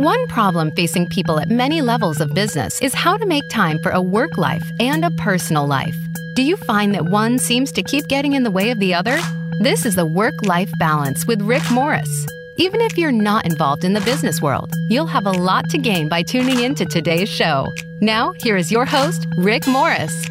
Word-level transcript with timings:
One 0.00 0.26
problem 0.28 0.70
facing 0.70 1.08
people 1.08 1.38
at 1.40 1.50
many 1.50 1.82
levels 1.82 2.22
of 2.22 2.32
business 2.32 2.80
is 2.80 2.94
how 2.94 3.18
to 3.18 3.26
make 3.26 3.46
time 3.50 3.78
for 3.80 3.90
a 3.90 4.00
work 4.00 4.38
life 4.38 4.64
and 4.80 5.04
a 5.04 5.10
personal 5.10 5.66
life. 5.66 5.94
Do 6.36 6.42
you 6.42 6.56
find 6.56 6.94
that 6.94 7.10
one 7.10 7.38
seems 7.38 7.70
to 7.72 7.82
keep 7.82 8.08
getting 8.08 8.32
in 8.32 8.42
the 8.42 8.50
way 8.50 8.70
of 8.70 8.78
the 8.78 8.94
other? 8.94 9.20
This 9.58 9.84
is 9.84 9.96
the 9.96 10.06
Work 10.06 10.46
Life 10.46 10.72
Balance 10.78 11.26
with 11.26 11.42
Rick 11.42 11.70
Morris. 11.70 12.26
Even 12.56 12.80
if 12.80 12.96
you're 12.96 13.12
not 13.12 13.44
involved 13.44 13.84
in 13.84 13.92
the 13.92 14.00
business 14.00 14.40
world, 14.40 14.72
you'll 14.88 15.04
have 15.04 15.26
a 15.26 15.32
lot 15.32 15.68
to 15.68 15.76
gain 15.76 16.08
by 16.08 16.22
tuning 16.22 16.60
in 16.60 16.74
to 16.76 16.86
today's 16.86 17.28
show. 17.28 17.70
Now, 18.00 18.32
here 18.38 18.56
is 18.56 18.72
your 18.72 18.86
host, 18.86 19.26
Rick 19.36 19.66
Morris. 19.66 20.26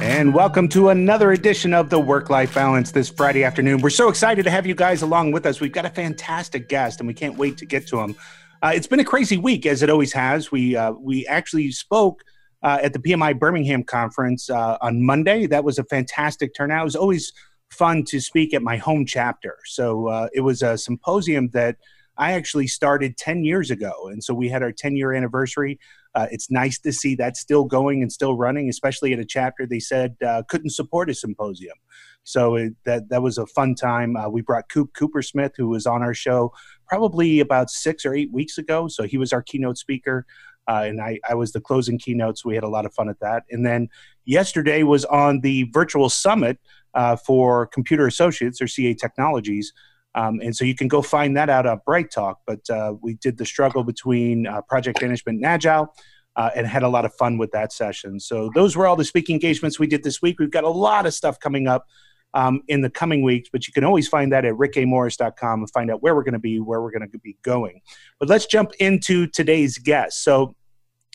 And 0.00 0.34
welcome 0.34 0.68
to 0.70 0.88
another 0.88 1.30
edition 1.30 1.72
of 1.72 1.88
the 1.88 2.00
Work 2.00 2.30
Life 2.30 2.52
Balance 2.52 2.90
this 2.90 3.10
Friday 3.10 3.44
afternoon. 3.44 3.80
We're 3.80 3.90
so 3.90 4.08
excited 4.08 4.42
to 4.42 4.50
have 4.50 4.66
you 4.66 4.74
guys 4.74 5.02
along 5.02 5.30
with 5.30 5.46
us. 5.46 5.60
We've 5.60 5.70
got 5.70 5.86
a 5.86 5.90
fantastic 5.90 6.68
guest, 6.68 6.98
and 6.98 7.06
we 7.06 7.14
can't 7.14 7.36
wait 7.38 7.58
to 7.58 7.64
get 7.64 7.86
to 7.86 8.00
him. 8.00 8.16
Uh, 8.66 8.70
it's 8.70 8.88
been 8.88 8.98
a 8.98 9.04
crazy 9.04 9.36
week, 9.36 9.64
as 9.64 9.80
it 9.84 9.88
always 9.88 10.12
has. 10.12 10.50
We 10.50 10.74
uh, 10.74 10.90
we 10.90 11.24
actually 11.28 11.70
spoke 11.70 12.24
uh, 12.64 12.80
at 12.82 12.92
the 12.92 12.98
PMI 12.98 13.38
Birmingham 13.38 13.84
conference 13.84 14.50
uh, 14.50 14.76
on 14.80 15.06
Monday. 15.06 15.46
That 15.46 15.62
was 15.62 15.78
a 15.78 15.84
fantastic 15.84 16.52
turnout. 16.52 16.80
It 16.80 16.84
was 16.84 16.96
always 16.96 17.32
fun 17.70 18.02
to 18.08 18.20
speak 18.20 18.52
at 18.54 18.62
my 18.62 18.76
home 18.76 19.06
chapter. 19.06 19.56
So 19.66 20.08
uh, 20.08 20.28
it 20.34 20.40
was 20.40 20.62
a 20.62 20.76
symposium 20.76 21.50
that 21.50 21.76
I 22.18 22.32
actually 22.32 22.66
started 22.66 23.16
10 23.16 23.44
years 23.44 23.70
ago. 23.70 24.08
And 24.08 24.24
so 24.24 24.34
we 24.34 24.48
had 24.48 24.64
our 24.64 24.72
10 24.72 24.96
year 24.96 25.12
anniversary. 25.12 25.78
Uh, 26.16 26.26
it's 26.32 26.50
nice 26.50 26.80
to 26.80 26.92
see 26.92 27.14
that 27.14 27.36
still 27.36 27.66
going 27.66 28.02
and 28.02 28.10
still 28.10 28.36
running, 28.36 28.68
especially 28.68 29.12
at 29.12 29.20
a 29.20 29.24
chapter 29.24 29.64
they 29.64 29.78
said 29.78 30.16
couldn't 30.48 30.70
support 30.70 31.08
a 31.08 31.14
symposium. 31.14 31.76
So 32.24 32.56
it, 32.56 32.72
that 32.84 33.10
that 33.10 33.22
was 33.22 33.38
a 33.38 33.46
fun 33.46 33.76
time. 33.76 34.16
We 34.32 34.40
brought 34.40 34.68
Coop 34.68 34.92
Cooper 34.94 35.22
Smith, 35.22 35.52
who 35.56 35.68
was 35.68 35.86
on 35.86 36.02
our 36.02 36.14
show 36.14 36.52
probably 36.86 37.40
about 37.40 37.70
six 37.70 38.04
or 38.04 38.14
eight 38.14 38.32
weeks 38.32 38.58
ago. 38.58 38.88
So 38.88 39.04
he 39.04 39.18
was 39.18 39.32
our 39.32 39.42
keynote 39.42 39.78
speaker. 39.78 40.26
Uh, 40.68 40.82
and 40.86 41.00
I, 41.00 41.20
I 41.28 41.34
was 41.34 41.52
the 41.52 41.60
closing 41.60 41.98
keynote, 41.98 42.38
so 42.38 42.48
we 42.48 42.56
had 42.56 42.64
a 42.64 42.68
lot 42.68 42.86
of 42.86 42.92
fun 42.92 43.08
at 43.08 43.20
that. 43.20 43.44
And 43.50 43.64
then 43.64 43.88
yesterday 44.24 44.82
was 44.82 45.04
on 45.04 45.40
the 45.40 45.70
virtual 45.72 46.10
summit 46.10 46.58
uh, 46.94 47.16
for 47.16 47.66
Computer 47.66 48.06
Associates 48.06 48.60
or 48.60 48.66
CA 48.66 48.92
Technologies, 48.94 49.72
um, 50.16 50.40
and 50.42 50.56
so 50.56 50.64
you 50.64 50.74
can 50.74 50.88
go 50.88 51.02
find 51.02 51.36
that 51.36 51.50
out 51.50 51.66
at 51.66 51.84
Bright 51.84 52.10
Talk. 52.10 52.40
But 52.46 52.68
uh, 52.70 52.94
we 53.00 53.14
did 53.14 53.36
the 53.36 53.44
struggle 53.44 53.84
between 53.84 54.46
uh, 54.46 54.62
project 54.62 55.00
management 55.00 55.36
and 55.36 55.46
agile. 55.46 55.94
Uh, 56.34 56.50
and 56.54 56.66
had 56.66 56.82
a 56.82 56.88
lot 56.88 57.06
of 57.06 57.14
fun 57.14 57.38
with 57.38 57.50
that 57.52 57.72
session. 57.72 58.20
So 58.20 58.50
those 58.54 58.76
were 58.76 58.86
all 58.86 58.94
the 58.94 59.06
speaking 59.06 59.36
engagements 59.36 59.78
we 59.78 59.86
did 59.86 60.02
this 60.02 60.20
week. 60.20 60.38
We've 60.38 60.50
got 60.50 60.64
a 60.64 60.68
lot 60.68 61.06
of 61.06 61.14
stuff 61.14 61.40
coming 61.40 61.66
up 61.66 61.86
um, 62.34 62.62
in 62.68 62.80
the 62.82 62.90
coming 62.90 63.22
weeks, 63.22 63.48
but 63.50 63.66
you 63.66 63.72
can 63.72 63.84
always 63.84 64.08
find 64.08 64.32
that 64.32 64.44
at 64.44 64.54
rickamorris.com 64.54 65.60
and 65.60 65.70
find 65.70 65.90
out 65.90 66.02
where 66.02 66.14
we're 66.14 66.22
going 66.22 66.34
to 66.34 66.38
be, 66.38 66.60
where 66.60 66.82
we're 66.82 66.90
going 66.90 67.08
to 67.10 67.18
be 67.18 67.36
going. 67.42 67.80
But 68.18 68.28
let's 68.28 68.46
jump 68.46 68.72
into 68.78 69.26
today's 69.26 69.78
guest. 69.78 70.22
So 70.22 70.54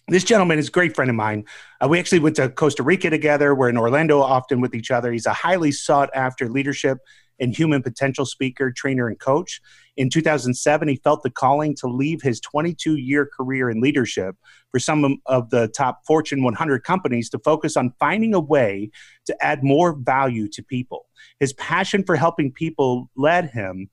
this 0.08 0.24
gentleman 0.24 0.60
is 0.60 0.68
a 0.68 0.72
great 0.72 0.96
friend 0.96 1.10
of 1.10 1.16
mine. 1.16 1.46
Uh, 1.80 1.88
we 1.88 2.00
actually 2.00 2.20
went 2.20 2.36
to 2.38 2.50
Costa 2.50 2.84
Rica 2.84 3.10
together. 3.10 3.54
We're 3.54 3.70
in 3.70 3.78
Orlando 3.78 4.20
often 4.20 4.62
with 4.62 4.74
each 4.74 4.92
other. 4.92 5.12
He's 5.12 5.26
a 5.26 5.34
highly 5.34 5.72
sought 5.72 6.10
after 6.16 6.50
leadership 6.50 6.98
and 7.42 7.56
human 7.56 7.82
potential 7.82 8.26
speaker, 8.26 8.72
trainer, 8.72 9.08
and 9.08 9.20
coach. 9.20 9.60
In 9.98 10.10
2007, 10.10 10.88
he 10.88 10.96
felt 10.98 11.24
the 11.24 11.30
calling 11.30 11.76
to 11.78 11.88
leave 11.88 12.22
his 12.22 12.40
22 12.40 12.96
year 12.96 13.26
career 13.26 13.70
in 13.70 13.82
leadership 13.82 14.38
for 14.72 14.80
some 14.80 15.18
of 15.26 15.50
the 15.50 15.68
top 15.70 16.06
Fortune 16.06 16.44
100 16.44 16.84
companies 16.84 17.30
to 17.32 17.40
focus 17.40 17.76
on 17.76 17.94
finding 18.00 18.34
a 18.34 18.40
way 18.40 18.90
to 19.26 19.36
add 19.44 19.64
more 19.64 19.94
value 19.94 20.48
to 20.50 20.64
people. 20.64 21.08
His 21.40 21.52
passion 21.54 22.04
for 22.04 22.16
helping 22.16 22.52
people 22.52 23.10
led 23.18 23.50
him 23.50 23.90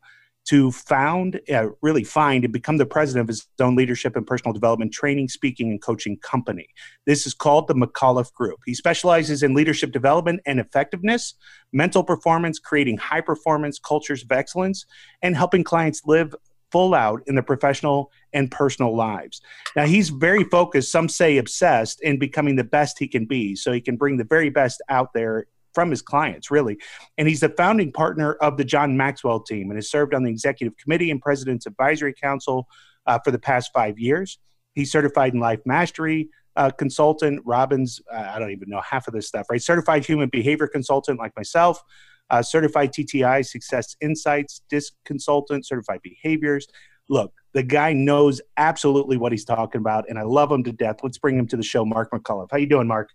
to 0.48 0.72
found, 0.72 1.41
uh, 1.52 1.68
really 1.82 2.04
find, 2.04 2.42
and 2.42 2.52
become 2.52 2.78
the 2.78 2.86
president 2.86 3.22
of 3.22 3.28
his 3.28 3.46
own 3.60 3.77
leadership 3.77 4.16
and 4.16 4.27
personal 4.27 4.55
development 4.55 4.92
training, 4.92 5.28
speaking, 5.28 5.70
and 5.70 5.82
coaching 5.82 6.16
company. 6.18 6.66
This 7.06 7.27
is 7.27 7.34
called 7.34 7.68
the 7.68 7.74
McAuliffe 7.74 8.33
Group. 8.33 8.58
He 8.64 8.74
specializes 8.74 9.42
in 9.42 9.52
leadership 9.52 9.92
development 9.92 10.40
and 10.46 10.58
effectiveness, 10.58 11.34
mental 11.73 12.02
performance, 12.02 12.58
creating 12.58 12.96
high 12.96 13.20
performance 13.20 13.78
cultures 13.78 14.23
of 14.23 14.33
excellence, 14.33 14.86
and 15.20 15.36
helping 15.36 15.64
clients 15.64 16.00
live 16.06 16.34
full 16.73 16.94
out 16.94 17.23
in 17.27 17.34
their 17.34 17.42
professional 17.42 18.11
and 18.33 18.50
personal 18.50 18.96
lives. 18.96 19.42
Now, 19.77 19.84
he's 19.84 20.08
very 20.08 20.44
focused, 20.44 20.90
some 20.90 21.11
say 21.11 21.36
obsessed, 21.36 22.00
in 22.02 22.18
becoming 22.18 22.56
the 22.56 22.64
best 22.64 22.98
he 22.98 23.08
can 23.08 23.27
be 23.27 23.55
so 23.55 23.73
he 23.73 23.80
can 23.80 23.96
bring 23.96 24.17
the 24.17 24.24
very 24.24 24.48
best 24.48 24.83
out 24.89 25.12
there 25.12 25.46
from 25.74 25.90
his 25.90 26.02
clients, 26.02 26.51
really. 26.51 26.79
And 27.17 27.29
he's 27.29 27.40
the 27.40 27.51
founding 27.51 27.92
partner 27.92 28.34
of 28.34 28.56
the 28.56 28.64
John 28.64 28.96
Maxwell 28.96 29.40
team 29.40 29.70
and 29.70 29.77
has 29.77 29.90
served 29.90 30.14
on 30.14 30.24
the 30.24 30.30
executive 30.30 30.77
committee 30.77 31.11
and 31.11 31.20
president's 31.20 31.67
advisory 31.67 32.14
council 32.14 32.67
uh, 33.06 33.18
for 33.24 33.30
the 33.30 33.39
past 33.39 33.70
five 33.73 33.98
years. 33.98 34.39
He's 34.74 34.92
certified 34.92 35.34
in 35.34 35.40
life 35.40 35.61
mastery 35.64 36.29
uh, 36.56 36.70
consultant. 36.70 37.40
Robbins, 37.45 38.01
uh, 38.12 38.33
I 38.34 38.39
don't 38.39 38.51
even 38.51 38.68
know 38.68 38.80
half 38.80 39.08
of 39.08 39.14
this 39.14 39.27
stuff, 39.27 39.46
right? 39.51 39.62
Certified 39.62 40.05
human 40.05 40.29
behavior 40.29 40.67
consultant, 40.67 41.18
like 41.18 41.34
myself. 41.36 41.83
Uh, 42.30 42.42
certified 42.42 42.92
TTI 42.92 43.46
Success 43.46 43.96
Insights, 44.02 44.61
DISC 44.68 44.92
consultant, 45.06 45.67
certified 45.67 46.00
behaviors. 46.02 46.67
Look, 47.08 47.33
the 47.55 47.62
guy 47.62 47.95
knows 47.95 48.42
absolutely 48.58 49.17
what 49.17 49.33
he's 49.33 49.46
talking 49.46 49.80
about, 49.80 50.05
and 50.11 50.18
I 50.18 50.23
love 50.23 50.52
him 50.52 50.62
to 50.64 50.73
death. 50.73 50.96
Let's 51.02 51.17
bring 51.17 51.39
him 51.39 51.46
to 51.48 51.56
the 51.56 51.62
show, 51.62 51.86
Mark 51.86 52.11
McAuliffe. 52.11 52.48
How 52.50 52.58
you 52.58 52.67
doing, 52.67 52.86
Mark? 52.86 53.11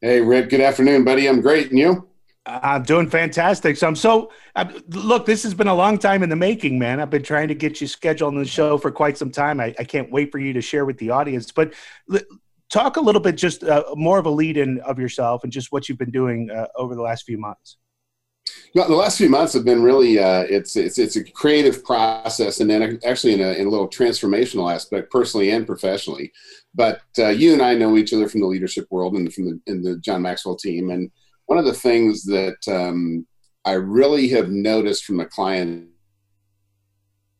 Hey, 0.00 0.20
Rick. 0.20 0.50
Good 0.50 0.60
afternoon, 0.60 1.04
buddy. 1.04 1.28
I'm 1.28 1.40
great. 1.40 1.70
And 1.70 1.78
you? 1.78 2.08
I'm 2.46 2.82
doing 2.84 3.10
fantastic. 3.10 3.76
So 3.76 3.88
I'm 3.88 3.96
so 3.96 4.30
I'm, 4.54 4.72
look. 4.88 5.26
This 5.26 5.42
has 5.42 5.54
been 5.54 5.66
a 5.66 5.74
long 5.74 5.98
time 5.98 6.22
in 6.22 6.30
the 6.30 6.36
making, 6.36 6.78
man. 6.78 7.00
I've 7.00 7.10
been 7.10 7.22
trying 7.22 7.48
to 7.48 7.54
get 7.54 7.80
you 7.80 7.86
scheduled 7.86 8.34
on 8.34 8.40
the 8.40 8.48
show 8.48 8.78
for 8.78 8.90
quite 8.90 9.18
some 9.18 9.30
time. 9.30 9.60
I, 9.60 9.74
I 9.78 9.84
can't 9.84 10.10
wait 10.10 10.30
for 10.30 10.38
you 10.38 10.52
to 10.52 10.60
share 10.60 10.84
with 10.84 10.98
the 10.98 11.10
audience. 11.10 11.50
But 11.50 11.74
talk 12.70 12.96
a 12.96 13.00
little 13.00 13.20
bit, 13.20 13.36
just 13.36 13.64
uh, 13.64 13.84
more 13.96 14.18
of 14.18 14.26
a 14.26 14.30
lead 14.30 14.56
in 14.56 14.80
of 14.80 14.98
yourself 14.98 15.42
and 15.42 15.52
just 15.52 15.72
what 15.72 15.88
you've 15.88 15.98
been 15.98 16.12
doing 16.12 16.48
uh, 16.50 16.66
over 16.76 16.94
the 16.94 17.02
last 17.02 17.24
few 17.24 17.38
months. 17.38 17.76
Well, 18.74 18.88
the 18.88 18.94
last 18.94 19.18
few 19.18 19.28
months 19.28 19.52
have 19.54 19.64
been 19.64 19.82
really 19.82 20.18
uh, 20.18 20.44
it's 20.48 20.76
it's 20.76 20.98
it's 20.98 21.16
a 21.16 21.24
creative 21.24 21.84
process, 21.84 22.60
and 22.60 22.70
then 22.70 22.98
actually 23.04 23.34
in 23.34 23.40
a, 23.40 23.52
in 23.52 23.66
a 23.66 23.70
little 23.70 23.88
transformational 23.88 24.72
aspect, 24.72 25.10
personally 25.10 25.50
and 25.50 25.66
professionally. 25.66 26.32
But 26.74 27.00
uh, 27.18 27.28
you 27.28 27.52
and 27.52 27.62
I 27.62 27.74
know 27.74 27.96
each 27.96 28.12
other 28.12 28.28
from 28.28 28.40
the 28.40 28.46
leadership 28.46 28.86
world 28.90 29.14
and 29.14 29.32
from 29.32 29.46
the 29.46 29.60
in 29.66 29.82
the 29.82 29.96
John 29.98 30.22
Maxwell 30.22 30.56
team. 30.56 30.90
And 30.90 31.10
one 31.46 31.58
of 31.58 31.64
the 31.64 31.72
things 31.72 32.24
that 32.24 32.58
um, 32.68 33.26
I 33.64 33.72
really 33.72 34.28
have 34.28 34.50
noticed 34.50 35.04
from 35.04 35.20
a 35.20 35.26
client 35.26 35.88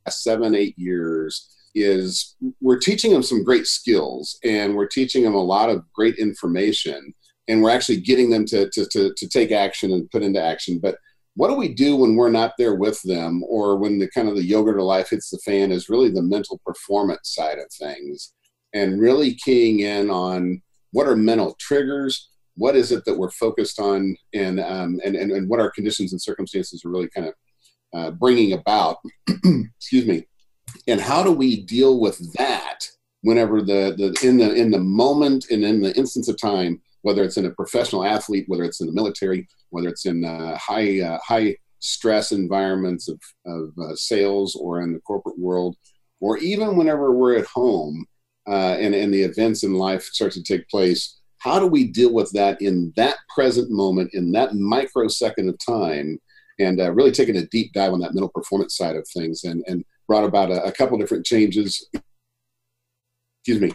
seven 0.09 0.55
eight 0.55 0.79
years 0.79 1.55
is 1.75 2.37
we're 2.61 2.79
teaching 2.79 3.13
them 3.13 3.23
some 3.23 3.45
great 3.45 3.67
skills 3.67 4.39
and 4.43 4.75
we're 4.75 4.87
teaching 4.87 5.23
them 5.23 5.35
a 5.35 5.43
lot 5.43 5.69
of 5.69 5.85
great 5.93 6.17
information 6.17 7.15
and 7.49 7.63
we're 7.63 7.71
actually 7.71 8.01
getting 8.01 8.31
them 8.31 8.45
to, 8.47 8.69
to, 8.71 8.87
to, 8.87 9.13
to 9.17 9.29
take 9.29 9.51
action 9.51 9.93
and 9.93 10.11
put 10.11 10.23
into 10.23 10.41
action. 10.41 10.79
But 10.79 10.99
what 11.35 11.49
do 11.49 11.55
we 11.55 11.73
do 11.73 11.97
when 11.97 12.15
we're 12.15 12.31
not 12.31 12.55
there 12.59 12.75
with 12.75 13.01
them 13.03 13.43
or 13.49 13.77
when 13.77 13.99
the 13.99 14.11
kind 14.11 14.29
of 14.29 14.35
the 14.35 14.45
yogurt 14.45 14.79
of 14.79 14.85
life 14.85 15.11
hits 15.11 15.31
the 15.31 15.39
fan 15.39 15.73
is 15.73 15.89
really 15.89 16.11
the 16.11 16.23
mental 16.23 16.61
performance 16.65 17.35
side 17.35 17.59
of 17.59 17.71
things 17.73 18.35
and 18.75 19.01
really 19.01 19.35
keying 19.35 19.81
in 19.81 20.11
on 20.11 20.61
what 20.93 21.07
are 21.07 21.17
mental 21.17 21.55
triggers? 21.59 22.31
What 22.57 22.77
is 22.77 22.93
it 22.93 23.05
that 23.05 23.17
we're 23.17 23.31
focused 23.31 23.79
on 23.79 24.17
and 24.35 24.59
um, 24.59 25.01
and, 25.05 25.15
and, 25.15 25.31
and 25.31 25.49
what 25.49 25.61
our 25.61 25.71
conditions 25.71 26.13
and 26.13 26.21
circumstances 26.21 26.85
are 26.85 26.91
really 26.91 27.09
kind 27.09 27.29
of 27.29 27.35
uh, 27.95 28.11
bringing 28.11 28.53
about? 28.53 28.97
Excuse 29.79 30.07
me. 30.07 30.27
And 30.87 31.01
how 31.01 31.23
do 31.23 31.31
we 31.31 31.63
deal 31.63 32.01
with 32.01 32.33
that 32.35 32.81
whenever 33.23 33.61
the, 33.61 33.95
the 33.97 34.27
in 34.27 34.39
the 34.39 34.53
in 34.55 34.71
the 34.71 34.81
moment 34.81 35.47
and 35.51 35.65
in 35.65 35.83
the 35.83 35.97
instance 35.97 36.29
of 36.29 36.37
time 36.37 36.81
whether 37.03 37.23
it's 37.23 37.37
in 37.37 37.47
a 37.47 37.51
professional 37.51 38.05
athlete, 38.05 38.45
whether 38.49 38.65
it's 38.65 38.81
in 38.81 38.87
the 38.87 38.93
military, 38.93 39.49
whether 39.71 39.89
it's 39.89 40.07
in 40.07 40.25
uh, 40.25 40.57
high 40.57 41.01
uh, 41.01 41.19
high 41.25 41.57
stress 41.81 42.33
environments 42.33 43.09
of, 43.09 43.21
of 43.47 43.73
uh, 43.79 43.95
sales 43.95 44.57
or 44.57 44.83
in 44.83 44.93
the 44.93 45.01
corporate 45.01 45.39
world, 45.39 45.77
or 46.21 46.39
even 46.39 46.77
whenever 46.77 47.13
we're 47.13 47.39
at 47.39 47.47
home 47.47 48.05
uh, 48.49 48.77
and, 48.81 48.95
and 48.95 49.15
the 49.15 49.23
events 49.23 49.63
in 49.63 49.75
life 49.75 50.03
start 50.03 50.33
to 50.33 50.43
take 50.43 50.69
place. 50.69 51.21
How 51.39 51.61
do 51.61 51.67
we 51.67 51.85
deal 51.85 52.13
with 52.13 52.33
that 52.33 52.61
in 52.61 52.93
that 52.97 53.17
present 53.33 53.71
moment, 53.71 54.13
in 54.13 54.33
that 54.33 54.55
microsecond 54.55 55.49
of 55.49 55.57
time, 55.65 56.19
and 56.59 56.81
uh, 56.81 56.91
really 56.91 57.13
taking 57.13 57.37
a 57.37 57.47
deep 57.47 57.73
dive 57.73 57.93
on 57.93 58.01
that 58.01 58.13
mental 58.15 58.31
performance 58.31 58.77
side 58.77 58.97
of 58.97 59.07
things, 59.07 59.45
and, 59.45 59.63
and 59.69 59.85
brought 60.09 60.25
about 60.25 60.51
a, 60.51 60.65
a 60.65 60.73
couple 60.73 60.99
different 60.99 61.25
changes. 61.25 61.89
Excuse 63.41 63.61
me, 63.61 63.73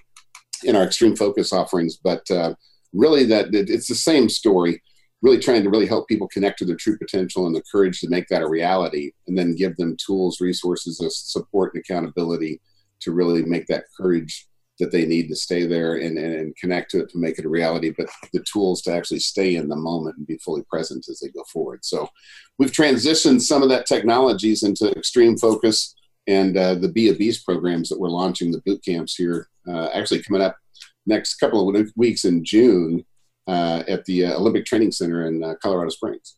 in 0.66 0.76
our 0.76 0.84
extreme 0.84 1.16
focus 1.16 1.54
offerings, 1.54 1.96
but 1.96 2.30
uh, 2.30 2.54
really 2.94 3.26
that 3.26 3.48
it's 3.54 3.88
the 3.88 3.96
same 3.96 4.30
story 4.30 4.82
really 5.24 5.40
trying 5.40 5.64
to 5.64 5.70
really 5.70 5.88
help 5.88 6.08
people 6.08 6.28
connect 6.28 6.60
to 6.60 6.66
their 6.66 6.76
true 6.76 6.98
potential 6.98 7.48
and 7.48 7.56
the 7.56 7.64
courage 7.72 8.00
to 8.02 8.10
make 8.10 8.28
that 8.28 8.42
a 8.42 8.48
reality 8.48 9.12
and 9.28 9.38
then 9.38 9.56
give 9.56 9.76
them 9.78 9.96
tools 9.98 10.42
resources 10.42 11.02
support 11.30 11.74
and 11.74 11.82
accountability 11.82 12.62
to 13.00 13.12
really 13.12 13.44
make 13.44 13.66
that 13.68 13.86
courage 13.98 14.48
that 14.80 14.92
they 14.92 15.06
need 15.06 15.28
to 15.30 15.36
stay 15.36 15.66
there 15.66 15.96
and, 15.96 16.18
and, 16.18 16.34
and, 16.34 16.56
connect 16.58 16.90
to 16.92 17.00
it 17.00 17.10
to 17.10 17.20
make 17.20 17.38
it 17.38 17.46
a 17.46 17.50
reality, 17.50 17.94
but 17.96 18.08
the 18.34 18.44
tools 18.52 18.82
to 18.82 18.92
actually 18.92 19.20
stay 19.20 19.56
in 19.56 19.70
the 19.70 19.76
moment 19.76 20.18
and 20.18 20.26
be 20.26 20.38
fully 20.40 20.64
present 20.64 21.06
as 21.10 21.20
they 21.20 21.30
go 21.30 21.44
forward. 21.44 21.86
So 21.86 22.10
we've 22.58 22.72
transitioned 22.72 23.42
some 23.42 23.62
of 23.62 23.70
that 23.70 23.86
technologies 23.86 24.64
into 24.64 24.90
extreme 24.92 25.38
focus 25.38 25.96
and 26.26 26.58
uh, 26.58 26.76
the 26.76 26.90
Be 26.90 27.10
a 27.10 27.14
Beast 27.14 27.46
programs 27.46 27.88
that 27.90 28.00
we're 28.00 28.10
launching, 28.10 28.52
the 28.52 28.62
boot 28.66 28.84
camps 28.84 29.16
here, 29.16 29.48
uh, 29.68 29.90
actually 29.94 30.24
coming 30.24 30.42
up 30.42 30.58
next 31.06 31.36
couple 31.36 31.76
of 31.76 31.92
weeks 31.96 32.26
in 32.26 32.44
June 32.44 33.06
uh, 33.48 33.84
at 33.88 34.06
the 34.06 34.26
uh, 34.26 34.38
Olympic 34.38 34.66
Training 34.66 34.92
Center 34.92 35.28
in 35.28 35.44
uh, 35.44 35.56
Colorado 35.62 35.90
Springs. 35.90 36.38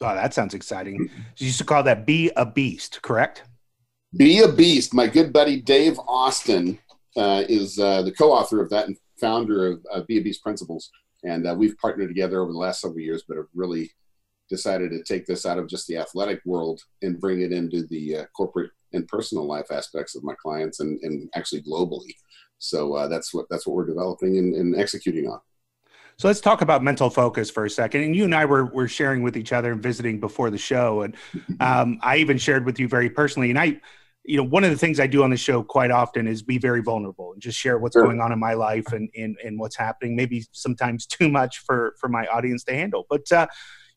Oh, 0.00 0.14
that 0.14 0.34
sounds 0.34 0.54
exciting. 0.54 1.10
You 1.38 1.46
used 1.46 1.58
to 1.58 1.64
call 1.64 1.82
that 1.84 2.06
Be 2.06 2.30
a 2.36 2.44
Beast, 2.44 3.00
correct? 3.02 3.44
Be 4.16 4.40
a 4.40 4.48
Beast. 4.48 4.92
My 4.92 5.06
good 5.06 5.32
buddy 5.32 5.60
Dave 5.60 5.98
Austin 6.06 6.78
uh, 7.16 7.44
is 7.48 7.76
the 7.76 8.12
co-author 8.16 8.60
of 8.60 8.70
that 8.70 8.86
and 8.86 8.96
founder 9.20 9.78
of 9.90 10.06
Be 10.06 10.18
a 10.18 10.22
Beast 10.22 10.42
Principles. 10.42 10.90
And 11.24 11.46
we've 11.58 11.78
partnered 11.78 12.08
together 12.08 12.40
over 12.40 12.52
the 12.52 12.58
last 12.58 12.82
several 12.82 13.00
years, 13.00 13.24
but 13.26 13.38
have 13.38 13.46
really 13.54 13.90
decided 14.50 14.90
to 14.90 15.02
take 15.02 15.26
this 15.26 15.46
out 15.46 15.58
of 15.58 15.68
just 15.68 15.86
the 15.86 15.96
athletic 15.96 16.40
world 16.44 16.80
and 17.02 17.20
bring 17.20 17.40
it 17.40 17.52
into 17.52 17.86
the 17.86 18.18
uh, 18.18 18.24
corporate 18.36 18.70
and 18.92 19.08
personal 19.08 19.46
life 19.46 19.70
aspects 19.70 20.14
of 20.14 20.22
my 20.22 20.34
clients 20.40 20.80
and, 20.80 21.00
and 21.02 21.28
actually 21.34 21.62
globally. 21.62 22.14
So 22.58 22.94
uh, 22.94 23.08
that's 23.08 23.34
what 23.34 23.46
that's 23.50 23.66
what 23.66 23.76
we're 23.76 23.86
developing 23.86 24.38
and, 24.38 24.54
and, 24.54 24.76
executing 24.76 25.28
on. 25.28 25.40
So 26.16 26.28
let's 26.28 26.40
talk 26.40 26.62
about 26.62 26.82
mental 26.82 27.10
focus 27.10 27.50
for 27.50 27.64
a 27.64 27.70
second. 27.70 28.02
And 28.02 28.16
you 28.16 28.24
and 28.24 28.34
I 28.34 28.44
were 28.44 28.66
were 28.66 28.88
sharing 28.88 29.22
with 29.22 29.36
each 29.36 29.52
other 29.52 29.72
and 29.72 29.82
visiting 29.82 30.20
before 30.20 30.50
the 30.50 30.58
show, 30.58 31.02
and 31.02 31.16
um, 31.60 31.98
I 32.02 32.18
even 32.18 32.38
shared 32.38 32.64
with 32.64 32.78
you 32.78 32.88
very 32.88 33.10
personally. 33.10 33.50
And 33.50 33.58
I, 33.58 33.80
you 34.24 34.36
know, 34.36 34.44
one 34.44 34.64
of 34.64 34.70
the 34.70 34.78
things 34.78 35.00
I 35.00 35.06
do 35.06 35.22
on 35.22 35.30
the 35.30 35.36
show 35.36 35.62
quite 35.62 35.90
often 35.90 36.26
is 36.26 36.42
be 36.42 36.58
very 36.58 36.80
vulnerable 36.80 37.32
and 37.32 37.42
just 37.42 37.58
share 37.58 37.78
what's 37.78 37.94
sure. 37.94 38.04
going 38.04 38.20
on 38.20 38.32
in 38.32 38.38
my 38.38 38.54
life 38.54 38.92
and, 38.92 39.10
and 39.16 39.36
and 39.44 39.58
what's 39.58 39.76
happening. 39.76 40.16
Maybe 40.16 40.46
sometimes 40.52 41.06
too 41.06 41.28
much 41.28 41.58
for 41.58 41.94
for 41.98 42.08
my 42.08 42.26
audience 42.26 42.64
to 42.64 42.74
handle, 42.74 43.06
but. 43.08 43.30
Uh, 43.30 43.46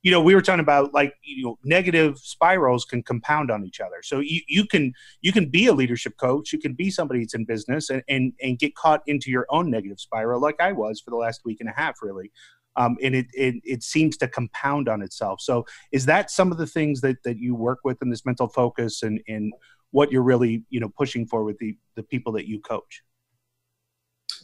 you 0.07 0.11
know, 0.11 0.21
we 0.21 0.33
were 0.35 0.41
talking 0.41 0.61
about 0.61 0.93
like 0.93 1.15
you 1.21 1.43
know, 1.43 1.59
negative 1.65 2.17
spirals 2.17 2.85
can 2.85 3.03
compound 3.03 3.51
on 3.51 3.65
each 3.65 3.81
other. 3.81 4.01
So 4.01 4.21
you, 4.21 4.39
you 4.47 4.65
can 4.65 4.93
you 5.19 5.33
can 5.33 5.49
be 5.49 5.67
a 5.67 5.73
leadership 5.73 6.15
coach, 6.15 6.53
you 6.53 6.59
can 6.59 6.75
be 6.75 6.89
somebody 6.89 7.19
that's 7.19 7.33
in 7.33 7.43
business 7.43 7.89
and, 7.89 8.01
and 8.07 8.31
and 8.41 8.57
get 8.57 8.73
caught 8.75 9.01
into 9.05 9.29
your 9.29 9.45
own 9.49 9.69
negative 9.69 9.99
spiral, 9.99 10.39
like 10.39 10.61
I 10.61 10.71
was 10.71 11.01
for 11.01 11.09
the 11.09 11.17
last 11.17 11.41
week 11.43 11.57
and 11.59 11.67
a 11.67 11.73
half, 11.73 11.97
really. 12.01 12.31
Um, 12.77 12.95
and 13.03 13.15
it, 13.15 13.25
it 13.33 13.55
it 13.65 13.83
seems 13.83 14.15
to 14.19 14.29
compound 14.29 14.87
on 14.87 15.01
itself. 15.01 15.41
So 15.41 15.65
is 15.91 16.05
that 16.05 16.31
some 16.31 16.53
of 16.53 16.57
the 16.57 16.67
things 16.67 17.01
that 17.01 17.21
that 17.25 17.37
you 17.37 17.53
work 17.53 17.79
with 17.83 18.01
in 18.01 18.09
this 18.09 18.25
mental 18.25 18.47
focus 18.47 19.03
and 19.03 19.19
and 19.27 19.51
what 19.91 20.09
you're 20.09 20.23
really 20.23 20.63
you 20.69 20.79
know 20.79 20.89
pushing 20.97 21.27
for 21.27 21.43
with 21.43 21.57
the 21.57 21.75
the 21.97 22.03
people 22.03 22.31
that 22.31 22.47
you 22.47 22.61
coach? 22.61 23.03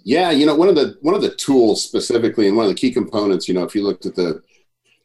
Yeah, 0.04 0.31
you 0.31 0.45
know, 0.45 0.56
one 0.56 0.68
of 0.68 0.75
the 0.75 0.98
one 1.00 1.15
of 1.15 1.21
the 1.21 1.33
tools 1.36 1.81
specifically, 1.81 2.50
and 2.50 2.57
one 2.57 2.65
of 2.65 2.69
the 2.69 2.75
key 2.75 2.92
components, 2.92 3.48
you 3.48 3.54
know, 3.54 3.63
if 3.63 3.74
you 3.74 3.81
looked 3.81 4.06
at 4.06 4.15
the 4.15 4.42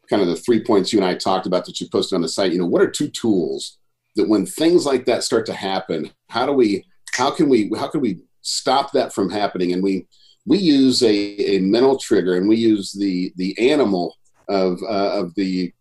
kind 0.08 0.22
of 0.22 0.28
the 0.28 0.36
three 0.36 0.62
points 0.64 0.92
you 0.92 0.98
and 0.98 1.06
I 1.06 1.14
talked 1.14 1.46
about 1.46 1.64
that 1.66 1.80
you 1.80 1.88
posted 1.90 2.16
on 2.16 2.22
the 2.22 2.28
site, 2.28 2.52
you 2.52 2.58
know, 2.58 2.66
what 2.66 2.82
are 2.82 2.90
two 2.90 3.08
tools 3.08 3.78
that 4.16 4.28
when 4.28 4.46
things 4.46 4.86
like 4.86 5.04
that 5.06 5.22
start 5.22 5.46
to 5.46 5.54
happen, 5.54 6.10
how 6.28 6.46
do 6.46 6.52
we, 6.52 6.84
how 7.12 7.30
can 7.30 7.48
we, 7.48 7.70
how 7.76 7.88
can 7.88 8.00
we 8.00 8.20
stop 8.42 8.92
that 8.92 9.12
from 9.12 9.30
happening? 9.30 9.72
And 9.72 9.82
we, 9.82 10.06
we 10.46 10.58
use 10.58 11.02
a, 11.02 11.08
a 11.08 11.58
mental 11.60 11.98
trigger 11.98 12.36
and 12.36 12.48
we 12.48 12.56
use 12.56 12.92
the, 12.92 13.32
the 13.36 13.70
animal 13.70 14.16
of, 14.48 14.78
uh, 14.82 15.20
of 15.20 15.34
the, 15.34 15.72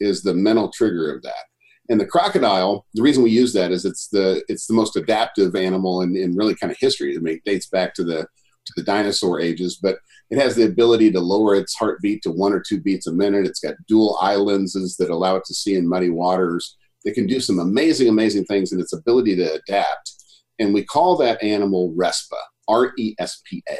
is 0.00 0.22
the 0.22 0.34
mental 0.34 0.70
trigger 0.70 1.14
of 1.14 1.22
that. 1.22 1.44
And 1.88 2.00
the 2.00 2.06
crocodile, 2.06 2.86
the 2.94 3.02
reason 3.02 3.22
we 3.22 3.30
use 3.30 3.52
that 3.52 3.70
is 3.70 3.84
it's 3.84 4.08
the, 4.08 4.42
it's 4.48 4.66
the 4.66 4.74
most 4.74 4.96
adaptive 4.96 5.54
animal 5.54 6.02
in, 6.02 6.16
in 6.16 6.34
really 6.34 6.54
kind 6.56 6.70
of 6.70 6.78
history. 6.80 7.14
I 7.14 7.20
mean, 7.20 7.36
It 7.36 7.44
dates 7.44 7.68
back 7.68 7.94
to 7.94 8.04
the, 8.04 8.22
to 8.22 8.72
the 8.76 8.82
dinosaur 8.82 9.40
ages, 9.40 9.78
but 9.80 9.98
it 10.30 10.38
has 10.38 10.56
the 10.56 10.64
ability 10.64 11.10
to 11.12 11.20
lower 11.20 11.54
its 11.54 11.74
heartbeat 11.74 12.22
to 12.22 12.30
one 12.30 12.52
or 12.52 12.62
two 12.66 12.80
beats 12.80 13.06
a 13.06 13.12
minute. 13.12 13.46
It's 13.46 13.60
got 13.60 13.74
dual 13.86 14.18
eye 14.20 14.36
lenses 14.36 14.96
that 14.96 15.10
allow 15.10 15.36
it 15.36 15.44
to 15.46 15.54
see 15.54 15.76
in 15.76 15.88
muddy 15.88 16.10
waters. 16.10 16.76
It 17.04 17.14
can 17.14 17.26
do 17.26 17.40
some 17.40 17.58
amazing, 17.58 18.08
amazing 18.08 18.46
things 18.46 18.72
in 18.72 18.80
its 18.80 18.92
ability 18.92 19.36
to 19.36 19.54
adapt. 19.54 20.12
And 20.58 20.72
we 20.72 20.84
call 20.84 21.16
that 21.18 21.42
animal 21.42 21.94
RESPA, 21.96 22.38
R 22.68 22.92
E 22.98 23.14
S 23.18 23.42
P 23.44 23.62
A. 23.68 23.78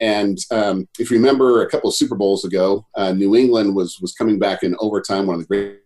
And 0.00 0.36
um, 0.50 0.88
if 0.98 1.10
you 1.10 1.16
remember 1.16 1.62
a 1.62 1.70
couple 1.70 1.88
of 1.88 1.94
Super 1.94 2.16
Bowls 2.16 2.44
ago, 2.44 2.86
uh, 2.96 3.12
New 3.12 3.36
England 3.36 3.74
was, 3.74 3.98
was 4.00 4.12
coming 4.14 4.38
back 4.38 4.64
in 4.64 4.74
overtime, 4.80 5.26
one 5.26 5.36
of 5.36 5.42
the 5.42 5.46
great, 5.46 5.78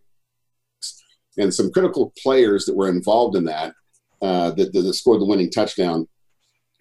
and 1.39 1.53
some 1.53 1.71
critical 1.71 2.15
players 2.23 2.65
that 2.65 2.75
were 2.75 2.89
involved 2.89 3.37
in 3.37 3.45
that, 3.45 3.75
uh, 4.23 4.51
that, 4.53 4.73
that 4.73 4.95
scored 4.95 5.21
the 5.21 5.27
winning 5.27 5.51
touchdown 5.51 6.09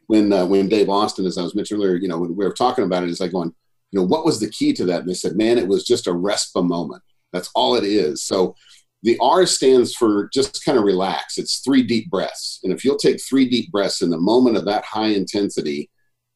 when 0.07 0.31
uh, 0.31 0.45
when 0.45 0.69
Dave 0.69 0.89
Austin, 0.89 1.25
as 1.25 1.37
I 1.37 1.43
was 1.43 1.55
mentioning 1.55 1.83
earlier, 1.83 1.97
you 1.97 2.07
know, 2.07 2.19
when 2.19 2.35
we 2.35 2.45
were 2.45 2.53
talking 2.53 2.83
about 2.83 3.03
it, 3.03 3.07
it, 3.07 3.11
is 3.11 3.19
like 3.19 3.31
going, 3.31 3.53
you 3.91 3.99
know, 3.99 4.05
what 4.05 4.25
was 4.25 4.39
the 4.39 4.49
key 4.49 4.73
to 4.73 4.85
that? 4.85 5.01
And 5.01 5.09
they 5.09 5.13
said, 5.13 5.35
man, 5.35 5.57
it 5.57 5.67
was 5.67 5.85
just 5.85 6.07
a 6.07 6.11
RESPA 6.11 6.65
moment. 6.65 7.03
That's 7.33 7.49
all 7.55 7.75
it 7.75 7.83
is. 7.83 8.23
So 8.23 8.55
the 9.03 9.17
R 9.21 9.45
stands 9.45 9.93
for 9.93 10.29
just 10.33 10.63
kind 10.65 10.77
of 10.77 10.83
relax. 10.83 11.37
It's 11.37 11.59
three 11.59 11.83
deep 11.83 12.09
breaths. 12.09 12.59
And 12.63 12.73
if 12.73 12.83
you'll 12.83 12.97
take 12.97 13.21
three 13.21 13.47
deep 13.47 13.71
breaths 13.71 14.01
in 14.01 14.09
the 14.09 14.17
moment 14.17 14.57
of 14.57 14.65
that 14.65 14.85
high 14.85 15.09
intensity, 15.09 15.89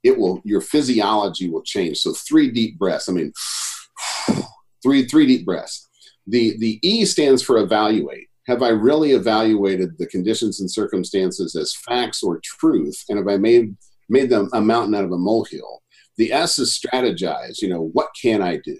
it 0.04 0.18
will 0.18 0.42
your 0.44 0.62
physiology 0.62 1.50
will 1.50 1.64
change. 1.64 1.98
So 2.00 2.14
three 2.14 2.52
deep 2.52 2.78
breaths. 2.78 3.10
I 3.10 3.14
mean, 3.14 3.34
three 4.84 5.06
three 5.06 5.26
deep 5.26 5.46
breaths. 5.46 5.88
The 6.28 6.58
the 6.60 6.80
E 6.88 7.06
stands 7.06 7.42
for 7.42 7.58
evaluate 7.58 8.29
have 8.50 8.64
I 8.64 8.70
really 8.70 9.12
evaluated 9.12 9.98
the 9.98 10.08
conditions 10.08 10.60
and 10.60 10.70
circumstances 10.72 11.56
as 11.56 11.76
facts 11.76 12.24
or 12.24 12.42
truth? 12.44 13.06
And 13.08 13.18
have 13.18 13.28
I 13.28 13.38
made 13.38 13.76
made 14.10 14.32
them 14.32 14.50
a 14.54 14.60
mountain 14.60 14.96
out 14.96 15.04
of 15.04 15.12
a 15.12 15.18
molehill? 15.18 15.84
The 16.18 16.34
S 16.34 16.58
is 16.58 16.78
strategize. 16.78 17.62
You 17.62 17.70
know, 17.70 17.90
what 17.94 18.10
can 18.20 18.42
I 18.42 18.58
do? 18.58 18.78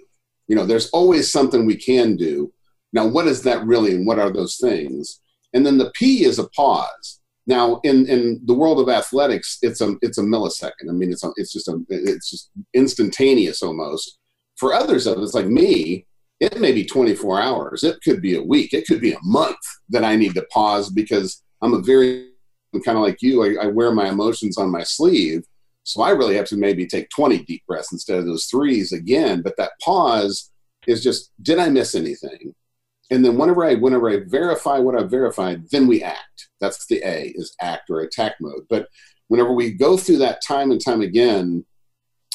You 0.48 0.56
know, 0.56 0.66
there's 0.66 0.90
always 0.90 1.30
something 1.30 1.64
we 1.64 1.76
can 1.76 2.16
do. 2.16 2.52
Now, 2.92 3.06
what 3.06 3.28
is 3.28 3.42
that 3.44 3.64
really, 3.64 3.94
and 3.94 4.04
what 4.04 4.18
are 4.18 4.32
those 4.32 4.56
things? 4.56 5.20
And 5.54 5.64
then 5.64 5.78
the 5.78 5.92
P 5.94 6.24
is 6.24 6.40
a 6.40 6.48
pause. 6.48 7.20
Now, 7.46 7.80
in, 7.84 8.06
in 8.08 8.40
the 8.44 8.54
world 8.54 8.80
of 8.80 8.88
athletics, 8.88 9.58
it's 9.62 9.80
a 9.80 9.94
it's 10.02 10.18
a 10.18 10.22
millisecond. 10.22 10.88
I 10.88 10.92
mean, 10.92 11.12
it's 11.12 11.24
a, 11.24 11.30
it's 11.36 11.52
just 11.52 11.68
a 11.68 11.80
it's 11.88 12.30
just 12.30 12.50
instantaneous 12.74 13.62
almost. 13.62 14.18
For 14.56 14.74
others 14.74 15.06
of 15.06 15.18
us, 15.18 15.32
like 15.32 15.46
me, 15.46 16.06
it 16.40 16.58
may 16.58 16.72
be 16.72 16.84
24 16.84 17.40
hours. 17.40 17.84
It 17.84 18.00
could 18.02 18.22
be 18.22 18.36
a 18.36 18.42
week. 18.42 18.72
It 18.72 18.86
could 18.86 19.00
be 19.00 19.12
a 19.12 19.18
month 19.22 19.58
that 19.90 20.04
i 20.04 20.16
need 20.16 20.34
to 20.34 20.46
pause 20.52 20.90
because 20.90 21.42
i'm 21.62 21.74
a 21.74 21.82
very 21.82 22.30
kind 22.84 22.96
of 22.96 23.04
like 23.04 23.20
you 23.20 23.42
I, 23.44 23.64
I, 23.64 23.66
wear 23.66 23.92
my 23.92 24.08
emotions 24.08 24.56
on 24.56 24.70
my 24.70 24.82
sleeve. 24.82 25.42
So 25.84 26.02
i 26.02 26.10
really 26.10 26.36
have 26.36 26.46
to 26.46 26.56
maybe 26.56 26.86
take 26.86 27.08
20 27.10 27.44
deep 27.44 27.62
breaths 27.66 27.92
instead 27.92 28.18
of 28.18 28.26
those 28.26 28.46
threes 28.46 28.92
again. 28.92 29.42
But 29.42 29.56
that 29.58 29.72
pause 29.82 30.50
is 30.86 31.02
just 31.02 31.30
did 31.42 31.58
i 31.58 31.68
miss 31.68 31.94
anything? 31.94 32.54
And 33.10 33.24
then 33.24 33.36
whenever 33.36 33.64
i 33.64 33.74
whenever 33.74 34.08
i 34.08 34.20
verify 34.26 34.78
what 34.78 34.98
i've 34.98 35.10
verified 35.10 35.68
then 35.70 35.86
we 35.86 36.02
act. 36.02 36.48
That's 36.60 36.86
the 36.86 37.02
a 37.04 37.32
is 37.34 37.54
act 37.60 37.90
or 37.90 38.00
attack 38.00 38.34
mode. 38.40 38.66
But 38.70 38.88
whenever 39.28 39.52
we 39.52 39.72
go 39.72 39.96
through 39.96 40.18
that 40.18 40.42
time 40.46 40.70
and 40.70 40.82
time 40.82 41.02
again 41.02 41.64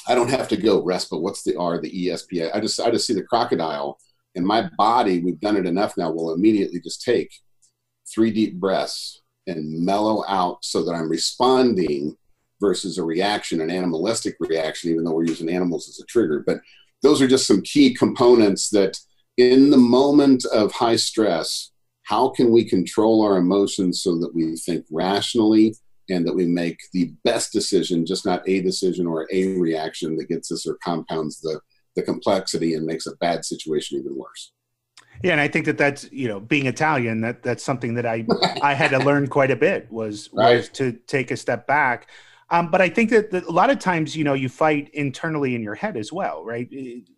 I 0.08 0.16
don't 0.16 0.30
have 0.30 0.48
to 0.50 0.58
go 0.58 0.84
rest, 0.84 1.10
but 1.10 1.22
what's 1.22 1.44
the 1.44 1.56
R, 1.58 1.80
the 1.80 2.08
ESPA? 2.08 2.52
I 2.54 2.60
just 2.60 2.80
I 2.80 2.92
just 2.92 3.08
see 3.08 3.14
the 3.14 3.24
crocodile 3.24 4.00
in 4.36 4.46
my 4.46 4.70
body. 4.78 5.20
We've 5.20 5.40
done 5.40 5.58
it 5.58 5.66
enough 5.66 5.98
now. 5.98 6.12
Will 6.12 6.34
immediately 6.34 6.80
just 6.80 7.02
take 7.02 7.34
three 8.14 8.32
deep 8.32 8.60
breaths 8.60 9.22
and 9.48 9.86
mellow 9.86 10.24
out 10.28 10.64
so 10.64 10.84
that 10.84 10.94
I'm 10.94 11.10
responding 11.10 12.16
versus 12.62 12.98
a 12.98 13.04
reaction, 13.04 13.62
an 13.62 13.70
animalistic 13.70 14.36
reaction, 14.40 14.92
even 14.92 15.04
though 15.04 15.14
we're 15.14 15.26
using 15.26 15.50
animals 15.50 15.90
as 15.90 16.00
a 16.00 16.06
trigger. 16.06 16.44
But 16.46 16.60
those 17.02 17.22
are 17.22 17.28
just 17.28 17.48
some 17.48 17.62
key 17.62 17.94
components 17.94 18.70
that 18.70 18.98
in 19.38 19.70
the 19.70 19.78
moment 19.78 20.46
of 20.46 20.72
high 20.72 20.96
stress, 20.96 21.72
how 22.04 22.30
can 22.30 22.52
we 22.52 22.64
control 22.64 23.24
our 23.24 23.38
emotions 23.38 24.02
so 24.02 24.18
that 24.20 24.34
we 24.34 24.56
think 24.56 24.86
rationally 24.92 25.76
and 26.10 26.26
that 26.28 26.36
we 26.36 26.46
make 26.46 26.80
the 26.94 27.14
best 27.24 27.52
decision, 27.52 28.06
just 28.06 28.26
not 28.26 28.48
a 28.48 28.62
decision 28.62 29.08
or 29.08 29.28
a 29.32 29.58
reaction 29.58 30.16
that 30.18 30.30
gets 30.30 30.52
us 30.52 30.68
or 30.68 30.78
compounds 30.84 31.40
the, 31.42 31.60
the 31.96 32.02
complexity 32.02 32.74
and 32.74 32.86
makes 32.86 33.08
a 33.08 33.16
bad 33.18 33.46
situation 33.46 34.00
even 34.00 34.16
worse. 34.16 34.52
Yeah, 35.24 35.32
and 35.32 35.42
I 35.42 35.48
think 35.48 35.66
that 35.66 35.78
that's 35.78 36.12
you 36.12 36.28
know 36.28 36.40
being 36.40 36.66
Italian 36.66 37.22
that 37.22 37.42
that's 37.42 37.64
something 37.64 37.94
that 37.96 38.06
I 38.06 38.26
I 38.62 38.74
had 38.74 38.92
to 38.92 39.00
learn 39.00 39.28
quite 39.28 39.52
a 39.52 39.56
bit 39.56 39.92
was 39.92 40.30
right. 40.34 40.58
was 40.58 40.70
to 40.70 40.94
take 41.08 41.32
a 41.32 41.38
step 41.38 41.68
back. 41.68 42.10
Um, 42.52 42.70
but 42.70 42.80
I 42.80 42.90
think 42.90 43.10
that, 43.10 43.32
that, 43.32 43.46
a 43.46 43.52
lot 43.52 43.72
of 43.72 43.80
times 43.80 44.16
you 44.16 44.24
know 44.24 44.34
you 44.34 44.50
fight 44.50 44.90
internally 44.94 45.56
in 45.56 45.64
your 45.64 45.76
head 45.76 45.98
as 45.98 46.12
well, 46.12 46.44
right? 46.44 46.70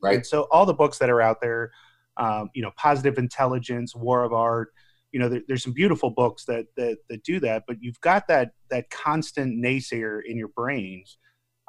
Right. 0.02 0.16
And 0.16 0.26
so 0.26 0.44
all 0.52 0.66
the 0.66 0.74
books 0.74 1.00
that 1.00 1.10
are 1.10 1.22
out 1.22 1.42
there, 1.42 1.72
um, 2.18 2.50
you 2.54 2.62
know, 2.62 2.72
positive 2.78 3.18
intelligence, 3.18 3.96
war 3.96 4.24
of 4.24 4.32
art, 4.32 4.74
you 5.12 5.20
know 5.20 5.30
there, 5.30 5.42
there's 5.48 5.64
some 5.64 5.74
beautiful 5.74 6.10
books 6.10 6.46
that, 6.46 6.66
that 6.76 6.98
that 7.10 7.24
do 7.24 7.40
that 7.40 7.64
but 7.68 7.78
you've 7.82 8.00
got 8.02 8.28
that 8.28 8.52
that 8.70 8.90
constant 8.90 9.64
naysayer 9.64 10.22
in 10.26 10.38
your 10.38 10.50
brain 10.50 11.04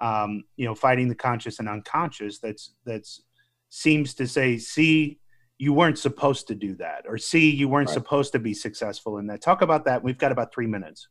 um, 0.01 0.45
you 0.57 0.65
know 0.65 0.75
fighting 0.75 1.09
the 1.09 1.15
conscious 1.15 1.59
and 1.59 1.69
unconscious 1.69 2.39
that's 2.39 2.75
that's 2.85 3.23
seems 3.71 4.15
to 4.15 4.27
say 4.27 4.59
see 4.59 5.19
you 5.59 5.73
weren't 5.73 5.99
supposed 5.99 6.47
to 6.49 6.55
do 6.55 6.75
that 6.77 7.05
or 7.07 7.19
see 7.19 7.51
you 7.51 7.69
weren't 7.69 7.89
right. 7.89 7.95
supposed 7.95 8.33
to 8.33 8.39
be 8.39 8.55
successful 8.55 9.19
in 9.19 9.27
that. 9.27 9.43
Talk 9.43 9.61
about 9.61 9.85
that. 9.87 10.03
We've 10.03 10.17
got 10.17 10.31
about 10.31 10.55
three 10.55 10.69
minutes. 10.69 11.09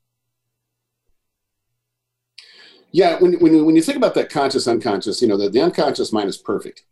Yeah 2.94 3.20
when, 3.20 3.34
when, 3.40 3.66
when 3.66 3.76
you 3.76 3.82
think 3.82 3.98
about 3.98 4.14
that 4.14 4.30
conscious 4.30 4.66
unconscious 4.66 5.22
you 5.22 5.28
know 5.28 5.36
the, 5.36 5.50
the 5.50 5.62
unconscious 5.62 6.14
mind 6.14 6.30
is 6.30 6.38
perfect 6.38 6.84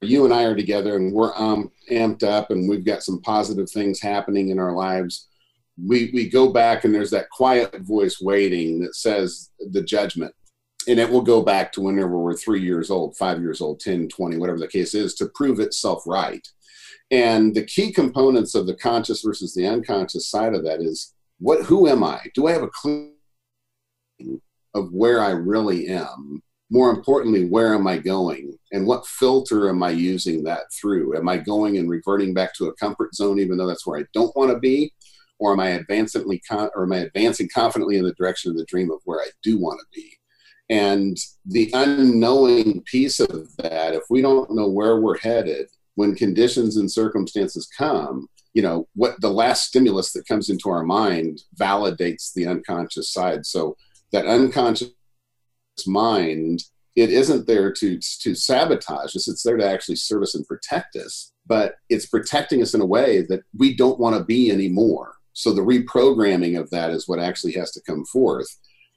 you 0.00 0.24
and 0.24 0.32
I 0.32 0.44
are 0.44 0.54
together 0.54 0.96
and 0.96 1.12
we're 1.12 1.36
um, 1.36 1.70
amped 1.90 2.22
up 2.22 2.50
and 2.50 2.68
we've 2.68 2.84
got 2.84 3.02
some 3.02 3.20
positive 3.20 3.68
things 3.70 4.00
happening 4.00 4.50
in 4.50 4.58
our 4.58 4.72
lives, 4.72 5.28
we 5.76 6.10
we 6.12 6.28
go 6.28 6.52
back 6.52 6.84
and 6.84 6.94
there's 6.94 7.10
that 7.10 7.30
quiet 7.30 7.82
voice 7.82 8.20
waiting 8.20 8.80
that 8.80 8.94
says 8.94 9.50
the 9.72 9.82
judgment. 9.82 10.34
And 10.86 10.98
it 10.98 11.10
will 11.10 11.22
go 11.22 11.42
back 11.42 11.72
to 11.72 11.82
whenever 11.82 12.18
we're 12.18 12.36
three 12.36 12.62
years 12.62 12.90
old 12.90 13.16
five 13.16 13.40
years 13.40 13.60
old 13.60 13.80
10 13.80 14.08
20 14.08 14.38
whatever 14.38 14.58
the 14.58 14.68
case 14.68 14.94
is 14.94 15.14
to 15.16 15.30
prove 15.34 15.60
itself 15.60 16.04
right. 16.06 16.46
And 17.10 17.54
the 17.54 17.64
key 17.64 17.92
components 17.92 18.54
of 18.54 18.66
the 18.66 18.74
conscious 18.74 19.22
versus 19.22 19.54
the 19.54 19.66
unconscious 19.66 20.28
side 20.28 20.54
of 20.54 20.64
that 20.64 20.80
is 20.80 21.14
what 21.38 21.64
who 21.64 21.88
am 21.88 22.04
i? 22.04 22.20
Do 22.34 22.46
i 22.46 22.52
have 22.52 22.62
a 22.62 22.68
clue 22.68 23.12
of 24.74 24.92
where 24.92 25.20
i 25.20 25.30
really 25.30 25.88
am? 25.88 26.42
More 26.70 26.90
importantly 26.90 27.44
where 27.44 27.74
am 27.74 27.86
i 27.86 27.98
going 27.98 28.57
and 28.72 28.86
what 28.86 29.06
filter 29.06 29.68
am 29.68 29.82
i 29.82 29.90
using 29.90 30.42
that 30.44 30.72
through? 30.72 31.16
Am 31.16 31.28
i 31.28 31.36
going 31.36 31.78
and 31.78 31.88
reverting 31.88 32.34
back 32.34 32.54
to 32.54 32.66
a 32.66 32.74
comfort 32.74 33.14
zone 33.14 33.38
even 33.38 33.56
though 33.56 33.66
that's 33.66 33.86
where 33.86 34.00
i 34.00 34.04
don't 34.12 34.34
want 34.36 34.50
to 34.50 34.58
be? 34.58 34.92
Or 35.38 35.52
am 35.52 35.60
i 35.60 35.68
advancing 35.68 36.24
or 36.50 36.82
am 36.82 36.92
i 36.92 36.98
advancing 36.98 37.48
confidently 37.54 37.96
in 37.96 38.04
the 38.04 38.14
direction 38.14 38.50
of 38.50 38.56
the 38.56 38.66
dream 38.66 38.90
of 38.90 39.00
where 39.04 39.20
i 39.20 39.28
do 39.42 39.58
want 39.58 39.80
to 39.80 39.86
be? 39.94 40.12
And 40.70 41.16
the 41.46 41.70
unknowing 41.72 42.82
piece 42.82 43.20
of 43.20 43.56
that 43.56 43.94
if 43.94 44.02
we 44.10 44.20
don't 44.20 44.54
know 44.54 44.68
where 44.68 45.00
we're 45.00 45.18
headed 45.18 45.68
when 45.94 46.14
conditions 46.14 46.76
and 46.76 46.90
circumstances 46.90 47.68
come 47.76 48.28
you 48.54 48.62
know 48.62 48.88
what 48.94 49.20
the 49.20 49.30
last 49.30 49.68
stimulus 49.68 50.12
that 50.12 50.26
comes 50.26 50.50
into 50.50 50.68
our 50.68 50.82
mind 50.82 51.42
validates 51.56 52.32
the 52.32 52.46
unconscious 52.46 53.12
side. 53.12 53.46
So 53.46 53.76
that 54.12 54.26
unconscious 54.26 54.90
mind 55.86 56.64
it 56.98 57.10
isn't 57.10 57.46
there 57.46 57.72
to 57.72 57.98
to 57.98 58.34
sabotage 58.34 59.16
us. 59.16 59.28
It's 59.28 59.42
there 59.42 59.56
to 59.56 59.68
actually 59.68 59.96
serve 59.96 60.22
us 60.22 60.34
and 60.34 60.46
protect 60.46 60.96
us 60.96 61.32
but 61.48 61.76
it's 61.88 62.06
protecting 62.06 62.62
us 62.62 62.74
in 62.74 62.80
a 62.80 62.86
way 62.86 63.22
that 63.22 63.40
we 63.56 63.74
don't 63.74 63.98
want 63.98 64.16
to 64.16 64.22
be 64.22 64.52
anymore. 64.52 65.14
So 65.32 65.52
the 65.52 65.62
reprogramming 65.62 66.60
of 66.60 66.70
that 66.70 66.90
is 66.90 67.08
what 67.08 67.18
actually 67.18 67.54
has 67.54 67.72
to 67.72 67.82
come 67.82 68.04
forth. 68.04 68.46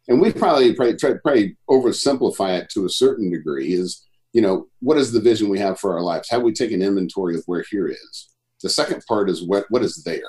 And 0.07 0.19
we 0.19 0.33
probably 0.33 0.75
probably 0.75 0.97
try 0.97 1.13
probably 1.23 1.57
oversimplify 1.69 2.59
it 2.59 2.69
to 2.71 2.85
a 2.85 2.89
certain 2.89 3.31
degree 3.31 3.73
is 3.73 4.05
you 4.33 4.41
know 4.41 4.67
what 4.79 4.97
is 4.97 5.11
the 5.11 5.21
vision 5.21 5.49
we 5.49 5.59
have 5.59 5.79
for 5.79 5.93
our 5.93 6.01
lives? 6.01 6.29
Have 6.29 6.41
we 6.41 6.53
taken 6.53 6.81
inventory 6.81 7.35
of 7.35 7.43
where 7.45 7.63
here 7.69 7.87
is? 7.87 8.29
The 8.61 8.69
second 8.69 9.03
part 9.07 9.29
is 9.29 9.43
what 9.43 9.65
what 9.69 9.83
is 9.83 10.03
there? 10.03 10.19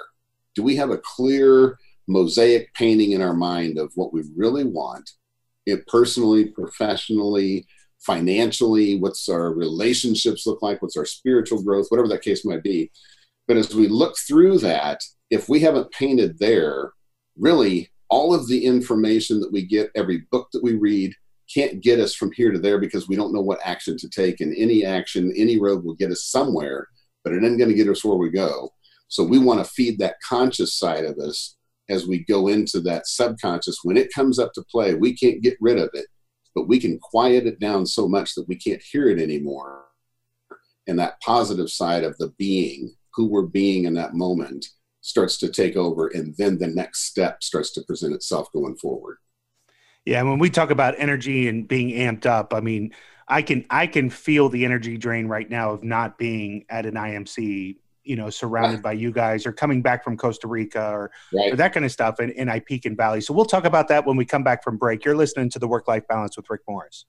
Do 0.54 0.62
we 0.62 0.76
have 0.76 0.90
a 0.90 0.98
clear 0.98 1.78
mosaic 2.06 2.72
painting 2.74 3.12
in 3.12 3.22
our 3.22 3.34
mind 3.34 3.78
of 3.78 3.92
what 3.94 4.12
we 4.12 4.22
really 4.36 4.64
want 4.64 5.10
it 5.66 5.87
personally, 5.87 6.47
professionally, 6.47 7.66
financially, 8.00 8.99
what's 8.99 9.28
our 9.28 9.52
relationships 9.52 10.47
look 10.47 10.62
like, 10.62 10.83
what's 10.83 10.97
our 10.97 11.04
spiritual 11.04 11.62
growth, 11.62 11.87
whatever 11.88 12.09
that 12.09 12.23
case 12.23 12.45
might 12.45 12.62
be. 12.62 12.90
But 13.47 13.57
as 13.57 13.75
we 13.75 13.88
look 13.88 14.16
through 14.26 14.59
that, 14.59 15.00
if 15.31 15.49
we 15.49 15.61
haven't 15.61 15.92
painted 15.92 16.38
there, 16.38 16.92
really 17.38 17.90
all 18.09 18.35
of 18.35 18.49
the 18.49 18.64
information 18.64 19.40
that 19.40 19.52
we 19.52 19.64
get, 19.64 19.90
every 19.95 20.25
book 20.31 20.49
that 20.52 20.62
we 20.62 20.75
read, 20.76 21.14
can't 21.52 21.83
get 21.83 22.00
us 22.00 22.14
from 22.14 22.33
here 22.33 22.50
to 22.50 22.59
there 22.59 22.78
because 22.78 23.09
we 23.09 23.16
don't 23.16 23.33
know 23.33 23.40
what 23.40 23.61
action 23.64 23.97
to 23.99 24.09
take. 24.09 24.40
And 24.40 24.54
any 24.57 24.85
action, 24.85 25.33
any 25.37 25.59
road 25.59 25.85
will 25.85 25.95
get 25.95 26.11
us 26.11 26.25
somewhere, 26.25 26.88
but 27.25 27.33
it 27.33 27.42
isn't 27.42 27.59
going 27.59 27.71
to 27.71 27.76
get 27.76 27.88
us 27.88 28.04
where 28.04 28.16
we 28.16 28.31
go. 28.31 28.71
So 29.09 29.23
we 29.23 29.38
want 29.38 29.64
to 29.64 29.71
feed 29.71 29.99
that 29.99 30.21
conscious 30.26 30.75
side 30.75 31.04
of 31.04 31.19
us 31.19 31.57
as 31.92 32.06
we 32.06 32.25
go 32.25 32.49
into 32.49 32.80
that 32.80 33.06
subconscious. 33.06 33.78
When 33.82 33.96
it 33.96 34.12
comes 34.12 34.38
up 34.38 34.52
to 34.54 34.64
play, 34.70 34.94
we 34.94 35.14
can't 35.14 35.42
get 35.42 35.56
rid 35.61 35.78
of 35.78 35.90
it, 35.92 36.06
but 36.54 36.66
we 36.66 36.80
can 36.80 36.99
quiet 36.99 37.46
it 37.46 37.61
down 37.61 37.87
so 37.87 38.08
much 38.08 38.34
that 38.34 38.49
we 38.49 38.56
can't 38.56 38.82
hear 38.82 39.08
it 39.08 39.20
anymore. 39.20 39.84
And 40.87 40.99
that 40.99 41.20
positive 41.20 41.70
side 41.70 42.02
of 42.02 42.16
the 42.18 42.32
being, 42.38 42.94
who 43.14 43.26
we're 43.26 43.42
being 43.42 43.84
in 43.84 43.94
that 43.94 44.14
moment, 44.14 44.66
starts 45.02 45.37
to 45.38 45.49
take 45.49 45.76
over. 45.76 46.08
And 46.08 46.34
then 46.38 46.58
the 46.58 46.66
next 46.66 47.04
step 47.04 47.42
starts 47.42 47.72
to 47.72 47.82
present 47.82 48.14
itself 48.14 48.50
going 48.52 48.76
forward. 48.76 49.18
Yeah, 50.04 50.22
when 50.22 50.38
we 50.38 50.50
talk 50.50 50.70
about 50.70 50.94
energy 50.99 51.46
and 51.46 51.68
being 51.68 51.90
amped 51.90 52.26
up, 52.26 52.52
I 52.54 52.61
mean, 52.61 52.92
I 53.28 53.42
can 53.42 53.64
I 53.70 53.87
can 53.87 54.11
feel 54.11 54.49
the 54.49 54.64
energy 54.64 54.96
drain 54.96 55.28
right 55.28 55.49
now 55.49 55.70
of 55.70 55.84
not 55.84 56.18
being 56.18 56.64
at 56.68 56.87
an 56.87 56.94
IMC 56.94 57.76
you 58.04 58.16
know, 58.16 58.30
surrounded 58.30 58.82
by 58.82 58.92
you 58.92 59.12
guys 59.12 59.47
or 59.47 59.52
coming 59.52 59.82
back 59.82 60.04
from 60.04 60.16
Costa 60.16 60.49
Rica 60.49 60.90
or, 60.90 61.11
right. 61.32 61.52
or 61.52 61.56
that 61.56 61.73
kind 61.73 61.85
of 61.85 61.92
stuff 61.92 62.21
in, 62.21 62.30
in 62.32 62.49
Ipecan 62.49 62.97
Valley. 62.97 63.21
So 63.21 63.32
we'll 63.32 63.44
talk 63.44 63.64
about 63.64 63.88
that 63.88 64.06
when 64.06 64.16
we 64.16 64.25
come 64.25 64.42
back 64.42 64.62
from 64.64 64.76
break. 64.76 65.04
You're 65.04 65.16
listening 65.16 65.50
to 65.50 65.59
the 65.59 65.68
Work 65.68 65.88
Life 65.88 66.06
Balance 66.09 66.37
with 66.37 66.49
Rick 66.50 66.62
Morris. 66.68 67.04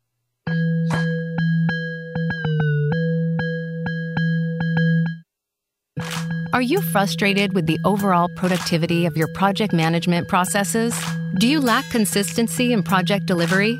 Are 6.53 6.61
you 6.61 6.81
frustrated 6.81 7.53
with 7.53 7.65
the 7.65 7.79
overall 7.83 8.29
productivity 8.35 9.07
of 9.07 9.17
your 9.17 9.27
project 9.33 9.73
management 9.73 10.27
processes? 10.27 10.95
Do 11.39 11.47
you 11.47 11.59
lack 11.59 11.89
consistency 11.89 12.73
in 12.73 12.83
project 12.83 13.25
delivery? 13.25 13.79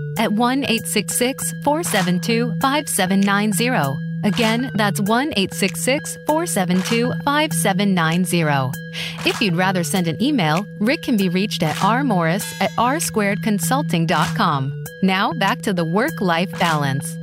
at 0.21 0.31
1 0.31 0.59
866 0.59 1.51
472 1.63 2.53
5790. 2.61 3.97
Again, 4.23 4.69
that's 4.75 5.01
1 5.01 5.33
866 5.35 6.15
472 6.27 7.11
5790. 7.25 8.79
If 9.27 9.41
you'd 9.41 9.55
rather 9.55 9.83
send 9.83 10.07
an 10.07 10.21
email, 10.21 10.67
Rick 10.79 11.01
can 11.01 11.17
be 11.17 11.27
reached 11.27 11.63
at 11.63 11.75
rmorris 11.77 12.53
at 12.61 12.69
rsquaredconsulting.com. 12.71 14.85
Now 15.01 15.33
back 15.33 15.63
to 15.63 15.73
the 15.73 15.85
work 15.85 16.21
life 16.21 16.51
balance. 16.59 17.17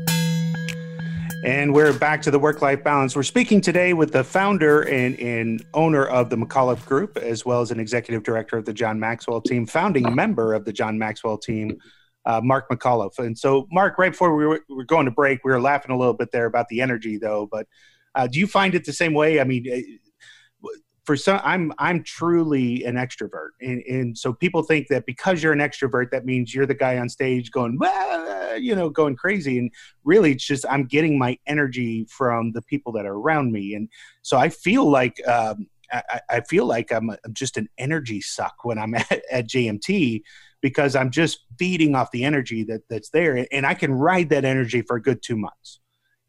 And 1.45 1.73
we're 1.73 1.93
back 1.93 2.21
to 2.23 2.33
the 2.33 2.39
work 2.41 2.63
life 2.63 2.83
balance. 2.83 3.15
We're 3.15 3.23
speaking 3.23 3.61
today 3.61 3.93
with 3.93 4.11
the 4.11 4.25
founder 4.25 4.83
and, 4.83 5.17
and, 5.21 5.65
owner 5.73 6.05
of 6.05 6.31
the 6.31 6.37
McAuliffe 6.37 6.85
Group, 6.85 7.17
as 7.17 7.47
well 7.47 7.61
as 7.61 7.71
an 7.71 7.79
executive 7.79 8.25
director 8.25 8.57
of 8.57 8.65
the 8.65 8.73
John 8.73 8.99
Maxwell 8.99 9.41
team, 9.41 9.65
founding 9.65 10.13
member 10.17 10.53
of 10.53 10.65
the 10.65 10.73
John 10.73 10.99
Maxwell 10.99 11.39
team, 11.39 11.81
uh, 12.29 12.43
Mark 12.45 12.69
McAuliffe. 12.69 13.19
And 13.19 13.37
so, 13.37 13.67
Mark, 13.73 13.99
right 13.99 14.13
before 14.13 14.37
we 14.37 14.47
were, 14.47 14.61
we 14.69 14.77
were, 14.77 14.85
going 14.85 15.07
to 15.07 15.11
break, 15.11 15.41
we 15.45 15.51
were 15.51 15.61
laughing 15.61 15.91
a 15.91 15.99
little 15.99 16.15
bit 16.15 16.31
there 16.31 16.45
about 16.45 16.69
the 16.69 16.83
energy, 16.83 17.17
though. 17.17 17.49
But 17.51 17.67
uh, 18.15 18.27
do 18.27 18.39
you 18.39 18.47
find 18.47 18.75
it 18.75 18.85
the 18.85 18.93
same 18.93 19.15
way? 19.15 19.41
I 19.41 19.45
mean, 19.45 19.65
eh, 19.67 19.83
for 21.07 21.17
some, 21.17 21.41
I'm 21.43 21.73
I'm 21.79 22.03
truly 22.03 22.85
an 22.85 22.97
extrovert, 22.97 23.53
and, 23.63 23.83
and 23.85 24.19
so 24.19 24.35
people 24.35 24.63
think 24.63 24.89
that 24.89 25.07
because 25.07 25.43
you're 25.43 25.55
an 25.55 25.59
extrovert, 25.59 26.11
that 26.11 26.27
means 26.27 26.55
you're 26.55 26.67
the 26.67 26.75
guy 26.75 26.99
on 26.99 27.09
stage 27.09 27.51
going, 27.51 27.79
you 28.61 28.77
know, 28.77 28.91
going 28.91 29.17
crazy. 29.17 29.59
And 29.59 29.71
really, 30.05 30.33
it's 30.33 30.45
just 30.45 30.67
I'm 30.69 30.85
getting 30.85 31.19
my 31.19 31.39
energy 31.47 32.05
from 32.11 32.53
the 32.53 32.61
people 32.61 32.93
that 32.93 33.07
are 33.07 33.15
around 33.15 33.53
me, 33.53 33.73
and 33.73 33.89
so 34.21 34.37
I 34.37 34.51
feel 34.51 34.89
like. 34.89 35.27
Um, 35.27 35.69
I, 35.91 36.21
I, 36.29 36.41
feel 36.43 36.67
like 36.67 36.93
I'm, 36.93 37.09
I'm 37.09 37.33
just 37.33 37.57
an 37.57 37.67
energy 37.79 38.21
suck 38.21 38.57
when 38.63 38.79
I'm 38.79 38.95
at, 38.95 39.23
at 39.33 39.49
JMT 39.49 40.21
because 40.61 40.97
I'm 40.97 41.11
just 41.11 41.45
feeding 41.59 41.95
off 41.95 42.11
the 42.11 42.25
energy 42.25 42.65
that 42.65 42.83
that's 42.89 43.11
there, 43.11 43.47
and 43.53 43.67
I 43.67 43.75
can 43.75 43.93
ride 43.93 44.31
that 44.31 44.45
energy 44.45 44.83
for 44.83 44.97
a 44.97 45.03
good 45.03 45.23
two 45.23 45.37
months, 45.37 45.81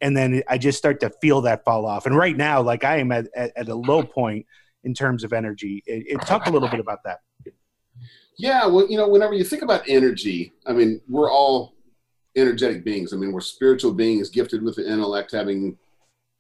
and 0.02 0.16
then 0.16 0.44
I 0.48 0.58
just 0.58 0.78
start 0.78 1.00
to 1.02 1.12
feel 1.22 1.42
that 1.42 1.64
fall 1.66 1.86
off. 1.86 2.06
And 2.06 2.16
right 2.16 2.38
now, 2.38 2.62
like 2.62 2.84
I 2.84 2.98
am 2.98 3.12
at, 3.12 3.28
at, 3.36 3.52
at 3.56 3.70
a 3.70 3.76
low 3.76 4.04
point 4.04 4.46
in 4.84 4.94
terms 4.94 5.24
of 5.24 5.34
energy. 5.34 5.84
It, 5.86 6.06
it, 6.08 6.22
talk 6.22 6.48
a 6.48 6.50
little 6.50 6.70
bit 6.70 6.80
about 6.80 7.00
that. 7.04 7.20
Yeah, 8.38 8.66
well, 8.68 8.90
you 8.90 8.98
know, 8.98 9.10
whenever 9.10 9.34
you 9.34 9.44
think 9.44 9.64
about 9.64 9.84
energy, 9.88 10.54
I 10.66 10.72
mean, 10.72 11.02
we're 11.10 11.30
all 11.30 11.76
energetic 12.38 12.86
beings. 12.86 13.12
I 13.14 13.18
mean, 13.18 13.34
we're 13.34 13.42
spiritual 13.42 13.94
beings 13.94 14.30
gifted 14.30 14.64
with 14.64 14.78
the 14.78 14.90
intellect, 14.90 15.34
having 15.34 15.78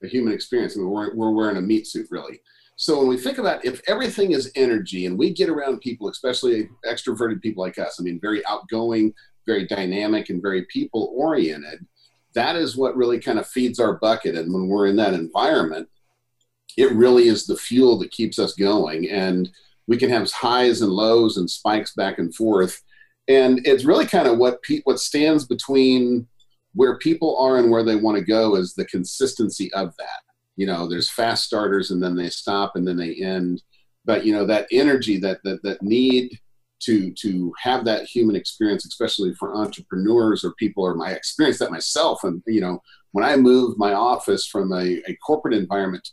a 0.01 0.07
human 0.07 0.33
experience. 0.33 0.77
I 0.77 0.79
mean, 0.79 0.89
we're, 0.89 1.13
we're 1.13 1.31
wearing 1.31 1.57
a 1.57 1.61
meat 1.61 1.87
suit, 1.87 2.07
really. 2.09 2.39
So 2.81 2.97
when 2.97 3.09
we 3.09 3.17
think 3.17 3.39
about 3.39 3.65
if 3.65 3.81
everything 3.89 4.31
is 4.31 4.53
energy 4.55 5.05
and 5.05 5.19
we 5.19 5.33
get 5.33 5.49
around 5.49 5.81
people, 5.81 6.07
especially 6.07 6.69
extroverted 6.85 7.41
people 7.41 7.61
like 7.61 7.77
us, 7.77 7.99
I 7.99 8.03
mean, 8.03 8.21
very 8.21 8.41
outgoing, 8.45 9.13
very 9.45 9.67
dynamic, 9.67 10.29
and 10.29 10.41
very 10.41 10.63
people 10.71 11.13
oriented, 11.13 11.85
that 12.35 12.55
is 12.55 12.77
what 12.77 12.95
really 12.95 13.19
kind 13.19 13.37
of 13.37 13.45
feeds 13.45 13.81
our 13.81 13.97
bucket. 13.97 14.35
And 14.35 14.53
when 14.53 14.69
we're 14.69 14.87
in 14.87 14.95
that 14.95 15.13
environment, 15.13 15.89
it 16.77 16.93
really 16.93 17.27
is 17.27 17.45
the 17.45 17.57
fuel 17.57 17.99
that 17.99 18.11
keeps 18.11 18.39
us 18.39 18.53
going. 18.53 19.09
And 19.09 19.49
we 19.87 19.97
can 19.97 20.09
have 20.09 20.31
highs 20.31 20.81
and 20.81 20.93
lows 20.93 21.35
and 21.35 21.51
spikes 21.51 21.93
back 21.95 22.17
and 22.17 22.33
forth. 22.33 22.81
And 23.27 23.59
it's 23.67 23.83
really 23.83 24.05
kind 24.05 24.25
of 24.25 24.37
what 24.37 24.63
pe- 24.63 24.83
what 24.85 25.01
stands 25.01 25.45
between 25.45 26.29
where 26.75 26.97
people 26.97 27.37
are 27.39 27.57
and 27.57 27.69
where 27.69 27.83
they 27.83 27.97
want 27.97 28.17
to 28.17 28.23
go 28.23 28.55
is 28.55 28.73
the 28.73 28.85
consistency 28.85 29.69
of 29.73 29.93
that 29.97 30.28
you 30.59 30.65
know 30.65 30.89
there's 30.89 31.09
fast 31.09 31.45
starters 31.45 31.89
and 31.89 32.03
then 32.03 32.17
they 32.17 32.29
stop 32.29 32.75
and 32.75 32.85
then 32.85 32.97
they 32.97 33.15
end. 33.15 33.63
But 34.03 34.25
you 34.25 34.33
know 34.33 34.45
that 34.45 34.67
energy 34.71 35.17
that 35.19 35.39
that, 35.45 35.63
that 35.63 35.81
need 35.81 36.37
to 36.81 37.13
to 37.13 37.53
have 37.61 37.85
that 37.85 38.05
human 38.05 38.35
experience 38.35 38.85
especially 38.85 39.33
for 39.35 39.55
entrepreneurs 39.55 40.43
or 40.43 40.53
people 40.59 40.83
or 40.85 40.95
my 40.95 41.11
experience 41.11 41.59
that 41.59 41.71
myself 41.71 42.23
and 42.23 42.41
you 42.47 42.61
know 42.61 42.79
when 43.11 43.25
i 43.25 43.35
moved 43.35 43.77
my 43.77 43.91
office 43.91 44.45
from 44.45 44.71
a, 44.71 45.01
a 45.05 45.13
corporate 45.27 45.53
environment 45.53 46.07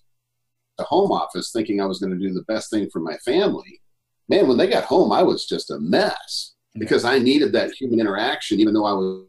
to 0.76 0.85
home 0.85 1.12
office 1.12 1.52
thinking 1.52 1.80
i 1.80 1.87
was 1.87 2.00
going 2.00 2.11
to 2.11 2.18
do 2.18 2.35
the 2.35 2.42
best 2.48 2.68
thing 2.68 2.90
for 2.92 2.98
my 2.98 3.16
family 3.18 3.80
man 4.28 4.48
when 4.48 4.56
they 4.56 4.66
got 4.66 4.82
home 4.82 5.12
i 5.12 5.22
was 5.22 5.46
just 5.46 5.70
a 5.70 5.78
mess 5.78 6.56
because 6.80 7.04
i 7.04 7.16
needed 7.16 7.52
that 7.52 7.70
human 7.70 8.00
interaction 8.00 8.59
even 8.59 8.74
though 8.74 8.87
i 8.87 8.92
was 8.92 9.24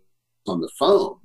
on 0.47 0.59
the 0.59 0.71
phone 0.79 1.19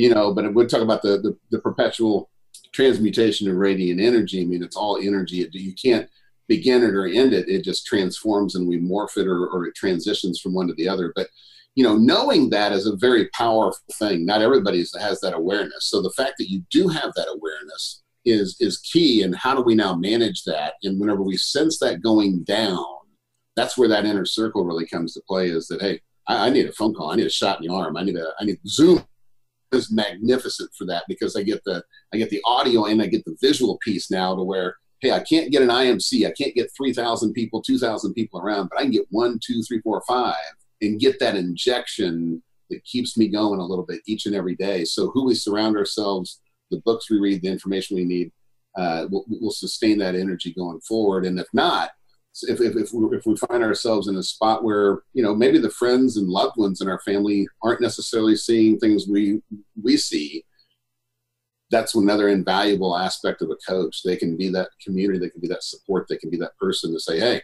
you 0.00 0.12
know. 0.12 0.34
But 0.34 0.52
we'll 0.54 0.66
talk 0.66 0.82
about 0.82 1.02
the, 1.02 1.18
the, 1.18 1.36
the 1.50 1.60
perpetual 1.60 2.29
transmutation 2.72 3.48
of 3.48 3.56
radiant 3.56 4.00
energy. 4.00 4.42
I 4.42 4.44
mean, 4.44 4.62
it's 4.62 4.76
all 4.76 4.98
energy. 4.98 5.48
You 5.52 5.74
can't 5.74 6.08
begin 6.48 6.82
it 6.82 6.94
or 6.94 7.06
end 7.06 7.32
it. 7.32 7.48
It 7.48 7.64
just 7.64 7.86
transforms 7.86 8.54
and 8.54 8.66
we 8.66 8.78
morph 8.78 9.16
it 9.16 9.26
or, 9.26 9.46
or 9.48 9.66
it 9.66 9.74
transitions 9.74 10.40
from 10.40 10.54
one 10.54 10.68
to 10.68 10.74
the 10.74 10.88
other. 10.88 11.12
But 11.14 11.28
you 11.76 11.84
know, 11.84 11.96
knowing 11.96 12.50
that 12.50 12.72
is 12.72 12.86
a 12.86 12.96
very 12.96 13.28
powerful 13.28 13.80
thing. 13.94 14.26
Not 14.26 14.42
everybody 14.42 14.84
has 14.98 15.20
that 15.20 15.34
awareness. 15.34 15.88
So 15.88 16.02
the 16.02 16.10
fact 16.10 16.34
that 16.38 16.50
you 16.50 16.62
do 16.70 16.88
have 16.88 17.12
that 17.14 17.28
awareness 17.28 18.02
is 18.24 18.56
is 18.60 18.78
key. 18.78 19.22
And 19.22 19.34
how 19.34 19.54
do 19.54 19.62
we 19.62 19.74
now 19.74 19.94
manage 19.94 20.44
that? 20.44 20.74
And 20.82 21.00
whenever 21.00 21.22
we 21.22 21.36
sense 21.36 21.78
that 21.78 22.02
going 22.02 22.42
down, 22.42 22.84
that's 23.56 23.78
where 23.78 23.88
that 23.88 24.04
inner 24.04 24.26
circle 24.26 24.64
really 24.64 24.86
comes 24.86 25.14
to 25.14 25.22
play. 25.28 25.48
Is 25.50 25.68
that 25.68 25.80
hey, 25.80 26.00
I, 26.26 26.48
I 26.48 26.50
need 26.50 26.66
a 26.68 26.72
phone 26.72 26.94
call. 26.94 27.12
I 27.12 27.16
need 27.16 27.26
a 27.26 27.30
shot 27.30 27.60
in 27.60 27.68
the 27.68 27.72
arm. 27.72 27.96
I 27.96 28.02
need 28.02 28.16
a 28.16 28.32
I 28.40 28.44
need 28.44 28.58
Zoom 28.66 29.04
is 29.72 29.92
magnificent 29.92 30.70
for 30.76 30.84
that 30.86 31.04
because 31.08 31.36
I 31.36 31.42
get 31.42 31.62
the 31.64 31.82
I 32.12 32.16
get 32.16 32.30
the 32.30 32.42
audio 32.44 32.86
and 32.86 33.00
I 33.00 33.06
get 33.06 33.24
the 33.24 33.36
visual 33.40 33.78
piece 33.82 34.10
now 34.10 34.34
to 34.34 34.42
where 34.42 34.76
hey 35.00 35.12
I 35.12 35.20
can't 35.20 35.50
get 35.50 35.62
an 35.62 35.68
IMC 35.68 36.26
I 36.26 36.32
can't 36.32 36.54
get 36.54 36.70
three 36.76 36.92
thousand 36.92 37.32
people 37.32 37.62
two 37.62 37.78
thousand 37.78 38.14
people 38.14 38.40
around 38.40 38.68
but 38.68 38.78
I 38.78 38.82
can 38.82 38.90
get 38.90 39.06
one 39.10 39.38
two 39.42 39.62
three 39.62 39.80
four 39.80 40.02
five 40.06 40.34
and 40.80 41.00
get 41.00 41.18
that 41.20 41.36
injection 41.36 42.42
that 42.70 42.84
keeps 42.84 43.18
me 43.18 43.28
going 43.28 43.60
a 43.60 43.66
little 43.66 43.84
bit 43.84 44.00
each 44.06 44.26
and 44.26 44.34
every 44.34 44.54
day. 44.54 44.84
So 44.84 45.10
who 45.10 45.26
we 45.26 45.34
surround 45.34 45.76
ourselves, 45.76 46.40
the 46.70 46.80
books 46.84 47.10
we 47.10 47.18
read, 47.18 47.42
the 47.42 47.48
information 47.48 47.96
we 47.96 48.04
need, 48.04 48.32
uh, 48.76 49.06
will, 49.10 49.24
will 49.28 49.50
sustain 49.50 49.98
that 49.98 50.14
energy 50.14 50.54
going 50.54 50.80
forward. 50.80 51.26
And 51.26 51.38
if 51.38 51.48
not, 51.52 51.90
if, 52.42 52.60
if, 52.60 52.76
if, 52.76 52.92
we, 52.92 53.16
if 53.16 53.26
we 53.26 53.36
find 53.36 53.62
ourselves 53.62 54.08
in 54.08 54.16
a 54.16 54.22
spot 54.22 54.64
where 54.64 55.02
you 55.12 55.22
know 55.22 55.34
maybe 55.34 55.58
the 55.58 55.70
friends 55.70 56.16
and 56.16 56.28
loved 56.28 56.56
ones 56.56 56.80
in 56.80 56.88
our 56.88 57.00
family 57.00 57.46
aren't 57.62 57.80
necessarily 57.80 58.36
seeing 58.36 58.78
things 58.78 59.06
we 59.08 59.42
we 59.82 59.96
see 59.96 60.44
that's 61.70 61.94
another 61.94 62.28
invaluable 62.28 62.96
aspect 62.96 63.42
of 63.42 63.50
a 63.50 63.56
coach. 63.64 64.02
They 64.02 64.16
can 64.16 64.36
be 64.36 64.48
that 64.50 64.70
community 64.84 65.18
they 65.18 65.30
can 65.30 65.40
be 65.40 65.48
that 65.48 65.62
support 65.62 66.06
they 66.08 66.16
can 66.16 66.30
be 66.30 66.38
that 66.38 66.56
person 66.58 66.92
to 66.92 67.00
say 67.00 67.18
hey 67.18 67.42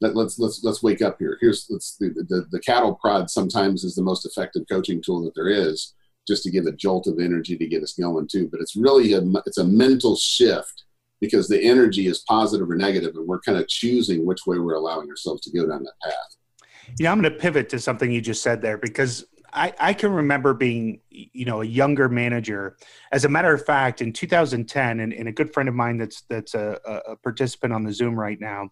let, 0.00 0.16
us 0.16 0.38
let's 0.38 0.64
let's 0.64 0.82
wake 0.82 1.02
up 1.02 1.16
here. 1.18 1.36
Here's 1.40 1.66
let's 1.68 1.96
the, 1.98 2.08
the, 2.28 2.46
the 2.50 2.60
cattle 2.60 2.94
prod 2.94 3.30
sometimes 3.30 3.84
is 3.84 3.94
the 3.94 4.02
most 4.02 4.24
effective 4.24 4.62
coaching 4.70 5.02
tool 5.02 5.22
that 5.24 5.34
there 5.34 5.48
is 5.48 5.94
just 6.26 6.42
to 6.44 6.50
give 6.50 6.66
a 6.66 6.72
jolt 6.72 7.06
of 7.06 7.18
energy 7.18 7.56
to 7.56 7.66
get 7.66 7.82
us 7.82 7.92
going 7.92 8.28
too. 8.28 8.48
But 8.50 8.60
it's 8.60 8.76
really 8.76 9.12
a 9.12 9.22
it's 9.46 9.58
a 9.58 9.64
mental 9.64 10.16
shift 10.16 10.84
because 11.20 11.48
the 11.48 11.62
energy 11.62 12.06
is 12.06 12.20
positive 12.20 12.70
or 12.70 12.76
negative, 12.76 13.14
and 13.14 13.26
we're 13.26 13.40
kind 13.40 13.58
of 13.58 13.68
choosing 13.68 14.24
which 14.24 14.46
way 14.46 14.58
we're 14.58 14.74
allowing 14.74 15.08
ourselves 15.08 15.42
to 15.42 15.50
go 15.50 15.66
down 15.66 15.82
that 15.82 15.92
path. 16.02 16.36
Yeah, 16.98 17.12
I'm 17.12 17.20
going 17.20 17.32
to 17.32 17.38
pivot 17.38 17.68
to 17.70 17.78
something 17.78 18.10
you 18.10 18.20
just 18.20 18.42
said 18.42 18.62
there 18.62 18.78
because 18.78 19.26
I, 19.52 19.72
I 19.78 19.92
can 19.92 20.12
remember 20.12 20.54
being, 20.54 21.00
you 21.10 21.44
know, 21.44 21.62
a 21.62 21.64
younger 21.64 22.08
manager. 22.08 22.76
As 23.12 23.24
a 23.24 23.28
matter 23.28 23.52
of 23.52 23.64
fact, 23.64 24.00
in 24.00 24.12
2010, 24.12 25.00
and, 25.00 25.12
and 25.12 25.28
a 25.28 25.32
good 25.32 25.52
friend 25.52 25.68
of 25.68 25.74
mine 25.74 25.98
that's 25.98 26.22
that's 26.22 26.54
a, 26.54 26.78
a 27.06 27.16
participant 27.16 27.72
on 27.72 27.84
the 27.84 27.92
Zoom 27.92 28.18
right 28.18 28.40
now, 28.40 28.70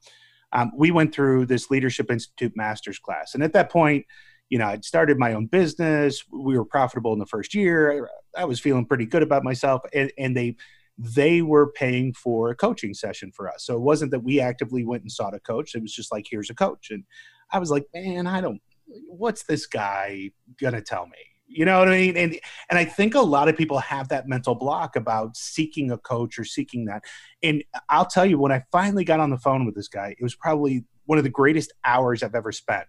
um, 0.53 0.73
we 0.75 0.91
went 0.91 1.15
through 1.15 1.47
this 1.47 1.71
Leadership 1.71 2.11
Institute 2.11 2.57
Masters 2.57 2.99
class, 2.99 3.35
and 3.35 3.43
at 3.43 3.53
that 3.53 3.71
point, 3.71 4.07
you 4.49 4.59
know, 4.59 4.67
I'd 4.67 4.85
started 4.85 5.19
my 5.19 5.35
own 5.35 5.47
business. 5.47 6.25
We 6.31 6.57
were 6.57 6.65
profitable 6.65 7.13
in 7.13 7.19
the 7.19 7.27
first 7.27 7.55
year. 7.55 8.09
I 8.37 8.47
was 8.47 8.61
feeling 8.61 8.87
pretty 8.87 9.05
good 9.05 9.23
about 9.23 9.45
myself, 9.45 9.83
and, 9.93 10.11
and 10.17 10.37
they 10.37 10.57
they 10.99 11.43
were 11.43 11.71
paying 11.73 12.13
for 12.13 12.51
a 12.51 12.57
coaching 12.57 12.93
session 12.93 13.31
for 13.33 13.49
us. 13.49 13.65
So 13.65 13.75
it 13.77 13.81
wasn't 13.81 14.11
that 14.11 14.25
we 14.25 14.41
actively 14.41 14.85
went 14.85 15.03
and 15.03 15.13
sought 15.13 15.35
a 15.35 15.41
coach. 15.41 15.75
It 15.75 15.83
was 15.83 15.95
just 15.95 16.11
like, 16.11 16.27
here's 16.29 16.51
a 16.51 16.55
coach. 16.55 16.91
And 16.91 17.05
I 17.53 17.59
was 17.61 17.71
like, 17.71 17.87
man, 17.95 18.27
I 18.27 18.41
don't, 18.41 18.61
what's 19.07 19.45
this 19.45 19.67
guy 19.67 20.31
gonna 20.61 20.83
tell 20.83 21.07
me? 21.07 21.19
You 21.47 21.65
know 21.65 21.79
what 21.79 21.89
I 21.89 21.93
mean? 21.93 22.17
And 22.17 22.39
and 22.69 22.79
I 22.79 22.85
think 22.85 23.15
a 23.15 23.21
lot 23.21 23.49
of 23.49 23.57
people 23.57 23.79
have 23.79 24.09
that 24.09 24.29
mental 24.29 24.55
block 24.55 24.97
about 24.97 25.35
seeking 25.35 25.91
a 25.91 25.97
coach 25.97 26.39
or 26.39 26.45
seeking 26.45 26.85
that. 26.87 27.05
And 27.43 27.65
I'll 27.89 28.05
tell 28.05 28.27
you, 28.27 28.39
when 28.39 28.53
I 28.53 28.65
finally 28.71 29.05
got 29.05 29.19
on 29.19 29.31
the 29.31 29.39
phone 29.39 29.65
with 29.65 29.75
this 29.75 29.89
guy, 29.89 30.15
it 30.19 30.23
was 30.23 30.35
probably 30.35 30.85
one 31.07 31.17
of 31.17 31.25
the 31.25 31.31
greatest 31.31 31.73
hours 31.87 32.23
I've 32.23 32.35
ever 32.35 32.53
spent 32.53 32.87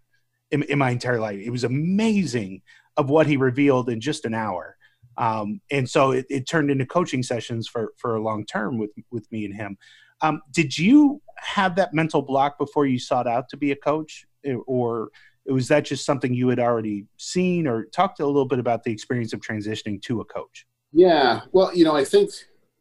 in, 0.52 0.64
in 0.64 0.78
my 0.78 0.92
entire 0.92 1.22
life. 1.22 1.40
It 1.42 1.52
was 1.52 1.64
amazing 1.64 2.62
of 2.98 3.10
what 3.10 3.28
he 3.28 3.38
revealed 3.38 3.90
in 3.90 4.02
just 4.02 4.26
an 4.26 4.34
hour. 4.34 4.76
Um, 5.20 5.60
and 5.70 5.88
so 5.88 6.12
it, 6.12 6.26
it, 6.30 6.48
turned 6.48 6.72
into 6.72 6.86
coaching 6.86 7.22
sessions 7.22 7.68
for 7.68 7.94
for 7.98 8.16
a 8.16 8.22
long 8.22 8.46
term 8.46 8.78
with 8.78 8.92
with 9.12 9.30
me 9.32 9.46
and 9.46 9.54
him. 9.54 9.78
Um, 10.22 10.42
did 10.52 10.78
you 10.78 11.22
have 11.36 11.76
that 11.76 11.94
mental 11.94 12.22
block 12.22 12.58
before 12.58 12.86
you 12.86 12.98
sought 12.98 13.28
out 13.28 13.50
to 13.50 13.58
be 13.58 13.72
a 13.72 13.76
coach, 13.76 14.26
or 14.66 15.10
was 15.46 15.68
that 15.68 15.86
just 15.86 16.06
something 16.06 16.34
you 16.34 16.48
had 16.48 16.60
already 16.60 17.06
seen? 17.18 17.68
Or 17.68 17.86
talk 17.86 18.16
a 18.20 18.26
little 18.26 18.46
bit 18.46 18.60
about 18.60 18.84
the 18.84 18.92
experience 18.92 19.34
of 19.34 19.42
transitioning 19.42 20.02
to 20.04 20.22
a 20.22 20.26
coach. 20.26 20.66
Yeah, 20.94 21.42
well, 21.52 21.76
you 21.76 21.84
know, 21.84 21.96
I 21.96 22.06
think 22.06 22.32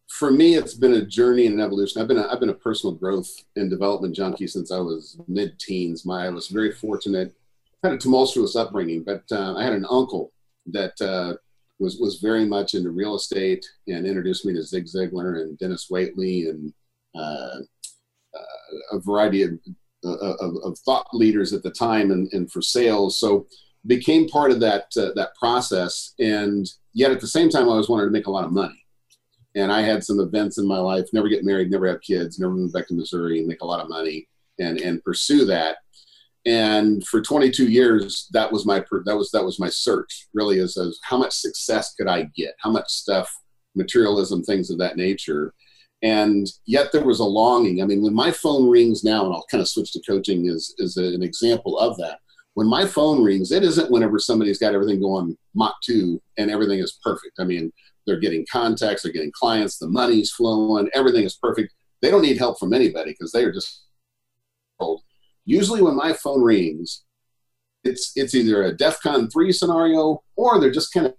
for 0.08 0.30
me, 0.30 0.54
it's 0.54 0.74
been 0.74 0.94
a 0.94 1.04
journey 1.04 1.46
and 1.46 1.56
an 1.56 1.64
evolution. 1.64 2.00
I've 2.00 2.08
been 2.08 2.18
a, 2.18 2.28
I've 2.28 2.40
been 2.40 2.50
a 2.50 2.54
personal 2.54 2.94
growth 2.94 3.30
and 3.56 3.68
development 3.68 4.14
junkie 4.14 4.46
since 4.46 4.70
I 4.70 4.78
was 4.78 5.18
mid 5.26 5.58
teens. 5.58 6.06
My 6.06 6.26
I 6.26 6.30
was 6.30 6.46
very 6.46 6.70
fortunate. 6.70 7.34
had 7.82 7.92
a 7.92 7.98
tumultuous 7.98 8.54
upbringing, 8.54 9.02
but 9.02 9.24
uh, 9.32 9.56
I 9.56 9.64
had 9.64 9.72
an 9.72 9.86
uncle 9.90 10.32
that 10.66 11.00
uh, 11.00 11.34
was 11.78 11.98
was 11.98 12.18
very 12.20 12.44
much 12.44 12.74
into 12.74 12.90
real 12.90 13.14
estate 13.14 13.64
and 13.86 14.06
introduced 14.06 14.44
me 14.44 14.52
to 14.54 14.62
Zig 14.62 14.86
Ziglar 14.86 15.42
and 15.42 15.58
Denis 15.58 15.88
Waitley 15.90 16.48
and 16.48 16.72
uh, 17.14 17.58
uh, 18.34 18.96
a 18.96 19.00
variety 19.00 19.42
of, 19.42 19.50
of, 20.04 20.56
of, 20.62 20.78
thought 20.80 21.06
leaders 21.12 21.52
at 21.52 21.62
the 21.62 21.70
time 21.70 22.10
and, 22.10 22.28
and 22.32 22.52
for 22.52 22.60
sales. 22.60 23.18
So 23.18 23.46
became 23.86 24.28
part 24.28 24.50
of 24.50 24.60
that 24.60 24.84
uh, 24.96 25.10
that 25.14 25.34
process. 25.38 26.14
And 26.18 26.68
yet 26.92 27.10
at 27.10 27.20
the 27.20 27.26
same 27.26 27.48
time, 27.48 27.64
I 27.64 27.72
always 27.72 27.88
wanted 27.88 28.06
to 28.06 28.10
make 28.10 28.26
a 28.26 28.30
lot 28.30 28.44
of 28.44 28.52
money. 28.52 28.84
And 29.54 29.72
I 29.72 29.82
had 29.82 30.04
some 30.04 30.20
events 30.20 30.58
in 30.58 30.66
my 30.66 30.78
life: 30.78 31.06
never 31.12 31.28
get 31.28 31.44
married, 31.44 31.70
never 31.70 31.88
have 31.88 32.00
kids, 32.02 32.38
never 32.38 32.52
move 32.52 32.72
back 32.72 32.88
to 32.88 32.94
Missouri, 32.94 33.38
and 33.38 33.48
make 33.48 33.62
a 33.62 33.66
lot 33.66 33.80
of 33.80 33.88
money 33.88 34.28
and 34.58 34.80
and 34.80 35.02
pursue 35.04 35.44
that 35.46 35.78
and 36.46 37.06
for 37.06 37.20
22 37.20 37.68
years 37.68 38.28
that 38.32 38.50
was 38.50 38.64
my 38.64 38.84
that 39.04 39.16
was 39.16 39.30
that 39.32 39.44
was 39.44 39.58
my 39.58 39.68
search 39.68 40.28
really 40.32 40.58
is 40.58 40.76
as 40.76 40.98
how 41.02 41.18
much 41.18 41.34
success 41.34 41.94
could 41.94 42.08
i 42.08 42.22
get? 42.36 42.54
How 42.60 42.70
much 42.70 42.88
stuff 42.88 43.32
materialism 43.74 44.42
things 44.42 44.70
of 44.70 44.78
that 44.78 44.96
nature. 44.96 45.54
And 46.02 46.46
yet 46.66 46.92
there 46.92 47.04
was 47.04 47.20
a 47.20 47.24
longing. 47.24 47.82
I 47.82 47.86
mean 47.86 48.02
when 48.02 48.14
my 48.14 48.30
phone 48.30 48.68
rings 48.68 49.02
now 49.02 49.24
and 49.24 49.34
i'll 49.34 49.46
kind 49.50 49.60
of 49.60 49.68
switch 49.68 49.92
to 49.92 50.02
coaching 50.08 50.46
is 50.46 50.74
is 50.78 50.96
an 50.96 51.22
example 51.22 51.78
of 51.78 51.96
that. 51.98 52.18
When 52.54 52.68
my 52.68 52.86
phone 52.86 53.22
rings 53.24 53.50
it 53.50 53.64
isn't 53.64 53.90
whenever 53.90 54.18
somebody's 54.18 54.58
got 54.58 54.74
everything 54.74 55.00
going 55.00 55.36
mach 55.54 55.74
2 55.84 56.20
and 56.38 56.50
everything 56.50 56.78
is 56.78 56.98
perfect. 57.02 57.34
I 57.40 57.44
mean 57.44 57.72
they're 58.06 58.20
getting 58.20 58.46
contacts 58.50 59.02
they're 59.02 59.12
getting 59.12 59.32
clients 59.32 59.78
the 59.78 59.88
money's 59.88 60.30
flowing 60.30 60.88
everything 60.94 61.24
is 61.24 61.36
perfect. 61.36 61.74
They 62.00 62.10
don't 62.12 62.22
need 62.22 62.38
help 62.38 62.60
from 62.60 62.72
anybody 62.72 63.10
because 63.10 63.32
they 63.32 63.42
are 63.44 63.52
just 63.52 63.82
usually 65.48 65.82
when 65.82 65.96
my 65.96 66.12
phone 66.12 66.42
rings, 66.42 67.04
it's 67.82 68.12
it's 68.14 68.34
either 68.34 68.64
a 68.64 68.76
DEFCON 68.76 69.32
three 69.32 69.50
scenario 69.50 70.22
or 70.36 70.60
they're 70.60 70.70
just 70.70 70.92
kind 70.92 71.06
of 71.06 71.14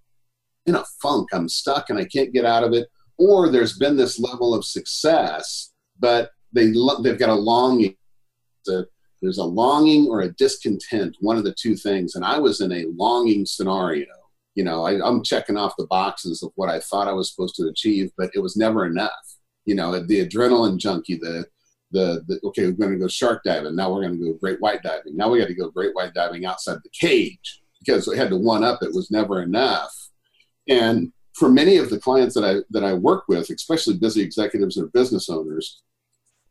in 0.66 0.76
a 0.76 0.86
funk. 1.02 1.30
I'm 1.34 1.50
stuck 1.50 1.90
and 1.90 1.98
I 1.98 2.06
can't 2.06 2.32
get 2.32 2.46
out 2.46 2.64
of 2.64 2.74
it. 2.74 2.88
Or 3.18 3.50
there's 3.50 3.78
been 3.78 3.98
this 3.98 4.20
level 4.20 4.54
of 4.54 4.64
success, 4.64 5.72
but 6.00 6.32
they 6.54 6.72
they've 7.02 7.20
got 7.20 7.30
a 7.30 7.34
longing. 7.34 7.96
there's 8.66 9.40
a 9.40 9.44
longing 9.44 10.08
or 10.08 10.22
a 10.22 10.34
discontent, 10.34 11.18
one 11.20 11.38
of 11.38 11.44
the 11.44 11.56
two 11.60 11.76
things. 11.76 12.16
And 12.16 12.24
I 12.24 12.38
was 12.38 12.62
in 12.62 12.72
a 12.72 12.86
longing 12.96 13.46
scenario. 13.46 14.06
You 14.56 14.64
know, 14.64 14.86
I, 14.86 15.06
I'm 15.06 15.24
checking 15.24 15.58
off 15.58 15.74
the 15.78 15.88
boxes 15.88 16.44
of 16.44 16.52
what 16.56 16.70
I 16.70 16.80
thought 16.80 17.08
I 17.08 17.14
was 17.14 17.32
supposed 17.32 17.56
to 17.56 17.68
achieve, 17.68 18.12
but 18.18 18.30
it 18.36 18.40
was 18.40 18.56
never 18.56 18.86
enough. 18.86 19.12
You 19.66 19.76
know, 19.76 20.00
the 20.00 20.26
adrenaline 20.26 20.78
junkie, 20.78 21.18
the 21.18 21.46
the, 21.92 22.24
the 22.28 22.40
okay, 22.48 22.68
we're 22.68 22.74
going 22.74 22.94
to 22.94 23.00
go 23.00 23.08
shark 23.08 23.44
diving. 23.44 23.76
Now 23.76 23.92
we're 23.92 24.04
going 24.04 24.20
to 24.20 24.26
go 24.26 24.34
great 24.34 24.62
white 24.62 24.84
diving. 24.84 25.16
Now 25.16 25.30
we 25.30 25.40
got 25.40 25.48
to 25.48 25.54
go 25.54 25.70
great 25.70 25.96
white 25.96 26.14
diving 26.14 26.46
outside 26.46 26.78
the 26.84 26.90
cage 26.90 27.62
because 27.80 28.08
we 28.08 28.18
had 28.18 28.30
to 28.30 28.38
one 28.38 28.64
up. 28.64 28.84
It 28.84 28.94
was 28.94 29.12
never 29.12 29.42
enough. 29.42 29.94
And 30.68 31.12
for 31.34 31.50
many 31.50 31.78
of 31.78 31.90
the 31.90 32.00
clients 32.00 32.36
that 32.36 32.44
I 32.44 32.62
that 32.70 32.84
I 32.84 32.94
work 32.94 33.24
with, 33.28 33.50
especially 33.50 33.98
busy 33.98 34.22
executives 34.22 34.78
or 34.78 34.88
business 34.88 35.30
owners, 35.30 35.82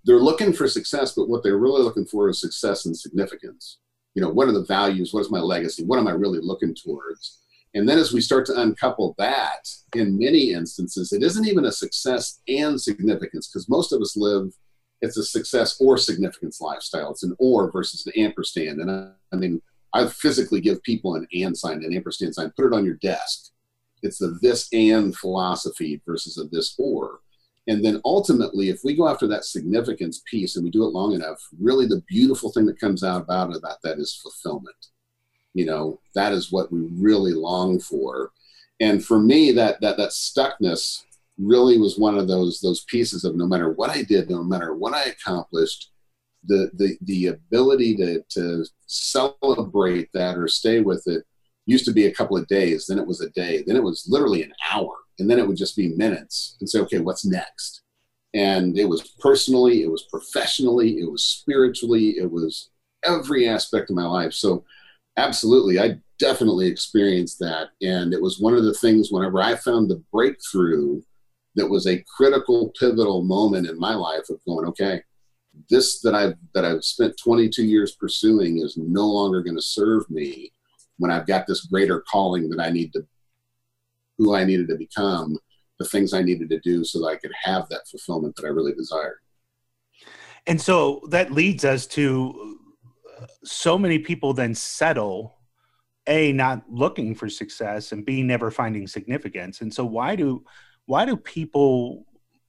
they're 0.05 0.17
looking 0.17 0.53
for 0.53 0.67
success, 0.67 1.13
but 1.15 1.29
what 1.29 1.43
they're 1.43 1.59
really 1.59 1.83
looking 1.83 2.07
for 2.07 2.29
is 2.29 2.41
success 2.41 2.87
and 2.87 2.97
significance. 2.97 3.79
You 4.15 4.23
know, 4.23 4.31
what 4.31 4.49
are 4.49 4.53
the 4.53 4.65
values? 4.65 5.13
What 5.13 5.21
is 5.21 5.31
my 5.31 5.41
legacy? 5.41 5.85
What 5.85 5.99
am 5.99 6.09
I 6.09 6.13
really 6.13 6.41
looking 6.41 6.75
towards? 6.75 7.39
And 7.75 7.89
then 7.89 7.99
as 7.99 8.13
we 8.13 8.21
start 8.21 8.47
to 8.47 8.61
uncouple 8.61 9.15
that, 9.19 9.69
in 9.95 10.19
many 10.19 10.53
instances, 10.53 11.13
it 11.13 11.23
isn't 11.23 11.47
even 11.47 11.67
a 11.67 11.73
success 11.73 12.41
and 12.49 12.81
significance 12.81 13.49
because 13.49 13.69
most 13.69 13.93
of 13.93 14.01
us 14.01 14.17
live 14.17 14.53
it's 15.01 15.17
a 15.17 15.25
success 15.25 15.81
or 15.81 15.97
significance 15.97 16.61
lifestyle. 16.61 17.11
It's 17.11 17.23
an 17.23 17.37
or 17.39 17.71
versus 17.71 18.07
an 18.07 18.13
ampersand. 18.17 18.81
And 18.81 18.91
I, 18.91 19.11
I 19.33 19.37
mean, 19.37 19.63
I 19.95 20.07
physically 20.07 20.61
give 20.61 20.83
people 20.83 21.15
an 21.15 21.27
and 21.33 21.57
sign, 21.57 21.85
an 21.85 21.95
ampersand 21.95 22.35
sign, 22.35 22.53
put 22.57 22.67
it 22.67 22.75
on 22.75 22.85
your 22.85 22.97
desk. 22.97 23.51
It's 24.03 24.19
the 24.19 24.39
this 24.43 24.69
and 24.73 25.17
philosophy 25.17 26.01
versus 26.07 26.39
a 26.39 26.45
this 26.45 26.75
or. 26.79 27.21
And 27.67 27.85
then 27.85 28.01
ultimately, 28.05 28.71
if 28.71 28.81
we 28.83 28.97
go 28.97 29.09
after 29.09 29.27
that 29.29 29.45
significance 29.45 30.23
piece 30.29 30.57
and 30.57 30.65
we 30.65 30.71
do 30.71 30.85
it 30.85 30.93
long 30.93 31.13
enough, 31.13 31.39
really 31.61 31.87
the 31.87 32.03
beautiful 32.09 32.51
thing 32.51 32.65
that 32.67 32.81
comes 32.81 33.05
out 33.05 33.23
about 33.23 33.55
about 33.55 33.83
that 33.83 33.99
is 33.99 34.15
fulfillment. 34.15 34.77
You 35.55 35.67
know, 35.67 36.01
that 36.15 36.33
is 36.33 36.53
what 36.53 36.73
we 36.73 36.89
really 36.93 37.35
long 37.35 37.79
for. 37.79 38.31
And 38.81 39.05
for 39.05 39.19
me, 39.19 39.53
that 39.53 39.81
that 39.81 39.97
that 39.97 40.11
stuckness 40.11 41.05
really 41.39 41.79
was 41.79 41.99
one 41.99 42.19
of 42.19 42.29
those 42.29 42.61
those 42.61 42.85
pieces 42.85 43.25
of 43.25 43.37
no 43.37 43.47
matter 43.47 43.73
what 43.73 43.91
I 43.91 44.03
did, 44.03 44.31
no 44.31 44.43
matter 44.43 44.75
what 44.75 44.95
I 44.95 45.05
accomplished, 45.05 45.91
the 46.45 46.71
the 46.75 46.99
the 47.03 47.27
ability 47.29 47.97
to 47.97 48.23
to 48.31 48.65
celebrate 48.87 50.09
that 50.15 50.37
or 50.37 50.49
stay 50.49 50.81
with 50.81 51.07
it 51.07 51.25
used 51.67 51.85
to 51.85 51.93
be 51.93 52.07
a 52.07 52.15
couple 52.15 52.37
of 52.37 52.49
days, 52.49 52.87
then 52.87 52.99
it 52.99 53.07
was 53.07 53.21
a 53.21 53.29
day, 53.31 53.63
then 53.67 53.77
it 53.77 53.83
was 53.83 54.07
literally 54.09 54.43
an 54.43 54.53
hour, 54.73 54.95
and 55.19 55.31
then 55.31 55.39
it 55.39 55.47
would 55.47 55.57
just 55.57 55.77
be 55.77 55.95
minutes 55.95 56.57
and 56.61 56.69
say, 56.69 56.81
okay, 56.81 56.99
what's 56.99 57.27
next? 57.27 57.83
And 58.35 58.79
it 58.79 58.87
was 58.87 59.15
personally, 59.21 59.83
it 59.83 59.91
was 59.91 60.05
professionally, 60.05 60.99
it 60.99 61.11
was 61.11 61.23
spiritually, 61.23 62.17
it 62.17 62.31
was 62.31 62.71
every 63.05 63.47
aspect 63.47 63.91
of 63.91 63.97
my 63.97 64.07
life. 64.07 64.33
So 64.33 64.65
absolutely, 65.19 65.79
I 65.79 65.99
definitely 66.19 66.69
experienced 66.69 67.39
that. 67.41 67.69
And 67.83 68.15
it 68.15 68.21
was 68.21 68.41
one 68.41 68.55
of 68.55 68.65
the 68.65 68.75
things 68.75 69.11
whenever 69.11 69.43
I 69.43 69.55
found 69.57 69.91
the 69.91 70.03
breakthrough 70.11 71.03
that 71.59 71.69
was 71.69 71.87
a 71.87 72.05
critical 72.17 72.73
pivotal 72.79 73.23
moment 73.23 73.69
in 73.69 73.79
my 73.79 73.95
life 73.95 74.29
of 74.31 74.41
going 74.47 74.67
okay 74.67 75.03
this 75.69 76.01
that 76.01 76.15
i've 76.15 76.35
that 76.55 76.65
i've 76.65 76.85
spent 76.85 77.17
22 77.23 77.65
years 77.65 77.97
pursuing 77.97 78.59
is 78.59 78.77
no 78.77 79.07
longer 79.07 79.43
going 79.43 79.57
to 79.57 79.63
serve 79.63 80.09
me 80.11 80.53
when 80.99 81.11
i've 81.11 81.27
got 81.27 81.47
this 81.47 81.67
greater 81.67 82.01
calling 82.11 82.49
that 82.49 82.61
i 82.61 82.71
need 82.71 82.93
to 82.93 83.05
who 84.17 84.35
i 84.35 84.45
needed 84.45 84.69
to 84.69 84.77
become 84.77 85.37
the 85.79 85.85
things 85.85 86.15
i 86.15 86.23
needed 86.23 86.49
to 86.49 86.61
do 86.61 86.85
so 86.85 86.99
that 87.01 87.07
i 87.07 87.17
could 87.17 87.33
have 87.43 87.69
that 87.69 87.87
fulfillment 87.89 88.35
that 88.37 88.45
i 88.45 88.49
really 88.49 88.75
desired. 88.75 89.19
And 90.49 90.61
so 90.61 91.03
that 91.11 91.31
leads 91.31 91.65
us 91.65 91.87
to 91.89 92.59
uh, 93.21 93.27
so 93.45 93.77
many 93.77 93.99
people 93.99 94.33
then 94.33 94.55
settle 94.55 95.37
a 96.07 96.33
not 96.33 96.65
looking 96.71 97.15
for 97.15 97.29
success 97.29 97.93
and 97.93 98.05
b 98.05 98.23
never 98.23 98.51
finding 98.51 98.87
significance. 98.87 99.61
And 99.61 99.73
so 99.73 99.85
why 99.85 100.17
do 100.17 100.43
why 100.89 101.05
do 101.05 101.17
people 101.17 102.07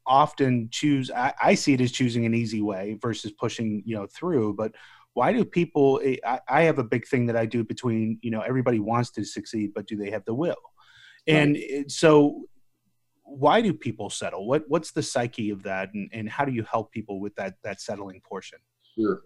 often 0.08 0.70
choose 0.72 1.12
I, 1.12 1.34
I, 1.42 1.56
see 1.56 1.74
it 1.74 1.82
as 1.82 1.92
choosing 1.92 2.26
an 2.26 2.34
easy 2.34 2.62
way 2.62 2.98
versus 3.00 3.32
pushing 3.32 3.84
you 3.86 3.96
know 3.96 4.08
through 4.08 4.56
but 4.56 4.74
why 5.14 5.34
do 5.34 5.46
people 5.46 6.02
eh, 6.04 6.16
I, 6.26 6.40
I, 6.48 6.62
have 6.64 6.80
a 6.80 6.84
big 6.84 7.06
thing 7.06 7.28
that 7.28 7.36
i 7.36 7.46
do 7.46 7.64
between 7.64 8.18
you 8.22 8.32
know 8.32 8.42
everybody 8.42 8.80
wants 8.80 9.12
to 9.12 9.24
succeed 9.24 9.72
but 9.76 9.86
do 9.86 9.96
they 9.96 10.10
have 10.10 10.26
the 10.26 10.34
will? 10.34 10.56
And 11.28 11.56
right. 11.56 11.92
so 11.92 12.46
why 13.24 13.62
do 13.62 13.72
people 13.72 14.10
settle? 14.10 14.48
What 14.48 14.64
what's 14.68 14.92
the 14.92 15.04
psyche 15.04 15.52
of 15.52 15.62
that 15.64 15.94
and, 15.94 16.10
and 16.12 16.28
how 16.28 16.46
do 16.46 16.52
you 16.52 16.64
help 16.64 16.92
people 16.92 17.20
with 17.20 17.36
that 17.36 17.56
that 17.64 17.82
settling 17.82 18.22
portion? 18.28 18.60
Sure. 18.98 19.22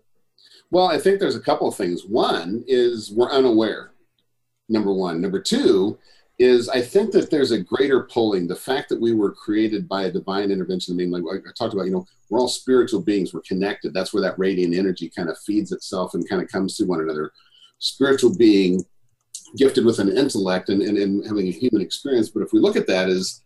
Well 0.71 0.87
i 0.87 0.97
think 0.97 1.19
there's 1.19 1.37
a 1.37 1.47
couple 1.49 1.67
of 1.67 1.75
things. 1.75 2.03
One 2.03 2.65
is 2.67 3.11
we're 3.11 3.31
unaware 3.31 3.93
number 4.67 4.91
one. 4.91 5.21
Number 5.21 5.39
two 5.39 5.97
is 6.39 6.67
I 6.69 6.81
think 6.81 7.11
that 7.11 7.29
there's 7.29 7.51
a 7.51 7.61
greater 7.61 8.03
pulling. 8.03 8.47
The 8.47 8.55
fact 8.55 8.89
that 8.89 8.99
we 8.99 9.13
were 9.13 9.31
created 9.31 9.87
by 9.87 10.03
a 10.03 10.11
divine 10.11 10.51
intervention. 10.51 10.93
I 10.93 10.97
mean, 10.97 11.11
like 11.11 11.23
I 11.23 11.51
talked 11.57 11.73
about, 11.73 11.85
you 11.85 11.91
know, 11.91 12.05
we're 12.29 12.39
all 12.39 12.47
spiritual 12.47 13.01
beings. 13.01 13.33
We're 13.33 13.41
connected. 13.41 13.93
That's 13.93 14.13
where 14.13 14.23
that 14.23 14.39
radiant 14.39 14.73
energy 14.73 15.11
kind 15.15 15.29
of 15.29 15.37
feeds 15.39 15.71
itself 15.71 16.15
and 16.15 16.27
kind 16.27 16.41
of 16.41 16.51
comes 16.51 16.75
to 16.77 16.85
one 16.85 17.01
another. 17.01 17.31
Spiritual 17.79 18.35
being, 18.35 18.83
gifted 19.57 19.85
with 19.85 19.99
an 19.99 20.17
intellect 20.17 20.69
and, 20.69 20.81
and, 20.81 20.97
and 20.97 21.25
having 21.27 21.47
a 21.47 21.51
human 21.51 21.81
experience. 21.81 22.29
But 22.29 22.41
if 22.41 22.51
we 22.51 22.59
look 22.59 22.75
at 22.75 22.87
that 22.87 23.09
as 23.09 23.43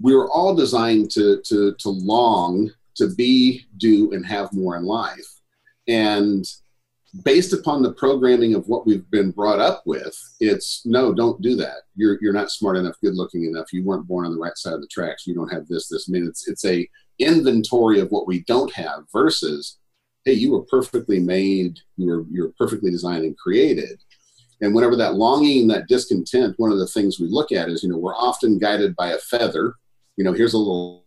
we 0.00 0.14
were 0.14 0.30
all 0.30 0.54
designed 0.54 1.10
to 1.12 1.42
to 1.42 1.74
to 1.74 1.88
long 1.90 2.70
to 2.96 3.14
be, 3.14 3.66
do, 3.76 4.12
and 4.12 4.26
have 4.26 4.52
more 4.52 4.76
in 4.76 4.84
life. 4.84 5.40
And 5.86 6.44
based 7.24 7.52
upon 7.52 7.82
the 7.82 7.92
programming 7.92 8.54
of 8.54 8.68
what 8.68 8.86
we've 8.86 9.08
been 9.10 9.30
brought 9.30 9.60
up 9.60 9.82
with, 9.86 10.16
it's 10.40 10.82
no, 10.84 11.12
don't 11.12 11.40
do 11.40 11.56
that. 11.56 11.82
You're 11.94 12.18
you're 12.20 12.32
not 12.32 12.50
smart 12.50 12.76
enough, 12.76 12.96
good 13.02 13.14
looking 13.14 13.44
enough. 13.44 13.72
You 13.72 13.84
weren't 13.84 14.06
born 14.06 14.26
on 14.26 14.32
the 14.32 14.40
right 14.40 14.56
side 14.56 14.74
of 14.74 14.80
the 14.80 14.88
tracks. 14.88 15.26
You 15.26 15.34
don't 15.34 15.52
have 15.52 15.66
this, 15.68 15.88
this. 15.88 16.08
I 16.08 16.12
mean, 16.12 16.26
it's 16.26 16.48
it's 16.48 16.64
a 16.64 16.88
inventory 17.18 18.00
of 18.00 18.10
what 18.10 18.26
we 18.26 18.44
don't 18.44 18.72
have 18.74 19.04
versus, 19.12 19.78
hey, 20.24 20.34
you 20.34 20.52
were 20.52 20.62
perfectly 20.62 21.18
made. 21.18 21.78
You 21.96 22.08
were 22.08 22.24
you're 22.30 22.52
perfectly 22.58 22.90
designed 22.90 23.24
and 23.24 23.36
created. 23.36 24.00
And 24.60 24.74
whenever 24.74 24.96
that 24.96 25.14
longing, 25.14 25.68
that 25.68 25.86
discontent, 25.88 26.54
one 26.58 26.72
of 26.72 26.78
the 26.78 26.86
things 26.86 27.20
we 27.20 27.28
look 27.28 27.52
at 27.52 27.68
is, 27.68 27.82
you 27.82 27.88
know, 27.88 27.98
we're 27.98 28.16
often 28.16 28.58
guided 28.58 28.96
by 28.96 29.12
a 29.12 29.18
feather. 29.18 29.74
You 30.16 30.24
know, 30.24 30.32
here's 30.32 30.54
a 30.54 30.58
little 30.58 31.06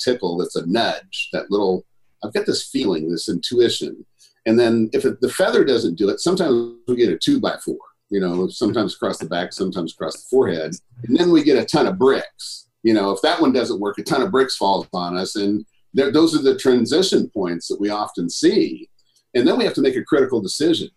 tickle 0.00 0.36
that's 0.38 0.56
a 0.56 0.66
nudge, 0.66 1.28
that 1.32 1.50
little, 1.50 1.84
I've 2.24 2.32
got 2.32 2.46
this 2.46 2.68
feeling, 2.68 3.10
this 3.10 3.28
intuition 3.28 4.04
and 4.46 4.58
then 4.58 4.90
if 4.92 5.04
it, 5.04 5.20
the 5.20 5.30
feather 5.30 5.64
doesn't 5.64 5.96
do 5.96 6.08
it, 6.08 6.20
sometimes 6.20 6.74
we 6.86 6.96
get 6.96 7.10
a 7.10 7.18
two 7.18 7.40
by 7.40 7.56
four, 7.64 7.78
you 8.10 8.20
know, 8.20 8.48
sometimes 8.48 8.94
across 8.94 9.18
the 9.18 9.26
back, 9.26 9.52
sometimes 9.52 9.92
across 9.92 10.14
the 10.14 10.28
forehead. 10.30 10.74
And 11.06 11.16
then 11.16 11.30
we 11.30 11.42
get 11.42 11.58
a 11.58 11.64
ton 11.64 11.86
of 11.86 11.98
bricks. 11.98 12.68
You 12.82 12.92
know, 12.92 13.10
if 13.10 13.22
that 13.22 13.40
one 13.40 13.52
doesn't 13.52 13.80
work, 13.80 13.98
a 13.98 14.02
ton 14.02 14.22
of 14.22 14.30
bricks 14.30 14.56
falls 14.56 14.86
on 14.92 15.16
us. 15.16 15.36
And 15.36 15.64
those 15.94 16.34
are 16.34 16.42
the 16.42 16.58
transition 16.58 17.30
points 17.30 17.68
that 17.68 17.80
we 17.80 17.88
often 17.88 18.28
see. 18.28 18.90
And 19.34 19.48
then 19.48 19.56
we 19.56 19.64
have 19.64 19.74
to 19.74 19.80
make 19.80 19.96
a 19.96 20.04
critical 20.04 20.40
decision. 20.40 20.90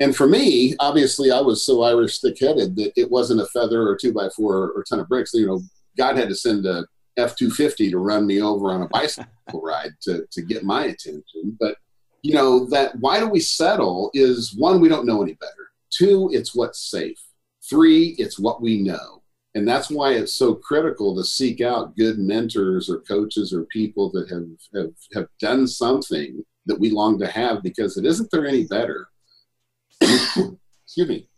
And 0.00 0.16
for 0.16 0.26
me, 0.26 0.74
obviously, 0.80 1.30
I 1.30 1.40
was 1.40 1.64
so 1.64 1.82
Irish 1.82 2.20
thick-headed 2.20 2.74
that 2.76 2.92
it 2.96 3.10
wasn't 3.10 3.42
a 3.42 3.46
feather 3.46 3.86
or 3.86 3.96
two 3.96 4.12
by 4.12 4.28
four 4.30 4.56
or 4.56 4.80
a 4.80 4.84
ton 4.84 4.98
of 4.98 5.08
bricks. 5.08 5.32
You 5.34 5.46
know, 5.46 5.62
God 5.96 6.16
had 6.16 6.28
to 6.28 6.34
send 6.34 6.66
a 6.66 6.86
F 7.16 7.36
two 7.36 7.50
fifty 7.50 7.92
to 7.92 7.98
run 7.98 8.26
me 8.26 8.42
over 8.42 8.72
on 8.72 8.82
a 8.82 8.88
bicycle 8.88 9.30
ride 9.54 9.92
to 10.02 10.26
to 10.32 10.42
get 10.42 10.64
my 10.64 10.86
attention. 10.86 11.56
But 11.60 11.76
you 12.24 12.32
know 12.32 12.64
that 12.70 12.98
why 13.00 13.20
do 13.20 13.28
we 13.28 13.38
settle? 13.38 14.10
Is 14.14 14.54
one 14.56 14.80
we 14.80 14.88
don't 14.88 15.06
know 15.06 15.22
any 15.22 15.34
better. 15.34 15.70
Two, 15.90 16.30
it's 16.32 16.54
what's 16.54 16.90
safe. 16.90 17.20
Three, 17.68 18.14
it's 18.18 18.38
what 18.38 18.62
we 18.62 18.80
know. 18.80 19.22
And 19.54 19.68
that's 19.68 19.90
why 19.90 20.14
it's 20.14 20.32
so 20.32 20.54
critical 20.54 21.14
to 21.14 21.22
seek 21.22 21.60
out 21.60 21.96
good 21.96 22.18
mentors 22.18 22.88
or 22.88 23.00
coaches 23.00 23.52
or 23.52 23.66
people 23.66 24.10
that 24.12 24.30
have, 24.30 24.48
have, 24.74 24.94
have 25.12 25.28
done 25.38 25.68
something 25.68 26.42
that 26.64 26.80
we 26.80 26.90
long 26.90 27.18
to 27.18 27.26
have 27.26 27.62
because 27.62 27.98
it 27.98 28.06
isn't 28.06 28.30
there 28.30 28.46
any 28.46 28.64
better. 28.64 29.08
Excuse 30.00 31.08
me. 31.08 31.28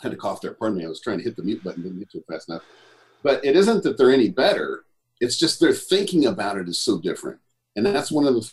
I 0.00 0.06
had 0.06 0.12
to 0.12 0.16
cough 0.16 0.40
there. 0.40 0.54
Pardon 0.54 0.78
me. 0.78 0.84
I 0.84 0.88
was 0.88 1.00
trying 1.00 1.18
to 1.18 1.24
hit 1.24 1.34
the 1.34 1.42
mute 1.42 1.64
button, 1.64 1.82
didn't 1.82 1.98
get 1.98 2.10
to 2.12 2.18
it 2.18 2.24
fast 2.30 2.48
enough. 2.48 2.62
But 3.24 3.44
it 3.44 3.56
isn't 3.56 3.82
that 3.82 3.98
they're 3.98 4.12
any 4.12 4.30
better. 4.30 4.84
It's 5.20 5.36
just 5.36 5.58
their 5.58 5.74
thinking 5.74 6.26
about 6.26 6.56
it 6.56 6.68
is 6.68 6.78
so 6.78 6.98
different. 7.00 7.40
And 7.74 7.84
that's 7.84 8.12
one 8.12 8.26
of 8.26 8.34
the 8.34 8.50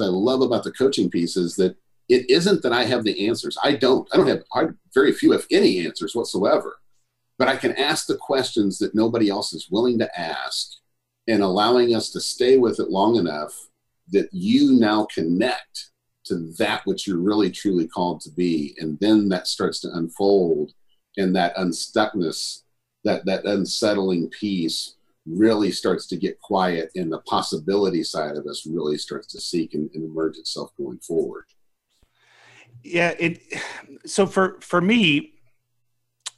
I 0.00 0.06
love 0.06 0.42
about 0.42 0.64
the 0.64 0.72
coaching 0.72 1.10
piece 1.10 1.36
is 1.36 1.56
that 1.56 1.76
it 2.08 2.28
isn't 2.28 2.62
that 2.62 2.72
I 2.72 2.84
have 2.84 3.04
the 3.04 3.26
answers. 3.26 3.56
I 3.62 3.72
don't. 3.72 4.08
I 4.12 4.16
don't 4.16 4.26
have 4.26 4.44
I, 4.54 4.66
very 4.92 5.12
few, 5.12 5.32
if 5.32 5.46
any, 5.50 5.84
answers 5.84 6.14
whatsoever. 6.14 6.76
But 7.38 7.48
I 7.48 7.56
can 7.56 7.72
ask 7.72 8.06
the 8.06 8.16
questions 8.16 8.78
that 8.78 8.94
nobody 8.94 9.28
else 9.28 9.52
is 9.52 9.70
willing 9.70 9.98
to 9.98 10.20
ask 10.20 10.72
and 11.26 11.42
allowing 11.42 11.94
us 11.94 12.10
to 12.10 12.20
stay 12.20 12.58
with 12.58 12.78
it 12.78 12.90
long 12.90 13.16
enough 13.16 13.68
that 14.12 14.28
you 14.32 14.72
now 14.72 15.06
connect 15.06 15.90
to 16.26 16.52
that 16.58 16.82
which 16.84 17.06
you're 17.06 17.18
really 17.18 17.50
truly 17.50 17.88
called 17.88 18.20
to 18.22 18.30
be. 18.30 18.74
And 18.78 18.98
then 19.00 19.28
that 19.30 19.46
starts 19.46 19.80
to 19.80 19.92
unfold 19.94 20.72
and 21.16 21.34
that 21.34 21.56
unstuckness, 21.56 22.62
that, 23.04 23.24
that 23.26 23.44
unsettling 23.44 24.28
piece 24.28 24.94
really 25.26 25.70
starts 25.70 26.06
to 26.08 26.16
get 26.16 26.40
quiet 26.40 26.90
and 26.94 27.10
the 27.10 27.20
possibility 27.20 28.02
side 28.02 28.36
of 28.36 28.46
us 28.46 28.66
really 28.66 28.98
starts 28.98 29.26
to 29.28 29.40
seek 29.40 29.74
and, 29.74 29.90
and 29.94 30.04
emerge 30.04 30.36
itself 30.36 30.70
going 30.76 30.98
forward. 30.98 31.44
Yeah, 32.82 33.14
it 33.18 33.40
so 34.04 34.26
for 34.26 34.58
for 34.60 34.80
me, 34.80 35.34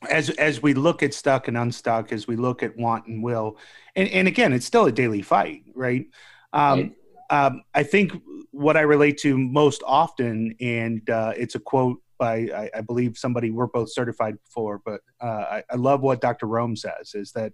as 0.08 0.30
as 0.30 0.62
we 0.62 0.74
look 0.74 1.02
at 1.02 1.14
stuck 1.14 1.48
and 1.48 1.56
unstuck, 1.56 2.12
as 2.12 2.28
we 2.28 2.36
look 2.36 2.62
at 2.62 2.76
want 2.76 3.06
and 3.06 3.22
will, 3.22 3.58
and, 3.96 4.08
and 4.10 4.28
again, 4.28 4.52
it's 4.52 4.66
still 4.66 4.86
a 4.86 4.92
daily 4.92 5.22
fight, 5.22 5.64
right? 5.74 6.06
Um, 6.52 6.78
right. 6.80 6.92
Um, 7.28 7.62
I 7.74 7.82
think 7.82 8.12
what 8.52 8.76
I 8.76 8.82
relate 8.82 9.18
to 9.18 9.36
most 9.36 9.82
often, 9.84 10.54
and 10.60 11.08
uh, 11.10 11.32
it's 11.36 11.56
a 11.56 11.60
quote 11.60 12.00
by 12.18 12.48
I, 12.54 12.70
I, 12.76 12.80
believe 12.82 13.18
somebody 13.18 13.50
we're 13.50 13.66
both 13.66 13.92
certified 13.92 14.38
for, 14.48 14.80
but 14.84 15.00
uh, 15.20 15.44
I, 15.50 15.62
I, 15.70 15.74
love 15.76 16.00
what 16.00 16.20
Dr. 16.20 16.46
Rohm 16.46 16.78
says 16.78 17.14
is 17.14 17.32
that 17.32 17.52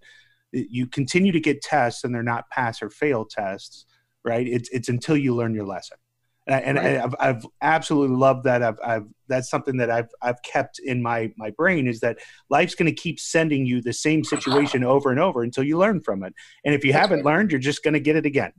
you 0.52 0.86
continue 0.86 1.32
to 1.32 1.40
get 1.40 1.62
tests 1.62 2.04
and 2.04 2.14
they're 2.14 2.22
not 2.22 2.48
pass 2.50 2.82
or 2.82 2.90
fail 2.90 3.24
tests, 3.24 3.86
right? 4.24 4.46
It's 4.46 4.68
it's 4.70 4.88
until 4.88 5.16
you 5.16 5.34
learn 5.34 5.54
your 5.54 5.66
lesson 5.66 5.98
and, 6.46 6.78
right. 6.78 6.98
I've, 6.98 7.14
I've 7.20 7.46
absolutely 7.60 8.16
loved 8.16 8.44
that. 8.44 8.62
I've, 8.62 8.78
I've 8.84 9.06
that's 9.28 9.48
something 9.48 9.76
that 9.76 9.90
I've 9.90 10.08
I've 10.20 10.42
kept 10.42 10.78
in 10.80 11.02
my 11.02 11.32
my 11.36 11.50
brain 11.50 11.86
is 11.86 12.00
that 12.00 12.18
life's 12.50 12.74
going 12.74 12.92
to 12.92 13.00
keep 13.00 13.20
sending 13.20 13.64
you 13.64 13.80
the 13.80 13.92
same 13.92 14.24
situation 14.24 14.84
over 14.84 15.10
and 15.10 15.20
over 15.20 15.42
until 15.42 15.64
you 15.64 15.78
learn 15.78 16.00
from 16.00 16.24
it. 16.24 16.34
And 16.64 16.74
if 16.74 16.84
you 16.84 16.92
that's 16.92 17.02
haven't 17.02 17.24
right. 17.24 17.34
learned, 17.34 17.52
you're 17.52 17.60
just 17.60 17.84
going 17.84 17.94
to 17.94 18.00
get 18.00 18.16
it 18.16 18.26
again. 18.26 18.52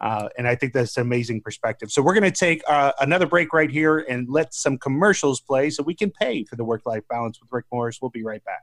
Uh, 0.00 0.28
and 0.38 0.46
I 0.46 0.54
think 0.54 0.74
that's 0.74 0.96
an 0.96 1.02
amazing 1.02 1.40
perspective. 1.40 1.90
So 1.90 2.02
we're 2.02 2.14
going 2.14 2.30
to 2.30 2.30
take 2.30 2.62
uh, 2.68 2.92
another 3.00 3.26
break 3.26 3.52
right 3.52 3.70
here 3.70 3.98
and 3.98 4.28
let 4.28 4.54
some 4.54 4.78
commercials 4.78 5.40
play 5.40 5.70
so 5.70 5.82
we 5.82 5.94
can 5.94 6.10
pay 6.10 6.44
for 6.44 6.54
the 6.54 6.62
work 6.62 6.82
life 6.86 7.02
balance 7.08 7.40
with 7.40 7.48
Rick 7.50 7.64
Morris. 7.72 7.98
We'll 8.00 8.10
be 8.10 8.22
right 8.22 8.44
back. 8.44 8.62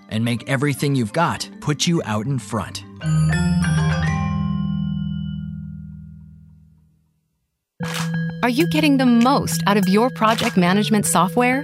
and 0.11 0.23
make 0.23 0.47
everything 0.47 0.95
you've 0.95 1.13
got 1.13 1.49
put 1.61 1.87
you 1.87 2.01
out 2.05 2.25
in 2.27 2.37
front? 2.37 2.83
Are 8.43 8.49
you 8.49 8.67
getting 8.67 8.97
the 8.97 9.05
most 9.05 9.61
out 9.67 9.77
of 9.77 9.87
your 9.87 10.09
project 10.09 10.57
management 10.57 11.05
software? 11.05 11.63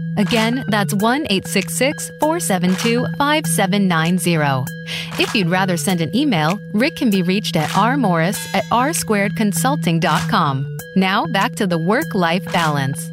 Again, 0.17 0.65
that's 0.67 0.93
1 0.93 1.27
866 1.29 2.11
472 2.19 3.05
5790. 3.17 4.65
If 5.21 5.33
you'd 5.33 5.49
rather 5.49 5.77
send 5.77 6.01
an 6.01 6.13
email, 6.15 6.59
Rick 6.73 6.97
can 6.97 7.09
be 7.09 7.21
reached 7.21 7.55
at 7.55 7.69
rmorris 7.69 8.37
at 8.53 8.65
rsquaredconsulting.com. 8.65 10.77
Now 10.95 11.25
back 11.27 11.55
to 11.55 11.65
the 11.65 11.77
work 11.77 12.13
life 12.13 12.43
balance. 12.51 13.09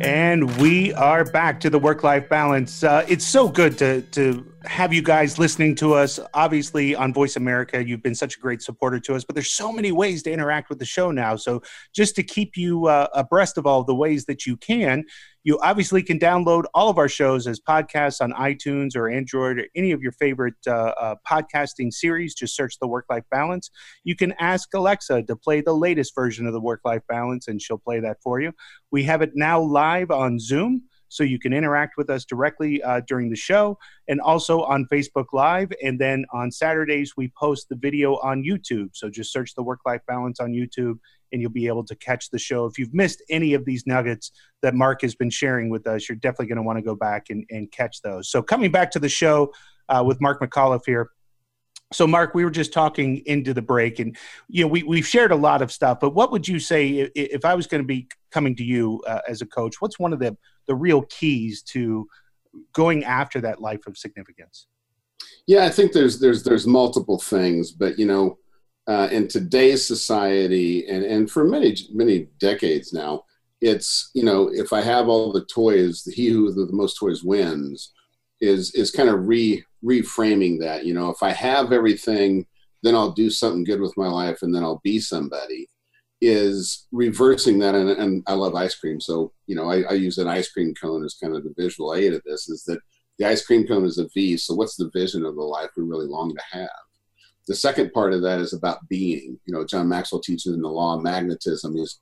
And 0.00 0.56
we 0.58 0.94
are 0.94 1.24
back 1.24 1.58
to 1.60 1.70
the 1.70 1.78
work 1.78 2.04
life 2.04 2.28
balance. 2.28 2.84
Uh, 2.84 3.04
it's 3.08 3.26
so 3.26 3.48
good 3.48 3.76
to, 3.78 4.02
to 4.02 4.46
have 4.64 4.92
you 4.92 5.02
guys 5.02 5.40
listening 5.40 5.74
to 5.76 5.94
us. 5.94 6.20
Obviously, 6.34 6.94
on 6.94 7.12
Voice 7.12 7.34
America, 7.34 7.84
you've 7.84 8.02
been 8.02 8.14
such 8.14 8.36
a 8.36 8.38
great 8.38 8.62
supporter 8.62 9.00
to 9.00 9.16
us, 9.16 9.24
but 9.24 9.34
there's 9.34 9.50
so 9.50 9.72
many 9.72 9.90
ways 9.90 10.22
to 10.22 10.30
interact 10.30 10.68
with 10.68 10.78
the 10.78 10.84
show 10.84 11.10
now. 11.10 11.34
So, 11.34 11.62
just 11.92 12.14
to 12.14 12.22
keep 12.22 12.56
you 12.56 12.86
uh, 12.86 13.08
abreast 13.12 13.58
of 13.58 13.66
all 13.66 13.82
the 13.82 13.94
ways 13.94 14.26
that 14.26 14.46
you 14.46 14.56
can, 14.56 15.04
you 15.48 15.58
obviously 15.62 16.02
can 16.02 16.18
download 16.18 16.64
all 16.74 16.90
of 16.90 16.98
our 16.98 17.08
shows 17.08 17.46
as 17.46 17.58
podcasts 17.58 18.20
on 18.20 18.34
iTunes 18.34 18.94
or 18.94 19.08
Android 19.08 19.58
or 19.58 19.64
any 19.74 19.92
of 19.92 20.02
your 20.02 20.12
favorite 20.12 20.58
uh, 20.66 20.92
uh, 21.00 21.14
podcasting 21.26 21.90
series. 21.90 22.34
Just 22.34 22.54
search 22.54 22.78
the 22.78 22.86
Work 22.86 23.06
Life 23.08 23.24
Balance. 23.30 23.70
You 24.04 24.14
can 24.14 24.34
ask 24.38 24.68
Alexa 24.74 25.22
to 25.22 25.36
play 25.36 25.62
the 25.62 25.72
latest 25.72 26.14
version 26.14 26.46
of 26.46 26.52
the 26.52 26.60
Work 26.60 26.82
Life 26.84 27.00
Balance, 27.08 27.48
and 27.48 27.62
she'll 27.62 27.78
play 27.78 27.98
that 27.98 28.18
for 28.22 28.42
you. 28.42 28.52
We 28.90 29.04
have 29.04 29.22
it 29.22 29.30
now 29.36 29.58
live 29.58 30.10
on 30.10 30.38
Zoom 30.38 30.82
so 31.08 31.24
you 31.24 31.38
can 31.38 31.54
interact 31.54 31.94
with 31.96 32.10
us 32.10 32.26
directly 32.26 32.82
uh, 32.82 33.00
during 33.08 33.30
the 33.30 33.36
show 33.36 33.78
and 34.06 34.20
also 34.20 34.60
on 34.64 34.86
Facebook 34.92 35.32
Live. 35.32 35.72
And 35.82 35.98
then 35.98 36.26
on 36.30 36.50
Saturdays, 36.50 37.14
we 37.16 37.32
post 37.38 37.70
the 37.70 37.76
video 37.76 38.16
on 38.16 38.44
YouTube. 38.44 38.90
So 38.92 39.08
just 39.08 39.32
search 39.32 39.54
the 39.54 39.62
work 39.62 39.80
life 39.86 40.02
balance 40.06 40.40
on 40.40 40.52
YouTube 40.52 40.98
and 41.32 41.40
you'll 41.40 41.50
be 41.50 41.66
able 41.66 41.84
to 41.84 41.96
catch 41.96 42.30
the 42.30 42.38
show. 42.38 42.66
If 42.66 42.78
you've 42.78 42.94
missed 42.94 43.22
any 43.30 43.54
of 43.54 43.64
these 43.64 43.86
nuggets 43.86 44.32
that 44.62 44.74
Mark 44.74 45.02
has 45.02 45.14
been 45.14 45.30
sharing 45.30 45.70
with 45.70 45.86
us, 45.86 46.08
you're 46.08 46.16
definitely 46.16 46.46
going 46.46 46.56
to 46.56 46.62
want 46.62 46.78
to 46.78 46.82
go 46.82 46.94
back 46.94 47.30
and, 47.30 47.44
and 47.50 47.70
catch 47.70 48.02
those. 48.02 48.30
So 48.30 48.42
coming 48.42 48.70
back 48.70 48.90
to 48.92 48.98
the 48.98 49.08
show 49.08 49.52
uh, 49.88 50.02
with 50.06 50.20
Mark 50.20 50.40
McAuliffe 50.40 50.86
here. 50.86 51.10
So, 51.90 52.06
Mark, 52.06 52.34
we 52.34 52.44
were 52.44 52.50
just 52.50 52.74
talking 52.74 53.22
into 53.24 53.54
the 53.54 53.62
break, 53.62 53.98
and 53.98 54.14
you 54.48 54.62
know 54.62 54.68
we 54.68 54.82
we've 54.82 55.06
shared 55.06 55.32
a 55.32 55.36
lot 55.36 55.62
of 55.62 55.72
stuff. 55.72 56.00
But 56.00 56.10
what 56.10 56.30
would 56.32 56.46
you 56.46 56.58
say 56.58 56.88
if, 56.90 57.10
if 57.14 57.44
I 57.46 57.54
was 57.54 57.66
going 57.66 57.82
to 57.82 57.86
be 57.86 58.08
coming 58.30 58.54
to 58.56 58.64
you 58.64 59.02
uh, 59.06 59.20
as 59.26 59.40
a 59.40 59.46
coach? 59.46 59.76
What's 59.80 59.98
one 59.98 60.12
of 60.12 60.18
the 60.18 60.36
the 60.66 60.74
real 60.74 61.02
keys 61.08 61.62
to 61.68 62.06
going 62.74 63.04
after 63.04 63.40
that 63.40 63.62
life 63.62 63.86
of 63.86 63.96
significance? 63.96 64.66
Yeah, 65.46 65.64
I 65.64 65.70
think 65.70 65.92
there's 65.92 66.20
there's 66.20 66.42
there's 66.42 66.66
multiple 66.66 67.18
things, 67.18 67.72
but 67.72 67.98
you 67.98 68.04
know, 68.04 68.38
uh, 68.88 69.08
in 69.12 69.28
today's 69.28 69.86
society, 69.86 70.88
and 70.88 71.04
and 71.04 71.30
for 71.30 71.44
many 71.44 71.76
many 71.92 72.28
decades 72.40 72.92
now, 72.92 73.24
it's 73.60 74.10
you 74.14 74.24
know 74.24 74.50
if 74.52 74.72
I 74.72 74.80
have 74.80 75.08
all 75.08 75.30
the 75.30 75.44
toys, 75.44 76.08
he 76.12 76.28
who 76.28 76.52
the 76.52 76.72
most 76.72 76.98
toys 76.98 77.22
wins, 77.22 77.92
is 78.40 78.74
is 78.74 78.90
kind 78.90 79.10
of 79.10 79.28
re 79.28 79.62
reframing 79.84 80.58
that. 80.60 80.86
You 80.86 80.94
know, 80.94 81.10
if 81.10 81.22
I 81.22 81.32
have 81.32 81.72
everything, 81.72 82.46
then 82.82 82.94
I'll 82.94 83.12
do 83.12 83.30
something 83.30 83.64
good 83.64 83.80
with 83.80 83.96
my 83.96 84.08
life, 84.08 84.38
and 84.42 84.54
then 84.54 84.62
I'll 84.62 84.80
be 84.82 85.00
somebody. 85.00 85.68
Is 86.20 86.88
reversing 86.90 87.60
that, 87.60 87.76
and, 87.76 87.90
and 87.90 88.24
I 88.26 88.32
love 88.32 88.56
ice 88.56 88.74
cream, 88.74 89.00
so 89.00 89.32
you 89.46 89.54
know 89.54 89.70
I, 89.70 89.82
I 89.82 89.92
use 89.92 90.18
an 90.18 90.28
ice 90.28 90.50
cream 90.50 90.74
cone 90.74 91.04
as 91.04 91.14
kind 91.14 91.36
of 91.36 91.44
the 91.44 91.54
visual 91.56 91.94
aid 91.94 92.12
of 92.14 92.22
this. 92.24 92.48
Is 92.48 92.64
that 92.64 92.80
the 93.18 93.26
ice 93.26 93.44
cream 93.44 93.66
cone 93.68 93.84
is 93.84 93.98
a 93.98 94.08
V, 94.14 94.36
so 94.36 94.54
what's 94.54 94.76
the 94.76 94.90
vision 94.94 95.24
of 95.24 95.36
the 95.36 95.42
life 95.42 95.70
we 95.76 95.84
really 95.84 96.06
long 96.06 96.34
to 96.34 96.58
have? 96.58 96.87
The 97.48 97.54
second 97.54 97.92
part 97.92 98.12
of 98.12 98.22
that 98.22 98.40
is 98.40 98.52
about 98.52 98.86
being. 98.88 99.40
You 99.46 99.54
know, 99.54 99.64
John 99.64 99.88
Maxwell 99.88 100.20
teaches 100.20 100.54
in 100.54 100.62
the 100.62 100.68
law 100.68 100.96
of 100.96 101.02
magnetism 101.02 101.76
is, 101.76 101.98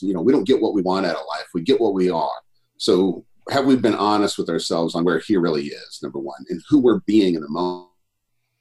you 0.00 0.14
know, 0.14 0.22
we 0.22 0.32
don't 0.32 0.46
get 0.46 0.60
what 0.60 0.72
we 0.72 0.82
want 0.82 1.04
out 1.04 1.16
of 1.16 1.26
life; 1.36 1.48
we 1.52 1.62
get 1.62 1.80
what 1.80 1.94
we 1.94 2.10
are. 2.10 2.30
So 2.78 3.26
have 3.50 3.66
we 3.66 3.76
been 3.76 3.94
honest 3.94 4.38
with 4.38 4.48
ourselves 4.48 4.94
on 4.94 5.04
where 5.04 5.18
he 5.18 5.36
really 5.36 5.66
is 5.66 5.98
number 6.02 6.18
one 6.18 6.44
and 6.48 6.62
who 6.68 6.78
we're 6.78 7.00
being 7.00 7.34
in 7.34 7.42
the 7.42 7.48
moment 7.48 7.88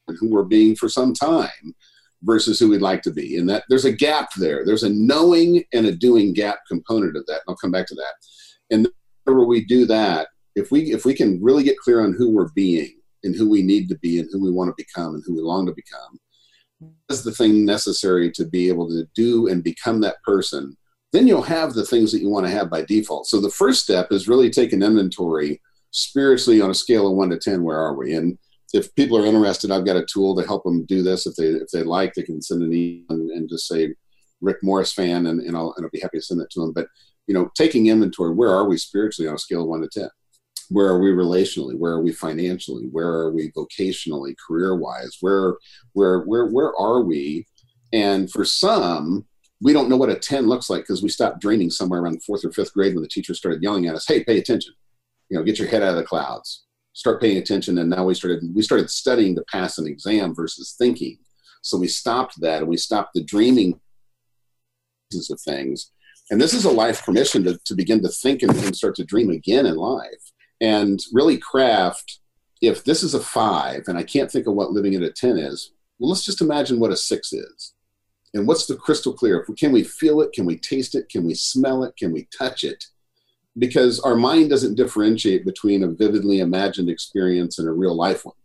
and 0.07 0.17
who 0.19 0.29
we're 0.29 0.43
being 0.43 0.75
for 0.75 0.89
some 0.89 1.13
time 1.13 1.75
versus 2.23 2.59
who 2.59 2.69
we'd 2.69 2.81
like 2.81 3.01
to 3.01 3.11
be 3.11 3.37
and 3.37 3.49
that 3.49 3.63
there's 3.69 3.85
a 3.85 3.91
gap 3.91 4.29
there 4.37 4.65
there's 4.65 4.83
a 4.83 4.89
knowing 4.89 5.63
and 5.73 5.85
a 5.85 5.91
doing 5.91 6.33
gap 6.33 6.59
component 6.67 7.15
of 7.15 7.25
that 7.27 7.41
i'll 7.47 7.55
come 7.55 7.71
back 7.71 7.87
to 7.87 7.95
that 7.95 8.13
and 8.71 8.89
whenever 9.23 9.45
we 9.45 9.63
do 9.63 9.85
that 9.85 10.27
if 10.55 10.69
we 10.71 10.91
if 10.91 11.05
we 11.05 11.13
can 11.13 11.41
really 11.41 11.63
get 11.63 11.77
clear 11.77 12.01
on 12.03 12.13
who 12.13 12.29
we're 12.29 12.49
being 12.49 12.98
and 13.23 13.35
who 13.35 13.49
we 13.49 13.61
need 13.61 13.89
to 13.89 13.97
be 13.99 14.19
and 14.19 14.29
who 14.31 14.41
we 14.41 14.51
want 14.51 14.69
to 14.69 14.83
become 14.83 15.15
and 15.15 15.23
who 15.25 15.35
we 15.35 15.41
long 15.41 15.65
to 15.65 15.73
become 15.73 16.19
is 17.09 17.23
the 17.23 17.31
thing 17.31 17.65
necessary 17.65 18.31
to 18.31 18.45
be 18.45 18.69
able 18.69 18.87
to 18.87 19.05
do 19.15 19.47
and 19.47 19.63
become 19.63 19.99
that 20.01 20.21
person 20.23 20.75
then 21.11 21.27
you'll 21.27 21.41
have 21.41 21.73
the 21.73 21.85
things 21.85 22.11
that 22.11 22.21
you 22.21 22.29
want 22.29 22.45
to 22.45 22.51
have 22.51 22.69
by 22.69 22.83
default. 22.83 23.27
So 23.27 23.39
the 23.39 23.49
first 23.49 23.81
step 23.81 24.11
is 24.11 24.27
really 24.27 24.49
take 24.49 24.73
an 24.73 24.83
inventory 24.83 25.61
spiritually 25.91 26.61
on 26.61 26.69
a 26.69 26.75
scale 26.75 27.07
of 27.07 27.15
one 27.15 27.29
to 27.29 27.37
10, 27.37 27.63
where 27.63 27.79
are 27.79 27.95
we? 27.95 28.13
And 28.15 28.37
if 28.73 28.93
people 28.95 29.17
are 29.17 29.25
interested, 29.25 29.71
I've 29.71 29.85
got 29.85 29.95
a 29.95 30.05
tool 30.05 30.35
to 30.35 30.45
help 30.45 30.63
them 30.63 30.85
do 30.85 31.01
this. 31.01 31.25
If 31.25 31.35
they, 31.35 31.45
if 31.45 31.69
they 31.69 31.81
like, 31.81 32.13
they 32.13 32.21
can 32.21 32.41
send 32.41 32.61
an 32.61 32.73
email 32.73 33.05
and, 33.09 33.31
and 33.31 33.49
just 33.49 33.67
say 33.67 33.95
Rick 34.41 34.57
Morris 34.61 34.93
fan, 34.93 35.25
and, 35.25 35.41
and, 35.41 35.57
I'll, 35.57 35.73
and 35.75 35.85
I'll 35.85 35.91
be 35.91 35.99
happy 35.99 36.19
to 36.19 36.23
send 36.23 36.39
that 36.41 36.51
to 36.51 36.59
them. 36.59 36.73
But, 36.73 36.87
you 37.25 37.33
know, 37.33 37.49
taking 37.55 37.87
inventory, 37.87 38.33
where 38.33 38.51
are 38.51 38.69
we 38.69 38.77
spiritually 38.77 39.27
on 39.27 39.35
a 39.35 39.39
scale 39.39 39.63
of 39.63 39.67
one 39.67 39.81
to 39.81 39.89
10? 39.91 40.09
Where 40.69 40.87
are 40.87 40.99
we 40.99 41.09
relationally? 41.09 41.77
Where 41.77 41.93
are 41.93 42.01
we 42.01 42.11
financially? 42.11 42.85
Where 42.91 43.07
are 43.07 43.31
we 43.31 43.51
vocationally, 43.51 44.35
career 44.45 44.75
wise? 44.75 45.17
Where, 45.19 45.57
where, 45.93 46.21
where, 46.21 46.45
where 46.45 46.73
are 46.79 47.01
we? 47.01 47.47
And 47.91 48.31
for 48.31 48.45
some, 48.45 49.25
we 49.61 49.73
don't 49.73 49.89
know 49.89 49.97
what 49.97 50.09
a 50.09 50.15
10 50.15 50.47
looks 50.47 50.69
like 50.69 50.83
because 50.83 51.03
we 51.03 51.09
stopped 51.09 51.41
dreaming 51.41 51.69
somewhere 51.69 52.01
around 52.01 52.23
fourth 52.23 52.45
or 52.45 52.51
fifth 52.51 52.73
grade 52.73 52.93
when 52.93 53.01
the 53.01 53.09
teacher 53.09 53.33
started 53.33 53.61
yelling 53.61 53.87
at 53.87 53.95
us, 53.95 54.07
hey, 54.07 54.23
pay 54.23 54.37
attention. 54.37 54.73
You 55.29 55.37
know, 55.37 55.43
get 55.43 55.59
your 55.59 55.67
head 55.67 55.83
out 55.83 55.89
of 55.89 55.95
the 55.97 56.03
clouds. 56.03 56.65
Start 56.93 57.21
paying 57.21 57.37
attention. 57.37 57.77
And 57.77 57.89
now 57.89 58.05
we 58.05 58.13
started 58.13 58.43
we 58.53 58.61
started 58.61 58.89
studying 58.89 59.35
to 59.35 59.43
pass 59.51 59.77
an 59.77 59.87
exam 59.87 60.33
versus 60.33 60.75
thinking. 60.77 61.17
So 61.61 61.77
we 61.77 61.87
stopped 61.87 62.39
that 62.41 62.59
and 62.59 62.67
we 62.67 62.77
stopped 62.77 63.13
the 63.13 63.23
dreaming 63.23 63.79
of 65.29 65.41
things. 65.41 65.91
And 66.29 66.39
this 66.39 66.53
is 66.53 66.65
a 66.65 66.71
life 66.71 67.03
permission 67.03 67.43
to, 67.45 67.59
to 67.65 67.75
begin 67.75 68.01
to 68.03 68.09
think 68.09 68.43
and, 68.43 68.51
and 68.51 68.75
start 68.75 68.95
to 68.95 69.03
dream 69.03 69.29
again 69.31 69.65
in 69.65 69.75
life. 69.75 70.31
And 70.61 70.99
really 71.13 71.37
craft, 71.37 72.19
if 72.61 72.83
this 72.83 73.03
is 73.03 73.13
a 73.13 73.19
five 73.19 73.83
and 73.87 73.97
I 73.97 74.03
can't 74.03 74.31
think 74.31 74.47
of 74.47 74.53
what 74.53 74.71
living 74.71 74.95
at 74.95 75.03
a 75.03 75.11
10 75.11 75.37
is, 75.37 75.71
well, 75.97 76.09
let's 76.09 76.25
just 76.25 76.41
imagine 76.41 76.79
what 76.79 76.91
a 76.91 76.97
six 76.97 77.33
is 77.33 77.73
and 78.33 78.47
what's 78.47 78.65
the 78.65 78.75
crystal 78.75 79.13
clear? 79.13 79.45
Can 79.57 79.71
we 79.71 79.83
feel 79.83 80.21
it? 80.21 80.33
Can 80.33 80.45
we 80.45 80.57
taste 80.57 80.95
it? 80.95 81.09
Can 81.09 81.25
we 81.25 81.33
smell 81.33 81.83
it? 81.83 81.95
Can 81.97 82.11
we 82.11 82.27
touch 82.37 82.63
it? 82.63 82.85
Because 83.57 83.99
our 83.99 84.15
mind 84.15 84.49
doesn't 84.49 84.75
differentiate 84.75 85.45
between 85.45 85.83
a 85.83 85.87
vividly 85.87 86.39
imagined 86.39 86.89
experience 86.89 87.59
and 87.59 87.67
a 87.67 87.71
real 87.71 87.95
life 87.95 88.25
one. 88.25 88.35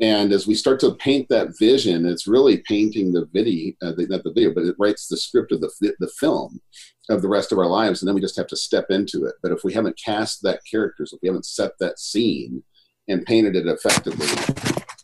And 0.00 0.32
as 0.32 0.46
we 0.46 0.54
start 0.54 0.80
to 0.80 0.94
paint 0.94 1.28
that 1.28 1.58
vision, 1.58 2.06
it's 2.06 2.26
really 2.26 2.58
painting 2.66 3.12
the 3.12 3.26
video, 3.34 3.74
uh, 3.82 3.92
the, 3.92 4.06
not 4.08 4.24
the 4.24 4.32
video, 4.32 4.54
but 4.54 4.64
it 4.64 4.76
writes 4.78 5.06
the 5.06 5.16
script 5.16 5.52
of 5.52 5.60
the, 5.60 5.70
the 5.80 6.10
film 6.18 6.58
of 7.10 7.20
the 7.20 7.28
rest 7.28 7.52
of 7.52 7.58
our 7.58 7.66
lives. 7.66 8.00
And 8.00 8.08
then 8.08 8.14
we 8.14 8.20
just 8.22 8.36
have 8.36 8.46
to 8.46 8.56
step 8.56 8.86
into 8.88 9.26
it. 9.26 9.34
But 9.42 9.52
if 9.52 9.62
we 9.62 9.74
haven't 9.74 10.00
cast 10.02 10.42
that 10.42 10.60
characters, 10.68 11.12
if 11.12 11.20
we 11.22 11.28
haven't 11.28 11.44
set 11.44 11.72
that 11.80 11.98
scene 11.98 12.62
and 13.08 13.26
painted 13.26 13.56
it 13.56 13.66
effectively, 13.66 14.26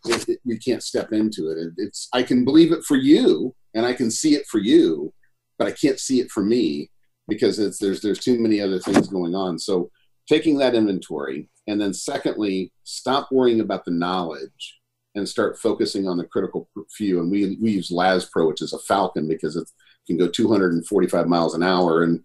it, 0.06 0.28
it, 0.28 0.40
we 0.46 0.58
can't 0.58 0.82
step 0.82 1.12
into 1.12 1.50
it. 1.50 1.58
it. 1.58 1.72
It's 1.76 2.08
I 2.14 2.22
can 2.22 2.46
believe 2.46 2.72
it 2.72 2.84
for 2.84 2.96
you, 2.96 3.54
and 3.74 3.84
I 3.84 3.92
can 3.92 4.10
see 4.10 4.34
it 4.34 4.46
for 4.46 4.58
you, 4.58 5.12
but 5.58 5.68
I 5.68 5.72
can't 5.72 6.00
see 6.00 6.20
it 6.20 6.30
for 6.30 6.42
me 6.42 6.90
because 7.28 7.58
there's 7.80 8.00
there's 8.00 8.20
too 8.20 8.38
many 8.38 8.62
other 8.62 8.78
things 8.78 9.08
going 9.08 9.34
on. 9.34 9.58
So 9.58 9.90
taking 10.26 10.56
that 10.58 10.74
inventory, 10.74 11.50
and 11.66 11.78
then 11.78 11.92
secondly, 11.92 12.72
stop 12.84 13.28
worrying 13.30 13.60
about 13.60 13.84
the 13.84 13.90
knowledge 13.90 14.78
and 15.16 15.28
start 15.28 15.58
focusing 15.58 16.06
on 16.06 16.16
the 16.16 16.24
critical 16.24 16.68
few. 16.90 17.20
And 17.20 17.30
we 17.30 17.58
we 17.60 17.72
use 17.72 17.90
LazPro, 17.90 18.46
which 18.46 18.62
is 18.62 18.72
a 18.72 18.78
Falcon, 18.78 19.26
because 19.26 19.56
it 19.56 19.68
can 20.06 20.16
go 20.16 20.28
245 20.28 21.26
miles 21.26 21.54
an 21.54 21.62
hour 21.62 22.02
and 22.04 22.22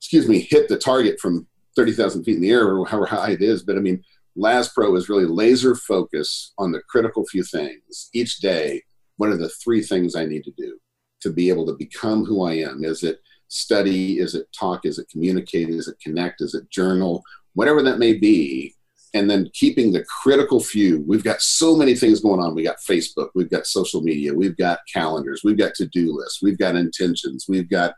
excuse 0.00 0.28
me 0.28 0.40
hit 0.40 0.68
the 0.68 0.78
target 0.78 1.18
from 1.20 1.46
30,000 1.74 2.22
feet 2.22 2.36
in 2.36 2.42
the 2.42 2.50
air 2.50 2.68
or 2.68 2.86
however 2.86 3.06
high 3.06 3.30
it 3.30 3.42
is. 3.42 3.62
But 3.62 3.76
I 3.76 3.80
mean, 3.80 4.02
LazPro 4.36 4.96
is 4.96 5.08
really 5.08 5.26
laser 5.26 5.74
focus 5.74 6.52
on 6.58 6.72
the 6.72 6.82
critical 6.88 7.24
few 7.26 7.42
things 7.42 8.08
each 8.14 8.38
day. 8.38 8.82
What 9.16 9.30
are 9.30 9.36
the 9.36 9.48
three 9.48 9.82
things 9.82 10.14
I 10.14 10.26
need 10.26 10.44
to 10.44 10.52
do 10.52 10.78
to 11.22 11.30
be 11.30 11.48
able 11.48 11.66
to 11.66 11.74
become 11.74 12.24
who 12.24 12.44
I 12.44 12.54
am? 12.54 12.84
Is 12.84 13.02
it 13.02 13.20
study? 13.48 14.18
Is 14.18 14.34
it 14.34 14.46
talk? 14.58 14.84
Is 14.84 14.98
it 14.98 15.08
communicate? 15.10 15.68
Is 15.68 15.88
it 15.88 16.00
connect? 16.02 16.40
Is 16.40 16.54
it 16.54 16.70
journal? 16.70 17.22
Whatever 17.54 17.82
that 17.82 17.98
may 17.98 18.14
be. 18.14 18.74
And 19.14 19.30
then 19.30 19.50
keeping 19.52 19.92
the 19.92 20.04
critical 20.04 20.58
few. 20.58 21.04
We've 21.06 21.24
got 21.24 21.42
so 21.42 21.76
many 21.76 21.94
things 21.94 22.20
going 22.20 22.40
on. 22.40 22.54
We 22.54 22.62
got 22.62 22.78
Facebook, 22.78 23.28
we've 23.34 23.50
got 23.50 23.66
social 23.66 24.00
media, 24.00 24.32
we've 24.32 24.56
got 24.56 24.78
calendars, 24.92 25.42
we've 25.44 25.58
got 25.58 25.74
to 25.74 25.86
do 25.86 26.16
lists, 26.16 26.40
we've 26.42 26.58
got 26.58 26.76
intentions, 26.76 27.44
we've 27.46 27.68
got 27.68 27.94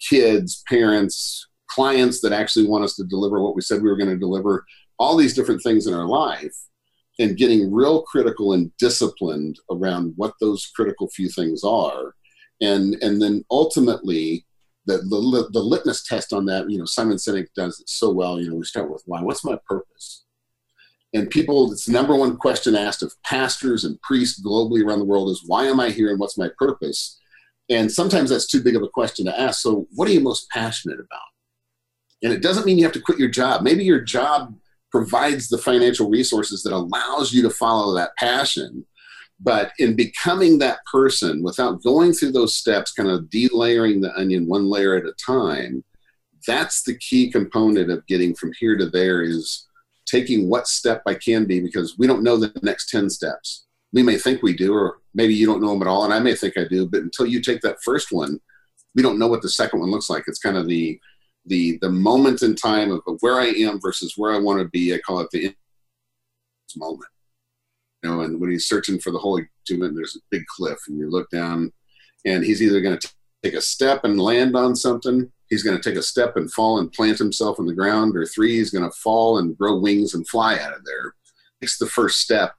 kids, 0.00 0.64
parents, 0.68 1.46
clients 1.70 2.20
that 2.20 2.32
actually 2.32 2.66
want 2.66 2.84
us 2.84 2.96
to 2.96 3.04
deliver 3.04 3.40
what 3.40 3.54
we 3.54 3.62
said 3.62 3.82
we 3.82 3.88
were 3.88 3.96
going 3.96 4.10
to 4.10 4.18
deliver 4.18 4.64
all 4.98 5.16
these 5.16 5.34
different 5.34 5.62
things 5.62 5.86
in 5.86 5.94
our 5.94 6.06
life 6.06 6.54
and 7.18 7.36
getting 7.36 7.72
real 7.72 8.02
critical 8.02 8.52
and 8.52 8.70
disciplined 8.78 9.58
around 9.70 10.12
what 10.16 10.34
those 10.40 10.70
critical 10.74 11.08
few 11.08 11.28
things 11.28 11.62
are 11.64 12.14
and 12.60 12.96
and 13.02 13.20
then 13.20 13.44
ultimately 13.50 14.46
the, 14.86 14.98
the, 14.98 15.48
the 15.52 15.60
litmus 15.60 16.04
test 16.04 16.32
on 16.32 16.46
that, 16.46 16.70
you 16.70 16.78
know, 16.78 16.84
Simon 16.84 17.16
Sinek 17.16 17.48
does 17.56 17.80
it 17.80 17.88
so 17.88 18.10
well. 18.10 18.40
You 18.40 18.50
know, 18.50 18.56
we 18.56 18.64
start 18.64 18.90
with 18.90 19.02
why. 19.04 19.20
What's 19.20 19.44
my 19.44 19.58
purpose? 19.68 20.24
And 21.16 21.30
people, 21.30 21.72
it's 21.72 21.86
the 21.86 21.92
number 21.92 22.14
one 22.14 22.36
question 22.36 22.76
asked 22.76 23.02
of 23.02 23.14
pastors 23.24 23.84
and 23.84 24.00
priests 24.02 24.42
globally 24.44 24.84
around 24.84 24.98
the 24.98 25.06
world 25.06 25.30
is 25.30 25.42
why 25.46 25.64
am 25.64 25.80
I 25.80 25.88
here 25.88 26.10
and 26.10 26.20
what's 26.20 26.36
my 26.36 26.50
purpose? 26.58 27.18
And 27.70 27.90
sometimes 27.90 28.28
that's 28.28 28.46
too 28.46 28.62
big 28.62 28.76
of 28.76 28.82
a 28.82 28.88
question 28.88 29.24
to 29.24 29.40
ask. 29.40 29.62
So, 29.62 29.88
what 29.94 30.08
are 30.08 30.12
you 30.12 30.20
most 30.20 30.50
passionate 30.50 31.00
about? 31.00 31.20
And 32.22 32.34
it 32.34 32.42
doesn't 32.42 32.66
mean 32.66 32.76
you 32.76 32.84
have 32.84 32.92
to 32.92 33.00
quit 33.00 33.18
your 33.18 33.30
job. 33.30 33.62
Maybe 33.62 33.82
your 33.82 34.02
job 34.02 34.54
provides 34.90 35.48
the 35.48 35.56
financial 35.56 36.10
resources 36.10 36.62
that 36.62 36.74
allows 36.74 37.32
you 37.32 37.40
to 37.42 37.50
follow 37.50 37.94
that 37.94 38.14
passion 38.18 38.84
but 39.38 39.72
in 39.78 39.94
becoming 39.94 40.58
that 40.58 40.78
person 40.90 41.42
without 41.42 41.82
going 41.82 42.10
through 42.10 42.32
those 42.32 42.56
steps 42.56 42.92
kind 42.92 43.10
of 43.10 43.24
delayering 43.24 44.00
the 44.00 44.10
onion 44.16 44.46
one 44.46 44.70
layer 44.70 44.96
at 44.96 45.04
a 45.04 45.12
time 45.14 45.84
that's 46.46 46.84
the 46.84 46.96
key 46.96 47.30
component 47.30 47.90
of 47.90 48.06
getting 48.06 48.34
from 48.34 48.50
here 48.58 48.78
to 48.78 48.88
there 48.88 49.22
is 49.22 49.66
taking 50.06 50.48
what 50.48 50.68
step 50.68 51.02
i 51.06 51.14
can 51.14 51.44
be 51.44 51.60
because 51.60 51.98
we 51.98 52.06
don't 52.06 52.22
know 52.22 52.36
the 52.36 52.52
next 52.62 52.90
10 52.90 53.10
steps. 53.10 53.66
We 53.92 54.02
may 54.02 54.18
think 54.18 54.42
we 54.42 54.54
do 54.54 54.74
or 54.74 54.98
maybe 55.14 55.34
you 55.34 55.46
don't 55.46 55.62
know 55.62 55.70
them 55.70 55.82
at 55.82 55.88
all 55.88 56.04
and 56.04 56.14
i 56.14 56.18
may 56.18 56.34
think 56.34 56.56
i 56.56 56.64
do 56.64 56.86
but 56.86 57.02
until 57.02 57.26
you 57.26 57.40
take 57.40 57.60
that 57.62 57.82
first 57.82 58.12
one 58.12 58.40
we 58.96 59.02
don't 59.02 59.18
know 59.18 59.28
what 59.28 59.42
the 59.42 59.50
second 59.50 59.78
one 59.78 59.90
looks 59.90 60.10
like. 60.10 60.24
It's 60.26 60.40
kind 60.40 60.56
of 60.56 60.66
the 60.66 60.98
the 61.44 61.78
the 61.80 61.90
moment 61.90 62.42
in 62.42 62.56
time 62.56 62.90
of 62.90 63.02
where 63.20 63.38
i 63.38 63.46
am 63.46 63.80
versus 63.80 64.14
where 64.16 64.34
i 64.34 64.38
want 64.38 64.58
to 64.58 64.68
be. 64.68 64.92
I 64.92 64.98
call 64.98 65.20
it 65.20 65.30
the 65.30 65.54
moment. 66.76 67.08
You 68.02 68.10
know, 68.10 68.20
and 68.22 68.40
when 68.40 68.50
he's 68.50 68.68
searching 68.68 68.98
for 68.98 69.12
the 69.12 69.18
Holy 69.18 69.46
Tomb, 69.66 69.94
there's 69.94 70.16
a 70.16 70.24
big 70.30 70.44
cliff, 70.46 70.78
and 70.88 70.98
you 70.98 71.08
look 71.08 71.30
down, 71.30 71.72
and 72.24 72.44
he's 72.44 72.62
either 72.62 72.80
going 72.80 72.98
to 72.98 73.12
take 73.42 73.54
a 73.54 73.60
step 73.60 74.04
and 74.04 74.20
land 74.20 74.56
on 74.56 74.74
something, 74.74 75.30
he's 75.48 75.62
going 75.62 75.80
to 75.80 75.82
take 75.82 75.98
a 75.98 76.02
step 76.02 76.36
and 76.36 76.52
fall 76.52 76.78
and 76.78 76.92
plant 76.92 77.18
himself 77.18 77.58
in 77.58 77.66
the 77.66 77.74
ground, 77.74 78.16
or 78.16 78.26
three, 78.26 78.56
he's 78.56 78.70
going 78.70 78.88
to 78.88 78.96
fall 78.96 79.38
and 79.38 79.56
grow 79.56 79.78
wings 79.78 80.14
and 80.14 80.28
fly 80.28 80.58
out 80.58 80.72
of 80.72 80.84
there. 80.84 81.14
It's 81.60 81.78
the 81.78 81.86
first 81.86 82.20
step. 82.20 82.54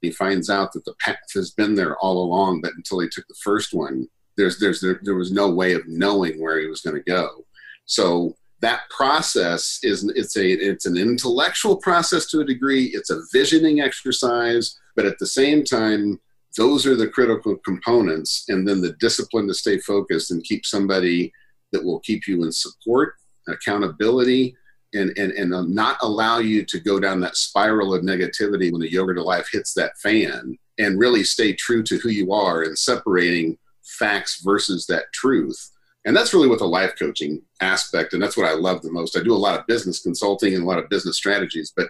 He 0.00 0.10
finds 0.10 0.50
out 0.50 0.72
that 0.72 0.84
the 0.84 0.94
path 1.00 1.16
has 1.34 1.50
been 1.50 1.74
there 1.74 1.96
all 1.98 2.22
along, 2.22 2.60
but 2.60 2.74
until 2.74 3.00
he 3.00 3.08
took 3.08 3.26
the 3.28 3.34
first 3.42 3.72
one, 3.72 4.08
there's 4.36 4.58
there's 4.58 4.80
there, 4.80 5.00
there 5.02 5.14
was 5.14 5.32
no 5.32 5.50
way 5.50 5.72
of 5.74 5.86
knowing 5.86 6.40
where 6.40 6.58
he 6.58 6.66
was 6.66 6.80
going 6.80 6.96
to 6.96 7.02
go. 7.02 7.44
So 7.86 8.36
that 8.60 8.88
process 8.88 9.78
is 9.82 10.04
it's 10.16 10.36
a 10.36 10.52
it's 10.52 10.86
an 10.86 10.96
intellectual 10.96 11.76
process 11.76 12.26
to 12.26 12.40
a 12.40 12.46
degree 12.46 12.86
it's 12.94 13.10
a 13.10 13.20
visioning 13.30 13.80
exercise 13.80 14.78
but 14.96 15.04
at 15.04 15.18
the 15.18 15.26
same 15.26 15.62
time 15.62 16.18
those 16.56 16.86
are 16.86 16.96
the 16.96 17.08
critical 17.08 17.56
components 17.56 18.46
and 18.48 18.66
then 18.66 18.80
the 18.80 18.92
discipline 19.00 19.46
to 19.46 19.52
stay 19.52 19.76
focused 19.78 20.30
and 20.30 20.44
keep 20.44 20.64
somebody 20.64 21.30
that 21.74 21.84
will 21.84 22.00
keep 22.00 22.26
you 22.26 22.44
in 22.44 22.52
support 22.52 23.14
accountability 23.48 24.56
and, 24.94 25.12
and, 25.18 25.32
and 25.32 25.74
not 25.74 25.98
allow 26.00 26.38
you 26.38 26.64
to 26.64 26.80
go 26.80 26.98
down 26.98 27.20
that 27.20 27.36
spiral 27.36 27.92
of 27.92 28.02
negativity 28.02 28.72
when 28.72 28.80
the 28.80 28.90
yoga 28.90 29.12
to 29.12 29.22
life 29.22 29.48
hits 29.52 29.74
that 29.74 29.92
fan 30.02 30.56
and 30.78 30.98
really 30.98 31.22
stay 31.22 31.52
true 31.52 31.82
to 31.82 31.98
who 31.98 32.08
you 32.08 32.32
are 32.32 32.62
and 32.62 32.78
separating 32.78 33.58
facts 33.82 34.40
versus 34.42 34.86
that 34.86 35.04
truth 35.12 35.70
and 36.04 36.14
that's 36.14 36.34
really 36.34 36.48
what 36.48 36.58
the 36.58 36.66
life 36.66 36.92
coaching 36.98 37.40
aspect, 37.60 38.12
and 38.12 38.22
that's 38.22 38.36
what 38.36 38.46
I 38.46 38.52
love 38.54 38.82
the 38.82 38.92
most. 38.92 39.16
I 39.16 39.22
do 39.22 39.32
a 39.32 39.36
lot 39.36 39.58
of 39.58 39.66
business 39.66 40.00
consulting 40.00 40.54
and 40.54 40.62
a 40.62 40.66
lot 40.66 40.78
of 40.78 40.90
business 40.90 41.16
strategies, 41.16 41.72
but 41.74 41.88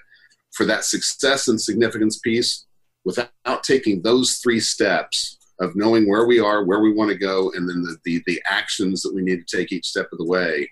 for 0.52 0.64
that 0.66 0.84
success 0.84 1.48
and 1.48 1.60
significance 1.60 2.18
piece, 2.18 2.64
without 3.04 3.62
taking 3.64 4.02
those 4.02 4.36
three 4.36 4.60
steps 4.60 5.38
of 5.64 5.74
knowing 5.74 6.08
where 6.08 6.26
we 6.26 6.38
are, 6.38 6.64
where 6.64 6.80
we 6.80 6.92
want 6.92 7.10
to 7.10 7.18
go, 7.18 7.50
and 7.54 7.68
then 7.68 7.82
the, 7.82 7.96
the, 8.04 8.22
the 8.26 8.42
actions 8.48 9.02
that 9.02 9.14
we 9.14 9.22
need 9.22 9.44
to 9.46 9.56
take 9.56 9.72
each 9.72 9.86
step 9.86 10.08
of 10.12 10.18
the 10.18 10.24
way, 10.24 10.70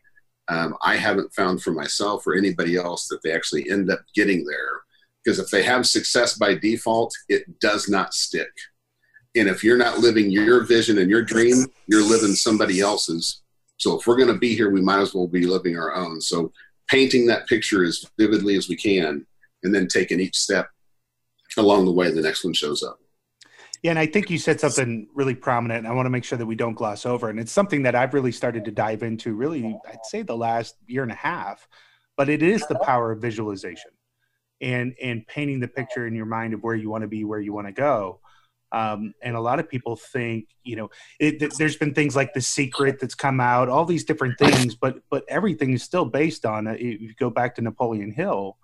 um, 0.49 0.77
I 0.83 0.97
haven't 0.97 1.35
found 1.35 1.63
for 1.63 1.73
myself 1.73 2.27
or 2.27 2.35
anybody 2.35 2.77
else 2.77 3.09
that 3.09 3.21
they 3.23 3.33
actually 3.33 3.69
end 3.71 3.91
up 3.91 4.01
getting 4.15 4.45
there. 4.45 4.83
Because 5.25 5.39
if 5.39 5.51
they 5.51 5.63
have 5.63 5.87
success 5.87 6.37
by 6.37 6.55
default, 6.55 7.15
it 7.29 7.61
does 7.61 7.89
not 7.89 8.13
stick. 8.13 8.51
And 9.35 9.49
if 9.49 9.65
you're 9.65 9.79
not 9.79 9.99
living 9.99 10.31
your 10.31 10.65
vision 10.65 10.99
and 10.99 11.09
your 11.09 11.23
dream, 11.23 11.67
you're 11.87 12.07
living 12.07 12.35
somebody 12.35 12.81
else's. 12.81 13.43
So 13.79 13.99
if 13.99 14.07
we're 14.07 14.17
going 14.17 14.33
to 14.33 14.39
be 14.39 14.55
here, 14.55 14.71
we 14.71 14.81
might 14.81 15.01
as 15.01 15.15
well 15.15 15.27
be 15.27 15.47
living 15.47 15.79
our 15.79 15.95
own. 15.95 16.21
So 16.21 16.53
painting 16.89 17.27
that 17.27 17.47
picture 17.47 17.85
as 17.85 18.05
vividly 18.19 18.57
as 18.57 18.69
we 18.69 18.77
can, 18.77 19.27
and 19.63 19.75
then 19.75 19.87
taking 19.87 20.21
each 20.21 20.37
step 20.37 20.69
along 21.57 21.87
the 21.87 21.93
way, 21.93 22.11
the 22.11 22.21
next 22.21 22.45
one 22.45 22.53
shows 22.53 22.83
up. 22.83 22.99
Yeah, 23.83 23.91
and 23.91 23.99
I 23.99 24.07
think 24.07 24.31
you 24.31 24.39
said 24.39 24.61
something 24.61 25.09
really 25.13 25.35
prominent, 25.35 25.87
I 25.87 25.93
want 25.93 26.07
to 26.07 26.11
make 26.11 26.23
sure 26.25 26.39
that 26.39 26.47
we 26.47 26.55
don't 26.55 26.75
gloss 26.75 27.05
over. 27.05 27.29
And 27.29 27.41
it's 27.41 27.51
something 27.51 27.83
that 27.83 27.97
I've 27.97 28.15
really 28.15 28.31
started 28.31 28.65
to 28.67 28.71
dive 28.71 29.03
into, 29.03 29.35
really, 29.35 29.77
I'd 29.89 30.05
say 30.05 30.23
the 30.23 30.37
last 30.37 30.77
year 30.87 31.03
and 31.03 31.11
a 31.11 31.17
half. 31.17 31.67
But 32.17 32.29
it 32.29 32.43
is 32.43 32.65
the 32.69 32.79
power 32.79 33.11
of 33.11 33.21
visualization, 33.21 33.91
and 34.61 34.95
and 35.03 35.27
painting 35.27 35.61
the 35.61 35.67
picture 35.67 36.07
in 36.07 36.15
your 36.15 36.27
mind 36.27 36.53
of 36.53 36.63
where 36.63 36.77
you 36.77 36.91
want 36.91 37.03
to 37.03 37.09
be, 37.09 37.25
where 37.25 37.41
you 37.41 37.55
want 37.55 37.67
to 37.69 37.73
go. 37.73 38.21
Um, 38.71 39.15
and 39.23 39.35
a 39.35 39.41
lot 39.41 39.59
of 39.59 39.69
people 39.69 39.97
think, 39.97 40.49
you 40.63 40.77
know, 40.77 40.91
it, 41.19 41.57
there's 41.59 41.77
been 41.77 41.95
things 41.95 42.15
like 42.15 42.33
The 42.33 42.41
Secret 42.41 43.01
that's 43.01 43.15
come 43.15 43.41
out, 43.41 43.69
all 43.69 43.85
these 43.85 44.05
different 44.05 44.39
things, 44.39 44.75
but 44.75 44.99
but 45.11 45.25
everything 45.29 45.73
is 45.73 45.83
still 45.83 46.05
based 46.05 46.45
on. 46.45 46.67
Uh, 46.67 46.73
if 46.73 47.01
you 47.01 47.15
go 47.19 47.31
back 47.31 47.55
to 47.55 47.63
Napoleon 47.63 48.13
Hill, 48.13 48.59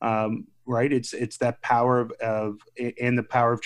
um, 0.00 0.46
right? 0.66 0.92
It's 0.92 1.12
it's 1.12 1.38
that 1.38 1.62
power 1.62 2.00
of, 2.00 2.12
of 2.20 2.58
and 3.00 3.18
the 3.18 3.24
power 3.24 3.52
of 3.52 3.60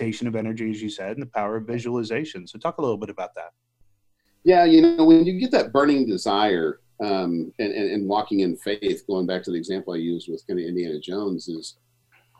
of 0.00 0.36
energy, 0.36 0.70
as 0.70 0.82
you 0.82 0.88
said, 0.88 1.12
and 1.12 1.22
the 1.22 1.26
power 1.26 1.56
of 1.56 1.66
visualization. 1.66 2.46
So 2.46 2.58
talk 2.58 2.78
a 2.78 2.82
little 2.82 2.96
bit 2.96 3.10
about 3.10 3.34
that. 3.34 3.50
Yeah, 4.44 4.64
you 4.64 4.82
know, 4.82 5.04
when 5.04 5.24
you 5.24 5.38
get 5.38 5.50
that 5.52 5.72
burning 5.72 6.06
desire 6.06 6.80
um, 7.02 7.52
and, 7.58 7.72
and, 7.72 7.90
and 7.90 8.08
walking 8.08 8.40
in 8.40 8.56
faith, 8.56 9.06
going 9.06 9.26
back 9.26 9.42
to 9.44 9.50
the 9.50 9.56
example 9.56 9.94
I 9.94 9.98
used 9.98 10.28
with 10.28 10.46
kind 10.46 10.60
of 10.60 10.66
Indiana 10.66 11.00
Jones, 11.00 11.48
is 11.48 11.78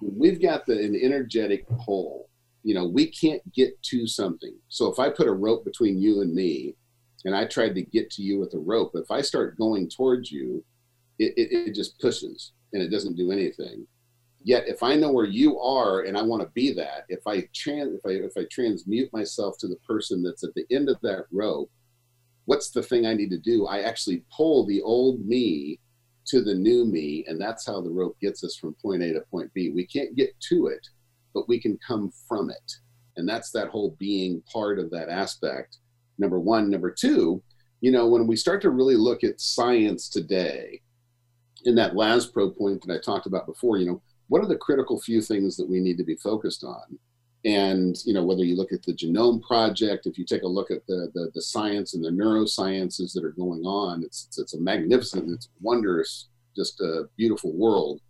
we've 0.02 0.40
got 0.40 0.66
the, 0.66 0.78
an 0.78 0.94
energetic 0.94 1.66
pull 1.68 2.28
you 2.64 2.74
know, 2.74 2.86
we 2.86 3.06
can't 3.06 3.42
get 3.52 3.80
to 3.82 4.06
something. 4.06 4.54
So 4.68 4.90
if 4.90 4.98
I 4.98 5.10
put 5.10 5.28
a 5.28 5.32
rope 5.32 5.64
between 5.64 6.00
you 6.00 6.22
and 6.22 6.34
me, 6.34 6.74
and 7.26 7.36
I 7.36 7.44
tried 7.44 7.74
to 7.74 7.82
get 7.82 8.10
to 8.12 8.22
you 8.22 8.40
with 8.40 8.54
a 8.54 8.58
rope, 8.58 8.92
if 8.94 9.10
I 9.10 9.20
start 9.20 9.58
going 9.58 9.88
towards 9.88 10.32
you, 10.32 10.64
it, 11.18 11.34
it, 11.36 11.68
it 11.68 11.74
just 11.74 11.98
pushes 12.00 12.52
and 12.72 12.82
it 12.82 12.88
doesn't 12.88 13.16
do 13.16 13.30
anything. 13.30 13.86
Yet 14.44 14.68
if 14.68 14.82
I 14.82 14.94
know 14.94 15.10
where 15.10 15.24
you 15.24 15.58
are 15.58 16.02
and 16.02 16.16
I 16.16 16.22
want 16.22 16.42
to 16.42 16.48
be 16.54 16.72
that, 16.74 17.06
if 17.08 17.26
I 17.26 17.48
trans 17.54 17.94
if 17.94 18.06
I 18.06 18.10
if 18.10 18.32
I 18.36 18.46
transmute 18.50 19.12
myself 19.12 19.56
to 19.58 19.68
the 19.68 19.78
person 19.86 20.22
that's 20.22 20.44
at 20.44 20.54
the 20.54 20.66
end 20.70 20.88
of 20.88 21.00
that 21.02 21.24
rope, 21.32 21.70
what's 22.44 22.70
the 22.70 22.82
thing 22.82 23.06
I 23.06 23.14
need 23.14 23.30
to 23.30 23.38
do? 23.38 23.66
I 23.66 23.80
actually 23.80 24.22
pull 24.30 24.66
the 24.66 24.82
old 24.82 25.24
me 25.26 25.80
to 26.26 26.42
the 26.42 26.54
new 26.54 26.84
me, 26.84 27.24
and 27.26 27.40
that's 27.40 27.66
how 27.66 27.80
the 27.80 27.90
rope 27.90 28.16
gets 28.20 28.44
us 28.44 28.56
from 28.56 28.74
point 28.74 29.02
A 29.02 29.12
to 29.12 29.20
point 29.30 29.52
B. 29.54 29.70
We 29.70 29.86
can't 29.86 30.14
get 30.14 30.38
to 30.48 30.68
it 30.68 30.86
but 31.34 31.48
we 31.48 31.60
can 31.60 31.78
come 31.86 32.10
from 32.26 32.48
it. 32.48 32.72
And 33.16 33.28
that's 33.28 33.50
that 33.50 33.68
whole 33.68 33.96
being 33.98 34.42
part 34.50 34.78
of 34.78 34.90
that 34.90 35.08
aspect. 35.08 35.78
Number 36.16 36.38
one. 36.38 36.70
Number 36.70 36.90
two, 36.90 37.42
you 37.80 37.90
know, 37.90 38.06
when 38.06 38.26
we 38.26 38.36
start 38.36 38.62
to 38.62 38.70
really 38.70 38.96
look 38.96 39.24
at 39.24 39.40
science 39.40 40.08
today, 40.08 40.80
in 41.66 41.74
that 41.74 41.94
LASPro 41.94 42.56
point 42.56 42.84
that 42.86 42.94
I 42.94 43.00
talked 43.00 43.26
about 43.26 43.46
before, 43.46 43.78
you 43.78 43.86
know, 43.86 44.02
what 44.28 44.42
are 44.42 44.48
the 44.48 44.56
critical 44.56 45.00
few 45.00 45.20
things 45.20 45.56
that 45.56 45.68
we 45.68 45.80
need 45.80 45.98
to 45.98 46.04
be 46.04 46.16
focused 46.16 46.64
on? 46.64 46.98
And, 47.44 47.96
you 48.06 48.14
know, 48.14 48.24
whether 48.24 48.42
you 48.42 48.56
look 48.56 48.72
at 48.72 48.82
the 48.82 48.94
Genome 48.94 49.42
Project, 49.42 50.06
if 50.06 50.16
you 50.16 50.24
take 50.24 50.42
a 50.42 50.48
look 50.48 50.70
at 50.70 50.86
the, 50.86 51.10
the, 51.14 51.30
the 51.34 51.42
science 51.42 51.92
and 51.94 52.02
the 52.02 52.08
neurosciences 52.08 53.12
that 53.12 53.24
are 53.24 53.32
going 53.32 53.64
on, 53.64 54.02
it's, 54.02 54.24
it's, 54.26 54.38
it's 54.38 54.54
a 54.54 54.60
magnificent, 54.60 55.30
it's 55.30 55.50
wondrous, 55.60 56.28
just 56.56 56.80
a 56.80 57.08
beautiful 57.18 57.52
world. 57.52 58.00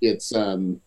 It's, 0.00 0.34
um, 0.34 0.80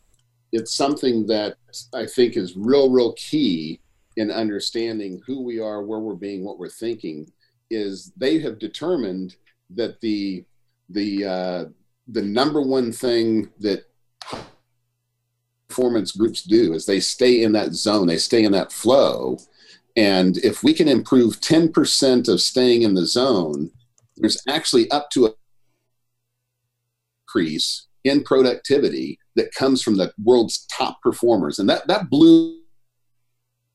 it's 0.52 0.76
something 0.76 1.26
that 1.28 1.56
I 1.94 2.06
think 2.06 2.36
is 2.36 2.58
real, 2.58 2.90
real 2.90 3.14
key 3.14 3.80
in 4.18 4.30
understanding 4.30 5.22
who 5.26 5.42
we 5.42 5.60
are, 5.60 5.82
where 5.84 6.00
we're 6.00 6.16
being, 6.16 6.44
what 6.44 6.60
we're 6.60 6.70
thinking. 6.70 7.32
Is 7.72 8.12
they 8.16 8.40
have 8.40 8.60
determined 8.60 9.36
that 9.72 10.00
the 10.00 10.46
the 10.90 11.26
uh, 11.26 11.66
the 12.08 12.22
number 12.22 12.62
one 12.62 12.92
thing 12.92 13.50
that 13.60 13.86
performance 15.76 16.12
groups 16.12 16.42
do 16.42 16.74
is 16.74 16.86
they 16.86 17.00
stay 17.00 17.44
in 17.44 17.52
that 17.52 17.74
zone, 17.74 18.08
they 18.08 18.18
stay 18.18 18.44
in 18.44 18.52
that 18.54 18.72
flow, 18.72 19.38
and 19.98 20.38
if 20.38 20.64
we 20.64 20.74
can 20.74 20.88
improve 20.88 21.42
ten 21.42 21.72
percent 21.72 22.28
of 22.28 22.40
staying 22.40 22.82
in 22.84 22.94
the 22.94 23.06
zone, 23.06 23.72
there's 24.18 24.42
actually 24.48 24.90
up 24.92 25.10
to 25.12 25.26
a 25.26 25.34
increase 27.28 27.88
in 28.04 28.24
productivity 28.24 29.20
that 29.36 29.54
comes 29.54 29.82
from 29.82 29.98
the 29.98 30.14
world's 30.24 30.66
top 30.68 31.02
performers. 31.02 31.60
And 31.60 31.68
that, 31.70 31.88
that 31.88 32.10
blew 32.10 32.60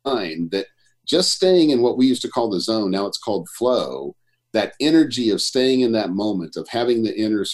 mind 0.05 0.53
that 0.53 0.67
just 1.07 1.33
staying 1.33 1.71
in 1.71 1.83
what 1.83 1.99
we 1.99 2.07
used 2.07 2.23
to 2.23 2.31
call 2.31 2.49
the 2.49 2.61
zone, 2.61 2.93
now 2.93 3.07
it's 3.07 3.19
called 3.19 3.49
flow, 3.51 4.15
that 4.53 4.75
energy 4.81 5.31
of 5.31 5.43
staying 5.43 5.81
in 5.81 5.93
that 5.93 6.11
moment, 6.11 6.57
of 6.57 6.69
having 6.69 7.03
the 7.03 7.15
inner 7.15 7.45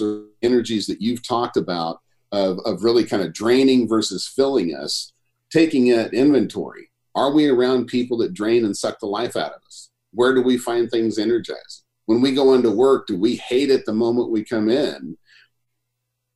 energies 0.42 0.86
that 0.86 1.00
you've 1.00 1.26
talked 1.26 1.56
about, 1.56 2.00
of, 2.36 2.58
of 2.64 2.82
really 2.82 3.04
kind 3.04 3.22
of 3.22 3.32
draining 3.32 3.88
versus 3.88 4.26
filling 4.26 4.74
us, 4.74 5.12
taking 5.50 5.90
an 5.92 6.10
inventory. 6.12 6.90
Are 7.14 7.32
we 7.32 7.48
around 7.48 7.86
people 7.86 8.18
that 8.18 8.34
drain 8.34 8.64
and 8.64 8.76
suck 8.76 9.00
the 9.00 9.06
life 9.06 9.36
out 9.36 9.52
of 9.52 9.62
us? 9.66 9.90
Where 10.12 10.34
do 10.34 10.42
we 10.42 10.58
find 10.58 10.90
things 10.90 11.18
energizing? 11.18 11.86
when 12.06 12.20
we 12.20 12.32
go 12.32 12.54
into 12.54 12.70
work, 12.70 13.06
do 13.06 13.18
we 13.18 13.36
hate 13.36 13.70
it 13.70 13.84
the 13.84 13.92
moment 13.92 14.30
we 14.30 14.44
come 14.44 14.68
in? 14.68 15.16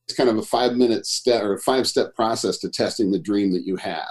It's 0.07 0.15
kind 0.15 0.29
of 0.29 0.37
a 0.37 0.43
five 0.43 0.73
minute 0.73 1.05
step 1.05 1.41
or 1.41 1.53
a 1.53 1.59
five 1.59 1.87
step 1.87 2.13
process 2.13 2.57
to 2.59 2.69
testing 2.69 3.11
the 3.11 3.19
dream 3.19 3.51
that 3.53 3.65
you 3.65 3.77
have. 3.77 4.05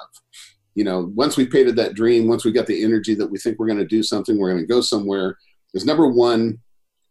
You 0.74 0.84
know, 0.84 1.12
once 1.14 1.36
we 1.36 1.46
painted 1.46 1.76
that 1.76 1.94
dream, 1.94 2.28
once 2.28 2.44
we 2.44 2.52
got 2.52 2.66
the 2.66 2.82
energy 2.82 3.14
that 3.14 3.30
we 3.30 3.38
think 3.38 3.58
we're 3.58 3.66
going 3.66 3.78
to 3.78 3.86
do 3.86 4.02
something, 4.02 4.38
we're 4.38 4.50
going 4.50 4.62
to 4.62 4.66
go 4.66 4.80
somewhere, 4.80 5.36
is 5.74 5.84
number 5.84 6.06
one, 6.06 6.58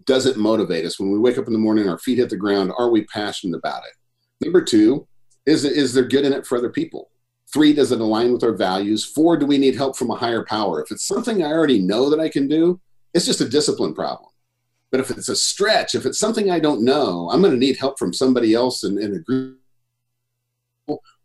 does 0.05 0.25
it 0.25 0.37
motivate 0.37 0.85
us? 0.85 0.99
When 0.99 1.11
we 1.11 1.19
wake 1.19 1.37
up 1.37 1.45
in 1.45 1.53
the 1.53 1.59
morning, 1.59 1.87
our 1.87 1.99
feet 1.99 2.17
hit 2.17 2.29
the 2.29 2.37
ground, 2.37 2.71
are 2.77 2.89
we 2.89 3.03
passionate 3.05 3.57
about 3.57 3.83
it? 3.83 3.93
Number 4.41 4.61
two, 4.61 5.07
is, 5.45 5.65
is 5.65 5.93
there 5.93 6.03
good 6.03 6.25
in 6.25 6.33
it 6.33 6.45
for 6.45 6.57
other 6.57 6.69
people? 6.69 7.09
Three, 7.51 7.73
does 7.73 7.91
it 7.91 7.99
align 7.99 8.31
with 8.31 8.43
our 8.43 8.53
values? 8.53 9.03
Four, 9.03 9.37
do 9.37 9.45
we 9.45 9.57
need 9.57 9.75
help 9.75 9.97
from 9.97 10.11
a 10.11 10.15
higher 10.15 10.45
power? 10.45 10.81
If 10.83 10.91
it's 10.91 11.05
something 11.05 11.43
I 11.43 11.51
already 11.51 11.79
know 11.79 12.09
that 12.09 12.19
I 12.19 12.29
can 12.29 12.47
do, 12.47 12.79
it's 13.13 13.25
just 13.25 13.41
a 13.41 13.49
discipline 13.49 13.95
problem. 13.95 14.29
But 14.91 14.99
if 14.99 15.09
it's 15.09 15.29
a 15.29 15.35
stretch, 15.35 15.95
if 15.95 16.05
it's 16.05 16.19
something 16.19 16.51
I 16.51 16.59
don't 16.59 16.83
know, 16.83 17.29
I'm 17.31 17.41
going 17.41 17.53
to 17.53 17.59
need 17.59 17.77
help 17.77 17.99
from 17.99 18.13
somebody 18.13 18.53
else 18.53 18.83
in, 18.83 18.99
in 18.99 19.15
a 19.15 19.19
group, 19.19 19.57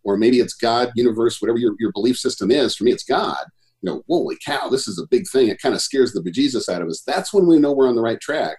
or 0.02 0.16
maybe 0.16 0.40
it's 0.40 0.54
God, 0.54 0.90
universe, 0.94 1.40
whatever 1.40 1.58
your, 1.58 1.74
your 1.78 1.92
belief 1.92 2.18
system 2.18 2.50
is. 2.50 2.76
For 2.76 2.84
me, 2.84 2.92
it's 2.92 3.04
God. 3.04 3.44
You 3.80 3.90
know, 3.90 4.02
holy 4.08 4.36
cow, 4.44 4.68
this 4.68 4.88
is 4.88 4.98
a 4.98 5.06
big 5.08 5.28
thing. 5.28 5.48
It 5.48 5.60
kind 5.60 5.74
of 5.74 5.80
scares 5.80 6.12
the 6.12 6.20
bejesus 6.20 6.68
out 6.68 6.82
of 6.82 6.88
us. 6.88 7.02
That's 7.06 7.32
when 7.32 7.46
we 7.46 7.58
know 7.58 7.72
we're 7.72 7.88
on 7.88 7.96
the 7.96 8.02
right 8.02 8.20
track. 8.20 8.58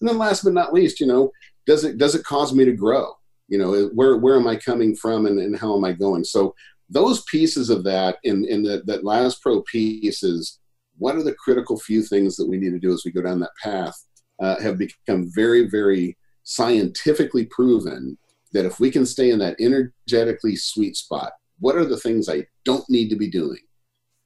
And 0.00 0.08
then 0.08 0.18
last 0.18 0.44
but 0.44 0.52
not 0.52 0.72
least, 0.72 1.00
you 1.00 1.06
know, 1.06 1.30
does 1.66 1.84
it 1.84 1.96
does 1.96 2.14
it 2.14 2.24
cause 2.24 2.52
me 2.52 2.64
to 2.64 2.72
grow? 2.72 3.14
You 3.54 3.60
know, 3.60 3.88
where 3.94 4.16
where 4.16 4.34
am 4.34 4.48
I 4.48 4.56
coming 4.56 4.96
from 4.96 5.26
and, 5.26 5.38
and 5.38 5.56
how 5.56 5.76
am 5.76 5.84
I 5.84 5.92
going? 5.92 6.24
So 6.24 6.56
those 6.88 7.22
pieces 7.30 7.70
of 7.70 7.84
that 7.84 8.18
in, 8.24 8.44
in 8.48 8.64
the, 8.64 8.82
that 8.86 9.04
last 9.04 9.40
pro 9.40 9.62
piece 9.62 10.24
is 10.24 10.58
what 10.98 11.14
are 11.14 11.22
the 11.22 11.36
critical 11.36 11.78
few 11.78 12.02
things 12.02 12.34
that 12.34 12.48
we 12.48 12.56
need 12.56 12.70
to 12.70 12.80
do 12.80 12.92
as 12.92 13.02
we 13.04 13.12
go 13.12 13.22
down 13.22 13.38
that 13.38 13.54
path 13.62 13.94
uh, 14.42 14.60
have 14.60 14.76
become 14.76 15.30
very, 15.32 15.68
very 15.68 16.18
scientifically 16.42 17.46
proven 17.46 18.18
that 18.54 18.66
if 18.66 18.80
we 18.80 18.90
can 18.90 19.06
stay 19.06 19.30
in 19.30 19.38
that 19.38 19.54
energetically 19.60 20.56
sweet 20.56 20.96
spot, 20.96 21.30
what 21.60 21.76
are 21.76 21.84
the 21.84 21.96
things 22.00 22.28
I 22.28 22.48
don't 22.64 22.90
need 22.90 23.08
to 23.10 23.16
be 23.16 23.30
doing? 23.30 23.60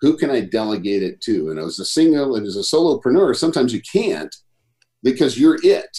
Who 0.00 0.16
can 0.16 0.30
I 0.30 0.40
delegate 0.40 1.02
it 1.02 1.20
to? 1.24 1.50
And 1.50 1.58
as 1.58 1.78
a 1.78 1.84
single 1.84 2.36
and 2.36 2.46
as 2.46 2.56
a 2.56 2.60
solopreneur, 2.60 3.36
sometimes 3.36 3.74
you 3.74 3.82
can't 3.92 4.34
because 5.02 5.38
you're 5.38 5.58
it. 5.62 5.98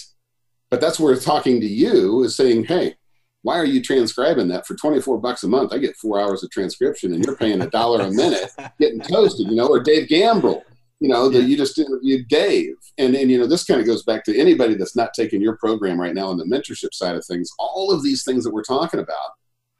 But 0.68 0.80
that's 0.80 0.98
where 0.98 1.14
talking 1.14 1.60
to 1.60 1.66
you 1.68 2.24
is 2.24 2.36
saying, 2.36 2.64
hey, 2.64 2.96
why 3.42 3.56
are 3.56 3.64
you 3.64 3.80
transcribing 3.80 4.48
that 4.48 4.66
for 4.66 4.74
24 4.74 5.18
bucks 5.18 5.44
a 5.44 5.48
month? 5.48 5.72
I 5.72 5.78
get 5.78 5.96
four 5.96 6.20
hours 6.20 6.42
of 6.42 6.50
transcription 6.50 7.14
and 7.14 7.24
you're 7.24 7.36
paying 7.36 7.62
a 7.62 7.70
dollar 7.70 8.02
a 8.02 8.10
minute 8.10 8.50
getting 8.78 9.00
toasted, 9.00 9.48
you 9.48 9.56
know, 9.56 9.66
or 9.66 9.80
Dave 9.80 10.08
Gamble, 10.08 10.62
you 11.00 11.08
know, 11.08 11.30
that 11.30 11.44
you 11.44 11.56
just 11.56 11.78
interviewed 11.78 12.28
Dave. 12.28 12.74
And, 12.98 13.14
and, 13.14 13.30
you 13.30 13.38
know, 13.38 13.46
this 13.46 13.64
kind 13.64 13.80
of 13.80 13.86
goes 13.86 14.02
back 14.02 14.24
to 14.24 14.38
anybody 14.38 14.74
that's 14.74 14.96
not 14.96 15.14
taking 15.14 15.40
your 15.40 15.56
program 15.56 15.98
right 15.98 16.14
now 16.14 16.26
on 16.26 16.36
the 16.36 16.44
mentorship 16.44 16.92
side 16.92 17.16
of 17.16 17.24
things. 17.24 17.50
All 17.58 17.90
of 17.90 18.02
these 18.02 18.24
things 18.24 18.44
that 18.44 18.52
we're 18.52 18.62
talking 18.62 19.00
about, 19.00 19.30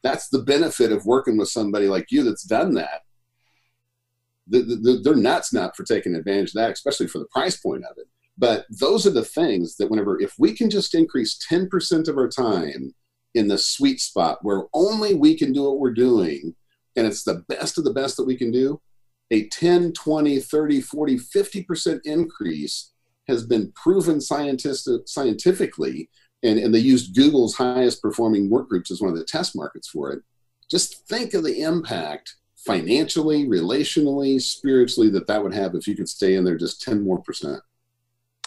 that's 0.03 0.29
the 0.29 0.43
benefit 0.43 0.91
of 0.91 1.05
working 1.05 1.37
with 1.37 1.49
somebody 1.49 1.87
like 1.87 2.07
you 2.11 2.25
that's 2.25 2.45
done 2.45 2.75
that. 2.75 3.03
The, 4.47 4.63
the, 4.63 5.01
they're 5.05 5.15
nuts 5.15 5.53
not 5.53 5.77
for 5.77 5.85
taking 5.85 6.15
advantage 6.15 6.51
of 6.51 6.55
that, 6.55 6.71
especially 6.71 7.07
for 7.09 7.19
the 7.19 7.27
price 7.27 7.59
point 7.59 7.85
of 7.85 7.99
it. 7.99 8.07
But 8.39 8.65
those 8.71 9.07
are 9.07 9.11
the 9.11 9.25
things 9.25 9.77
that 9.77 9.91
whenever, 9.91 10.19
if 10.19 10.35
we 10.39 10.55
can 10.55 10.71
just 10.71 10.95
increase 10.95 11.39
10% 11.51 12.09
of 12.09 12.17
our 12.17 12.29
time 12.29 12.95
in 13.35 13.49
the 13.49 13.59
sweet 13.59 14.01
spot 14.01 14.39
where 14.43 14.65
only 14.75 15.15
we 15.15 15.37
can 15.37 15.53
do 15.53 15.65
what 15.65 15.79
we're 15.79 15.93
doing 15.93 16.55
and 16.97 17.07
it's 17.07 17.23
the 17.23 17.45
best 17.49 17.79
of 17.79 17.85
the 17.85 17.93
best 17.93 18.17
that 18.17 18.27
we 18.27 18.37
can 18.37 18.51
do 18.51 18.81
a 19.31 19.49
10 19.49 19.93
20 19.93 20.41
30 20.41 20.81
40 20.81 21.17
50% 21.17 22.01
increase 22.05 22.93
has 23.29 23.47
been 23.47 23.73
proven 23.73 24.21
scientifically 24.21 26.11
and, 26.43 26.59
and 26.59 26.75
they 26.75 26.79
used 26.79 27.15
google's 27.15 27.55
highest 27.55 28.03
performing 28.03 28.51
work 28.51 28.69
groups 28.69 28.91
as 28.91 29.01
one 29.01 29.11
of 29.11 29.19
the 29.19 29.25
test 29.25 29.55
markets 29.55 29.89
for 29.89 30.13
it. 30.13 30.23
Just 30.71 31.07
think 31.09 31.35
of 31.35 31.45
the 31.45 31.63
impact 31.63 32.37
financially 32.57 33.47
relationally 33.47 34.41
spiritually 34.41 35.09
that 35.11 35.27
that 35.27 35.43
would 35.43 35.55
have 35.55 35.75
if 35.75 35.87
you 35.87 35.97
could 35.97 36.09
stay 36.09 36.35
in 36.35 36.45
there 36.45 36.59
just 36.59 36.83
10 36.83 37.03
more 37.03 37.21
percent. 37.23 37.61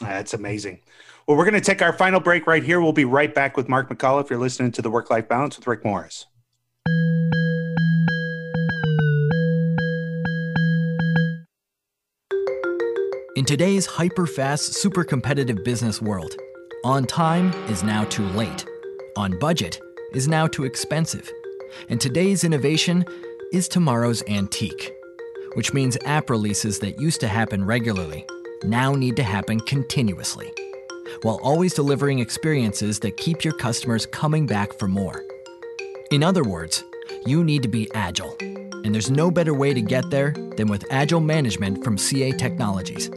That's 0.01 0.33
amazing 0.33 0.81
well, 1.27 1.37
we're 1.37 1.45
going 1.45 1.53
to 1.53 1.61
take 1.61 1.81
our 1.81 1.93
final 1.93 2.19
break 2.19 2.47
right 2.47 2.63
here. 2.63 2.81
We'll 2.81 2.91
be 2.91 3.05
right 3.05 3.33
back 3.33 3.55
with 3.55 3.69
Mark 3.69 3.89
McAuliffe 3.89 4.25
if 4.25 4.29
you're 4.29 4.39
listening 4.39 4.71
to 4.73 4.81
the 4.81 4.89
Work 4.89 5.09
Life 5.09 5.27
Balance 5.27 5.57
with 5.57 5.67
Rick 5.67 5.85
Morris. 5.85 6.25
In 13.35 13.45
today's 13.45 13.85
hyper 13.85 14.27
fast, 14.27 14.73
super 14.73 15.03
competitive 15.03 15.63
business 15.63 16.01
world, 16.01 16.35
on 16.83 17.05
time 17.05 17.51
is 17.69 17.83
now 17.83 18.03
too 18.05 18.25
late. 18.29 18.65
On 19.17 19.37
budget 19.39 19.79
is 20.13 20.27
now 20.27 20.45
too 20.45 20.65
expensive. 20.65 21.29
And 21.89 21.99
today's 21.99 22.43
innovation 22.43 23.05
is 23.51 23.67
tomorrow's 23.67 24.23
antique, 24.27 24.91
which 25.55 25.73
means 25.73 25.97
app 26.05 26.29
releases 26.29 26.79
that 26.79 26.99
used 26.99 27.21
to 27.21 27.27
happen 27.27 27.65
regularly 27.65 28.25
now 28.63 28.93
need 28.93 29.15
to 29.17 29.23
happen 29.23 29.59
continuously 29.61 30.49
while 31.21 31.39
always 31.43 31.73
delivering 31.73 32.19
experiences 32.19 32.99
that 32.99 33.17
keep 33.17 33.43
your 33.43 33.53
customers 33.53 34.05
coming 34.05 34.45
back 34.45 34.77
for 34.79 34.87
more. 34.87 35.23
In 36.11 36.23
other 36.23 36.43
words, 36.43 36.83
you 37.25 37.43
need 37.43 37.61
to 37.63 37.67
be 37.67 37.91
agile. 37.93 38.35
And 38.39 38.93
there's 38.93 39.09
no 39.09 39.31
better 39.31 39.53
way 39.53 39.73
to 39.73 39.81
get 39.81 40.09
there 40.09 40.31
than 40.57 40.67
with 40.67 40.85
Agile 40.91 41.21
Management 41.21 41.83
from 41.83 41.97
CA 41.97 42.31
Technologies, 42.31 43.09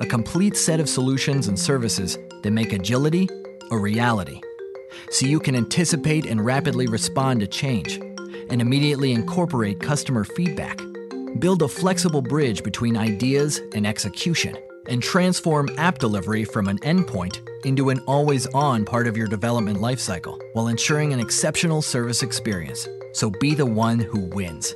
a 0.00 0.06
complete 0.06 0.56
set 0.56 0.80
of 0.80 0.88
solutions 0.88 1.48
and 1.48 1.58
services 1.58 2.18
that 2.42 2.50
make 2.50 2.72
agility 2.72 3.28
a 3.70 3.76
reality. 3.76 4.40
So 5.10 5.26
you 5.26 5.40
can 5.40 5.56
anticipate 5.56 6.26
and 6.26 6.44
rapidly 6.44 6.86
respond 6.86 7.40
to 7.40 7.46
change 7.46 7.96
and 8.50 8.60
immediately 8.60 9.12
incorporate 9.12 9.80
customer 9.80 10.24
feedback. 10.24 10.80
Build 11.38 11.62
a 11.62 11.68
flexible 11.68 12.22
bridge 12.22 12.62
between 12.62 12.96
ideas 12.96 13.60
and 13.74 13.86
execution 13.86 14.56
and 14.88 15.02
transform 15.02 15.68
app 15.78 15.98
delivery 15.98 16.44
from 16.44 16.68
an 16.68 16.78
endpoint 16.80 17.40
into 17.64 17.90
an 17.90 18.00
always 18.00 18.46
on 18.48 18.84
part 18.84 19.06
of 19.06 19.16
your 19.16 19.26
development 19.26 19.78
lifecycle 19.78 20.40
while 20.52 20.68
ensuring 20.68 21.12
an 21.12 21.20
exceptional 21.20 21.82
service 21.82 22.22
experience. 22.22 22.86
So 23.12 23.30
be 23.30 23.54
the 23.54 23.66
one 23.66 23.98
who 23.98 24.20
wins. 24.20 24.74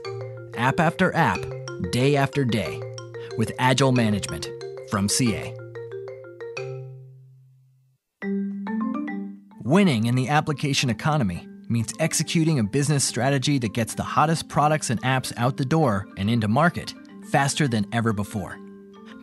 App 0.54 0.80
after 0.80 1.14
app, 1.14 1.38
day 1.90 2.16
after 2.16 2.44
day, 2.44 2.80
with 3.36 3.52
Agile 3.58 3.92
Management 3.92 4.48
from 4.90 5.08
CA. 5.08 5.54
Winning 9.62 10.06
in 10.06 10.14
the 10.14 10.28
application 10.28 10.88
economy 10.88 11.46
means 11.68 11.92
executing 12.00 12.58
a 12.58 12.64
business 12.64 13.04
strategy 13.04 13.58
that 13.58 13.74
gets 13.74 13.94
the 13.94 14.02
hottest 14.02 14.48
products 14.48 14.88
and 14.88 15.02
apps 15.02 15.32
out 15.36 15.58
the 15.58 15.64
door 15.64 16.08
and 16.16 16.30
into 16.30 16.48
market 16.48 16.94
faster 17.30 17.68
than 17.68 17.86
ever 17.92 18.12
before. 18.14 18.58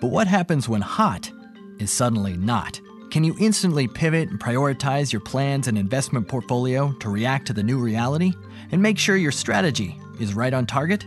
But 0.02 0.08
what 0.08 0.28
happens 0.28 0.68
when 0.68 0.82
hot 0.82 1.32
is 1.80 1.92
suddenly 1.92 2.36
not? 2.38 2.80
Can 3.12 3.24
you 3.24 3.36
instantly 3.40 3.88
pivot 3.88 4.30
and 4.30 4.40
prioritize 4.40 5.14
your 5.14 5.22
plans 5.22 5.68
and 5.68 5.78
investment 5.78 6.28
portfolio 6.28 6.92
to 7.00 7.10
react 7.10 7.48
to 7.48 7.54
the 7.54 7.64
new 7.64 7.80
reality 7.80 8.34
and 8.72 8.82
make 8.82 8.98
sure 8.98 9.16
your 9.16 9.32
strategy 9.32 9.98
is 10.20 10.34
right 10.34 10.54
on 10.54 10.66
target? 10.66 11.06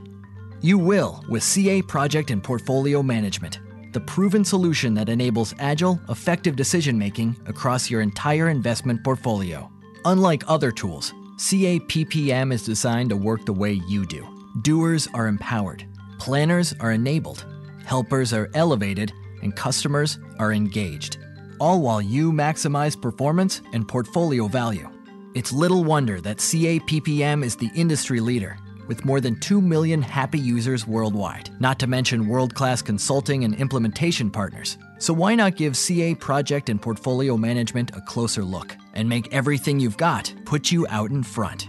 You 0.63 0.79
will 0.79 1.23
with 1.29 1.43
CA 1.43 1.83
Project 1.83 2.31
and 2.31 2.43
Portfolio 2.43 3.03
Management, 3.03 3.61
the 3.93 4.01
proven 4.01 4.45
solution 4.45 4.95
that 4.95 5.11
enables 5.11 5.55
agile, 5.59 6.01
effective 6.09 6.57
decision 6.57 6.99
making 6.99 7.37
across 7.47 7.91
your 7.91 8.01
entire 8.01 8.49
investment 8.49 9.05
portfolio. 9.05 9.71
Unlike 10.07 10.45
other 10.49 10.73
tools, 10.73 11.13
CA 11.37 11.79
PPM 11.81 12.53
is 12.53 12.65
designed 12.65 13.11
to 13.11 13.17
work 13.17 13.45
the 13.45 13.53
way 13.53 13.81
you 13.87 14.07
do. 14.07 14.27
Doers 14.63 15.09
are 15.13 15.27
empowered, 15.27 15.85
planners 16.19 16.75
are 16.81 16.93
enabled 16.93 17.45
helpers 17.89 18.33
are 18.33 18.51
elevated, 18.55 19.13
and 19.43 19.57
customers 19.57 20.19
are 20.39 20.53
engaged, 20.53 21.17
all 21.59 21.81
while 21.81 22.03
you 22.03 22.31
maximize 22.31 23.01
performance 23.01 23.63
and 23.73 23.89
portfolio 23.89 24.47
value. 24.47 24.89
It's 25.35 25.53
little 25.53 25.85
wonder 25.85 26.21
that 26.21 26.37
CAPPM 26.37 27.43
is 27.43 27.57
the 27.57 27.71
industry 27.75 28.21
leader, 28.21 28.59
with 28.89 29.05
more 29.05 29.21
than 29.21 29.41
2 29.41 29.61
million 29.61 30.03
happy 30.03 30.39
users 30.39 30.87
worldwide, 30.87 31.51
not 31.61 31.79
to 31.79 31.87
mention 31.87 32.29
world 32.29 32.55
class 32.55 32.83
consulting 32.83 33.45
and 33.45 33.55
implementation 33.55 34.31
partners. 34.31 34.77
So, 34.99 35.15
why 35.15 35.35
not 35.35 35.57
give 35.57 35.77
CA 35.77 36.15
project 36.15 36.69
and 36.69 36.81
portfolio 36.81 37.37
management 37.37 37.97
a 37.97 38.01
closer 38.03 38.43
look 38.43 38.77
and 38.95 39.09
make 39.09 39.33
everything 39.33 39.79
you've 39.81 39.97
got 39.97 40.35
put 40.45 40.73
you 40.73 40.87
out 40.91 41.11
in 41.11 41.23
front? 41.23 41.69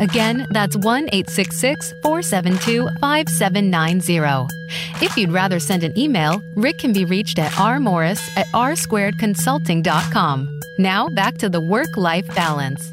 Again, 0.00 0.46
that's 0.50 0.76
1 0.76 1.04
866 1.12 1.94
472 2.02 2.88
5790. 3.00 4.48
If 5.04 5.16
you'd 5.16 5.30
rather 5.30 5.60
send 5.60 5.84
an 5.84 5.96
email, 5.98 6.42
Rick 6.56 6.78
can 6.78 6.92
be 6.92 7.04
reached 7.04 7.38
at 7.38 7.52
rmorris 7.52 8.20
at 8.36 8.46
rsquaredconsulting.com. 8.48 10.60
Now 10.78 11.08
back 11.08 11.38
to 11.38 11.48
the 11.48 11.60
work 11.60 11.96
life 11.96 12.26
balance. 12.34 12.90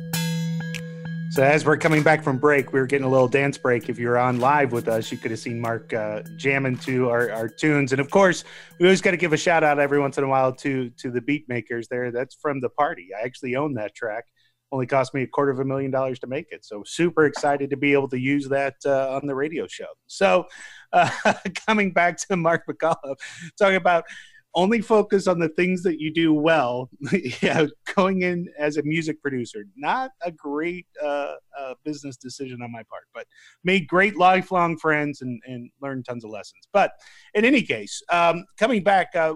So 1.32 1.44
as 1.44 1.66
we're 1.66 1.78
coming 1.78 2.04
back 2.04 2.24
from 2.24 2.38
break, 2.38 2.74
we 2.74 2.80
were 2.82 2.86
getting 2.86 3.06
a 3.06 3.10
little 3.10 3.30
dance 3.30 3.58
break. 3.58 3.88
If 3.88 3.98
you're 3.98 4.18
on 4.18 4.42
live 4.42 4.74
with 4.74 4.90
us, 4.90 5.14
you 5.14 5.18
could 5.18 5.32
have 5.32 5.40
seen 5.40 5.62
Mark 5.62 5.94
uh, 5.94 6.24
jamming 6.36 6.76
to 6.80 7.10
our, 7.10 7.32
our 7.32 7.48
tunes. 7.48 7.94
And 7.94 8.02
of 8.02 8.12
course, 8.12 8.44
we 8.80 8.86
always 8.86 9.00
got 9.00 9.12
to 9.12 9.18
give 9.18 9.32
a 9.32 9.38
shout 9.38 9.64
out 9.64 9.80
every 9.80 9.98
once 9.98 10.18
in 10.18 10.26
a 10.26 10.28
while 10.28 10.52
to 10.56 10.90
to 10.90 11.10
the 11.10 11.22
beat 11.22 11.48
makers 11.48 11.88
there. 11.88 12.12
That's 12.12 12.36
from 12.36 12.60
the 12.60 12.68
party. 12.68 13.12
I 13.18 13.24
actually 13.24 13.56
own 13.56 13.76
that 13.76 13.96
track. 13.96 14.26
Only 14.72 14.88
cost 14.88 15.14
me 15.14 15.24
a 15.24 15.28
quarter 15.28 15.52
of 15.52 15.60
a 15.60 15.66
million 15.66 15.92
dollars 15.92 16.20
to 16.20 16.28
make 16.28 16.48
it. 16.52 16.64
So 16.64 16.84
super 16.86 17.26
excited 17.26 17.70
to 17.72 17.78
be 17.78 17.94
able 17.94 18.08
to 18.10 18.20
use 18.20 18.48
that 18.50 18.76
uh, 18.86 19.16
on 19.16 19.28
the 19.28 19.36
radio 19.36 19.68
show. 19.68 19.88
So 20.08 20.48
uh, 20.94 21.10
coming 21.68 21.92
back 21.92 22.18
to 22.30 22.38
Mark 22.38 22.64
McAuliffe, 22.68 23.18
talking 23.58 23.76
about 23.76 24.06
only 24.54 24.82
focus 24.82 25.28
on 25.28 25.40
the 25.40 25.50
things 25.50 25.84
that 25.84 26.00
you 26.00 26.14
do 26.14 26.34
well. 26.34 26.90
yeah, 27.42 27.66
going 27.96 28.22
in 28.24 28.48
as 28.60 28.78
a 28.78 28.84
music 28.84 29.22
producer, 29.22 29.66
not 29.76 30.12
a 30.24 30.32
great 30.32 30.88
uh, 31.02 31.36
uh, 31.58 31.74
business 31.84 32.18
decision 32.18 32.62
on 32.62 32.72
my 32.72 32.84
part, 32.84 33.04
but 33.14 33.28
made 33.64 33.88
great 33.88 34.18
lifelong 34.18 34.78
friends 34.78 35.22
and, 35.22 35.42
and 35.46 35.70
learned 35.82 36.06
tons 36.06 36.24
of 36.24 36.32
lessons. 36.32 36.68
But 36.74 36.92
in 37.34 37.46
any 37.46 37.62
case, 37.62 38.02
um, 38.12 38.46
coming 38.58 38.84
back, 38.84 39.16
uh, 39.16 39.36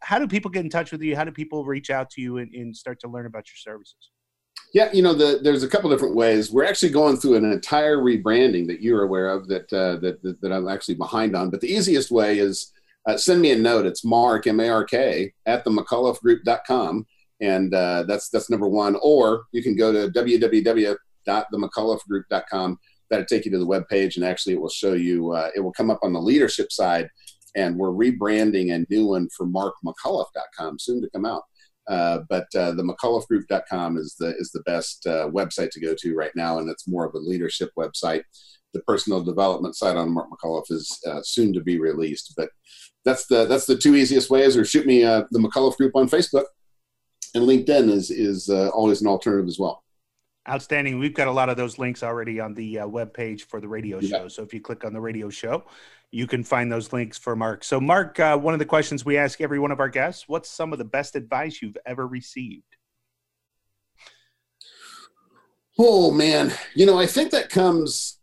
how 0.00 0.18
do 0.18 0.26
people 0.26 0.50
get 0.50 0.64
in 0.64 0.70
touch 0.70 0.92
with 0.92 1.02
you? 1.02 1.16
How 1.16 1.24
do 1.24 1.32
people 1.32 1.64
reach 1.64 1.90
out 1.90 2.10
to 2.10 2.20
you 2.20 2.38
and, 2.38 2.52
and 2.54 2.76
start 2.76 3.00
to 3.00 3.08
learn 3.08 3.26
about 3.26 3.46
your 3.48 3.56
services? 3.56 4.10
Yeah, 4.74 4.90
you 4.92 5.00
know, 5.02 5.14
the, 5.14 5.40
there's 5.40 5.62
a 5.62 5.68
couple 5.68 5.88
different 5.88 6.16
ways. 6.16 6.50
We're 6.50 6.64
actually 6.64 6.90
going 6.90 7.16
through 7.16 7.36
an 7.36 7.50
entire 7.50 7.96
rebranding 7.98 8.66
that 8.66 8.82
you're 8.82 9.04
aware 9.04 9.28
of 9.28 9.46
that, 9.46 9.72
uh, 9.72 9.98
that, 10.00 10.20
that, 10.24 10.40
that 10.40 10.52
I'm 10.52 10.68
actually 10.68 10.96
behind 10.96 11.36
on. 11.36 11.50
But 11.50 11.60
the 11.60 11.72
easiest 11.72 12.10
way 12.10 12.40
is 12.40 12.72
uh, 13.06 13.16
send 13.16 13.40
me 13.40 13.52
a 13.52 13.56
note. 13.56 13.86
It's 13.86 14.04
Mark 14.04 14.48
M 14.48 14.58
A 14.58 14.68
R 14.68 14.84
K 14.84 15.32
at 15.46 15.62
the 15.62 15.70
McAuliffeGroup.com, 15.70 17.06
and 17.40 17.72
uh, 17.72 18.02
that's 18.08 18.30
that's 18.30 18.50
number 18.50 18.66
one. 18.66 18.96
Or 19.00 19.44
you 19.52 19.62
can 19.62 19.76
go 19.76 19.92
to 19.92 20.10
www.themcauliffegroup.com. 20.10 22.78
That'll 23.10 23.26
take 23.26 23.44
you 23.44 23.50
to 23.52 23.58
the 23.58 23.66
web 23.66 23.86
page, 23.88 24.16
and 24.16 24.24
actually 24.24 24.54
it 24.54 24.60
will 24.60 24.70
show 24.70 24.94
you. 24.94 25.30
Uh, 25.32 25.50
it 25.54 25.60
will 25.60 25.72
come 25.72 25.90
up 25.90 26.00
on 26.02 26.12
the 26.12 26.20
leadership 26.20 26.72
side, 26.72 27.08
and 27.54 27.76
we're 27.76 27.90
rebranding 27.90 28.74
a 28.74 28.84
new 28.92 29.06
one 29.06 29.28
for 29.36 29.46
MarkMcAuliffe.com 29.46 30.80
soon 30.80 31.00
to 31.00 31.08
come 31.10 31.26
out. 31.26 31.44
Uh, 31.88 32.20
but 32.28 32.46
uh, 32.54 32.72
the 32.72 32.82
McAuliffeGroup.com 32.82 33.98
is 33.98 34.16
the 34.18 34.34
is 34.38 34.50
the 34.52 34.62
best 34.62 35.06
uh, 35.06 35.28
website 35.28 35.70
to 35.70 35.80
go 35.80 35.94
to 35.98 36.14
right 36.14 36.32
now, 36.34 36.58
and 36.58 36.68
it's 36.70 36.88
more 36.88 37.04
of 37.04 37.14
a 37.14 37.18
leadership 37.18 37.70
website. 37.78 38.22
The 38.72 38.80
personal 38.80 39.22
development 39.22 39.76
site 39.76 39.96
on 39.96 40.10
Mark 40.10 40.28
McAuliffe 40.30 40.70
is 40.70 40.98
uh, 41.06 41.20
soon 41.22 41.52
to 41.52 41.60
be 41.60 41.78
released, 41.78 42.34
but 42.36 42.48
that's 43.04 43.26
the 43.26 43.44
that's 43.44 43.66
the 43.66 43.76
two 43.76 43.94
easiest 43.94 44.30
ways. 44.30 44.56
Or 44.56 44.64
shoot 44.64 44.86
me 44.86 45.04
uh, 45.04 45.24
the 45.30 45.38
McAuliffe 45.38 45.76
Group 45.76 45.94
on 45.94 46.08
Facebook, 46.08 46.46
and 47.34 47.44
LinkedIn 47.44 47.90
is 47.90 48.10
is 48.10 48.48
uh, 48.48 48.70
always 48.70 49.02
an 49.02 49.06
alternative 49.06 49.48
as 49.48 49.58
well. 49.58 49.83
Outstanding. 50.48 50.98
We've 50.98 51.14
got 51.14 51.26
a 51.26 51.32
lot 51.32 51.48
of 51.48 51.56
those 51.56 51.78
links 51.78 52.02
already 52.02 52.38
on 52.38 52.52
the 52.52 52.80
uh, 52.80 52.86
web 52.86 53.14
page 53.14 53.44
for 53.44 53.60
the 53.60 53.68
radio 53.68 53.98
yeah. 53.98 54.18
show. 54.18 54.28
So 54.28 54.42
if 54.42 54.52
you 54.52 54.60
click 54.60 54.84
on 54.84 54.92
the 54.92 55.00
radio 55.00 55.30
show, 55.30 55.64
you 56.10 56.26
can 56.26 56.44
find 56.44 56.70
those 56.70 56.92
links 56.92 57.18
for 57.18 57.34
Mark. 57.34 57.64
So, 57.64 57.80
Mark, 57.80 58.20
uh, 58.20 58.36
one 58.36 58.54
of 58.54 58.58
the 58.58 58.66
questions 58.66 59.04
we 59.04 59.16
ask 59.16 59.40
every 59.40 59.58
one 59.58 59.70
of 59.70 59.80
our 59.80 59.88
guests: 59.88 60.28
What's 60.28 60.48
some 60.48 60.72
of 60.72 60.78
the 60.78 60.84
best 60.84 61.16
advice 61.16 61.60
you've 61.60 61.78
ever 61.86 62.06
received? 62.06 62.76
Oh 65.78 66.12
man, 66.12 66.52
you 66.74 66.86
know, 66.86 66.98
I 66.98 67.06
think 67.06 67.32
that 67.32 67.50
comes 67.50 68.18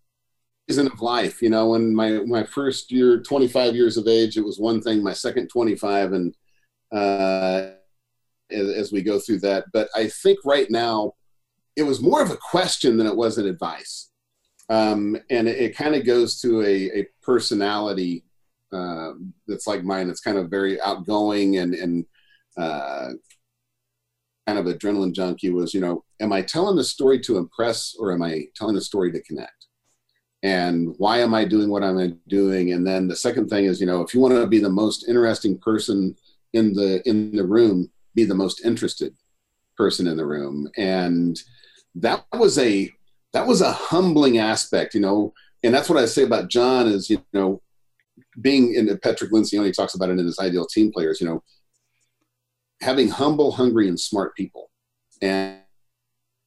season 0.69 0.87
of 0.87 1.01
life. 1.01 1.41
You 1.41 1.49
know, 1.49 1.69
when 1.69 1.93
my 1.93 2.19
my 2.25 2.43
first 2.43 2.91
year, 2.91 3.19
25 3.19 3.75
years 3.75 3.97
of 3.97 4.07
age, 4.07 4.37
it 4.37 4.45
was 4.45 4.57
one 4.57 4.81
thing. 4.81 5.03
My 5.03 5.13
second 5.13 5.49
25, 5.49 6.13
and 6.13 6.35
uh, 6.93 7.71
as, 8.51 8.69
as 8.69 8.91
we 8.93 9.01
go 9.01 9.19
through 9.19 9.39
that, 9.39 9.65
but 9.73 9.89
I 9.95 10.07
think 10.07 10.39
right 10.45 10.69
now 10.69 11.15
it 11.75 11.83
was 11.83 12.01
more 12.01 12.21
of 12.21 12.31
a 12.31 12.37
question 12.37 12.97
than 12.97 13.07
it 13.07 13.15
was 13.15 13.37
an 13.37 13.47
advice. 13.47 14.09
Um, 14.69 15.17
and 15.29 15.47
it, 15.47 15.57
it 15.57 15.77
kind 15.77 15.95
of 15.95 16.05
goes 16.05 16.39
to 16.41 16.61
a, 16.61 16.99
a 16.99 17.07
personality 17.21 18.23
uh, 18.71 19.13
that's 19.47 19.67
like 19.67 19.83
mine. 19.83 20.09
It's 20.09 20.21
kind 20.21 20.37
of 20.37 20.49
very 20.49 20.79
outgoing 20.81 21.57
and 21.57 21.73
and 21.73 22.05
uh, 22.57 23.09
kind 24.47 24.59
of 24.59 24.65
adrenaline 24.65 25.13
junkie. 25.13 25.49
Was 25.49 25.73
you 25.73 25.81
know, 25.81 26.03
am 26.19 26.31
I 26.31 26.41
telling 26.41 26.77
the 26.77 26.83
story 26.83 27.19
to 27.21 27.37
impress 27.37 27.95
or 27.99 28.13
am 28.13 28.21
I 28.21 28.45
telling 28.55 28.75
the 28.75 28.81
story 28.81 29.11
to 29.11 29.21
connect? 29.23 29.61
and 30.43 30.95
why 30.97 31.19
am 31.19 31.33
I 31.33 31.45
doing 31.45 31.69
what 31.69 31.83
I'm 31.83 32.19
doing? 32.27 32.73
And 32.73 32.85
then 32.85 33.07
the 33.07 33.15
second 33.15 33.49
thing 33.49 33.65
is, 33.65 33.79
you 33.79 33.85
know, 33.85 34.01
if 34.01 34.13
you 34.13 34.19
want 34.19 34.33
to 34.33 34.47
be 34.47 34.59
the 34.59 34.69
most 34.69 35.07
interesting 35.07 35.57
person 35.57 36.15
in 36.53 36.73
the 36.73 37.07
in 37.07 37.35
the 37.35 37.45
room, 37.45 37.89
be 38.15 38.23
the 38.23 38.35
most 38.35 38.65
interested 38.65 39.15
person 39.77 40.07
in 40.07 40.17
the 40.17 40.25
room. 40.25 40.67
And 40.77 41.39
that 41.95 42.25
was 42.33 42.57
a 42.57 42.91
that 43.33 43.47
was 43.47 43.61
a 43.61 43.71
humbling 43.71 44.37
aspect, 44.37 44.93
you 44.93 45.01
know. 45.01 45.33
And 45.63 45.73
that's 45.73 45.89
what 45.89 45.99
I 45.99 46.05
say 46.05 46.23
about 46.23 46.49
John 46.49 46.87
is, 46.87 47.09
you 47.09 47.23
know, 47.33 47.61
being 48.41 48.73
in 48.73 48.97
Patrick 48.99 49.31
Lencioni 49.31 49.73
talks 49.73 49.93
about 49.93 50.09
it 50.09 50.19
in 50.19 50.25
his 50.25 50.39
ideal 50.39 50.65
team 50.65 50.91
players, 50.91 51.21
you 51.21 51.27
know, 51.27 51.43
having 52.81 53.09
humble, 53.09 53.51
hungry, 53.51 53.87
and 53.87 53.99
smart 53.99 54.35
people. 54.35 54.69
And 55.21 55.59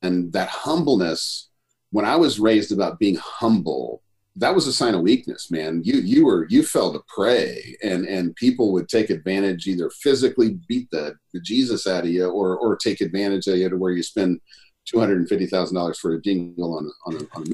and 0.02 0.32
that 0.32 0.48
humbleness 0.48 1.48
when 1.94 2.04
I 2.04 2.16
was 2.16 2.40
raised 2.40 2.72
about 2.72 2.98
being 2.98 3.14
humble, 3.14 4.02
that 4.34 4.52
was 4.52 4.66
a 4.66 4.72
sign 4.72 4.94
of 4.94 5.02
weakness, 5.02 5.48
man. 5.48 5.80
You 5.84 6.00
you 6.00 6.26
were 6.26 6.48
you 6.50 6.64
fell 6.64 6.92
to 6.92 7.00
prey, 7.06 7.76
and 7.84 8.04
and 8.04 8.34
people 8.34 8.72
would 8.72 8.88
take 8.88 9.10
advantage, 9.10 9.68
either 9.68 9.88
physically 9.90 10.58
beat 10.66 10.90
the, 10.90 11.14
the 11.32 11.40
Jesus 11.40 11.86
out 11.86 12.02
of 12.02 12.10
you, 12.10 12.28
or 12.28 12.58
or 12.58 12.76
take 12.76 13.00
advantage 13.00 13.46
of 13.46 13.58
you 13.58 13.68
to 13.68 13.76
where 13.76 13.92
you 13.92 14.02
spend 14.02 14.40
two 14.84 14.98
hundred 14.98 15.18
and 15.18 15.28
fifty 15.28 15.46
thousand 15.46 15.76
dollars 15.76 15.98
for 15.98 16.14
a 16.14 16.22
dingle 16.22 16.76
on 16.76 16.90
on 17.06 17.14
a, 17.16 17.38
on 17.38 17.44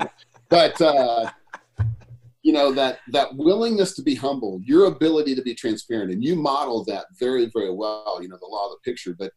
a 0.00 0.10
but 0.48 0.80
uh, 0.80 1.30
you 2.42 2.52
know 2.52 2.72
that 2.72 3.00
that 3.08 3.34
willingness 3.36 3.94
to 3.96 4.02
be 4.02 4.14
humble, 4.14 4.60
your 4.64 4.86
ability 4.86 5.34
to 5.34 5.42
be 5.42 5.54
transparent, 5.54 6.12
and 6.12 6.24
you 6.24 6.36
model 6.36 6.84
that 6.84 7.06
very 7.18 7.46
very 7.52 7.72
well. 7.72 8.18
You 8.22 8.28
know 8.28 8.38
the 8.40 8.46
law 8.46 8.66
of 8.66 8.72
the 8.72 8.90
picture, 8.90 9.14
but 9.18 9.32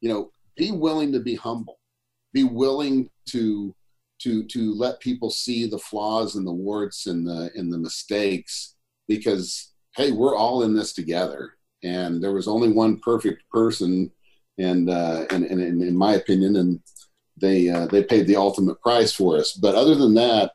you 0.00 0.08
know 0.08 0.30
be 0.56 0.72
willing 0.72 1.12
to 1.12 1.20
be 1.20 1.34
humble, 1.34 1.78
be 2.32 2.44
willing 2.44 3.10
to 3.26 3.74
to 4.20 4.44
to 4.44 4.74
let 4.74 5.00
people 5.00 5.30
see 5.30 5.66
the 5.66 5.78
flaws 5.78 6.36
and 6.36 6.46
the 6.46 6.52
warts 6.52 7.06
and 7.06 7.26
the 7.26 7.50
and 7.54 7.72
the 7.72 7.78
mistakes 7.78 8.74
because 9.08 9.72
hey 9.96 10.10
we're 10.10 10.36
all 10.36 10.62
in 10.62 10.74
this 10.74 10.92
together 10.92 11.52
and 11.82 12.22
there 12.22 12.32
was 12.32 12.48
only 12.48 12.70
one 12.70 12.98
perfect 12.98 13.42
person 13.50 14.10
and 14.58 14.90
uh 14.90 15.24
and, 15.30 15.44
and, 15.44 15.60
and 15.60 15.82
in 15.82 15.96
my 15.96 16.14
opinion 16.14 16.56
and 16.56 16.80
they 17.36 17.68
uh, 17.68 17.86
they 17.86 18.02
paid 18.02 18.26
the 18.26 18.36
ultimate 18.36 18.80
price 18.80 19.12
for 19.12 19.36
us 19.36 19.52
but 19.52 19.74
other 19.74 19.94
than 19.94 20.14
that 20.14 20.52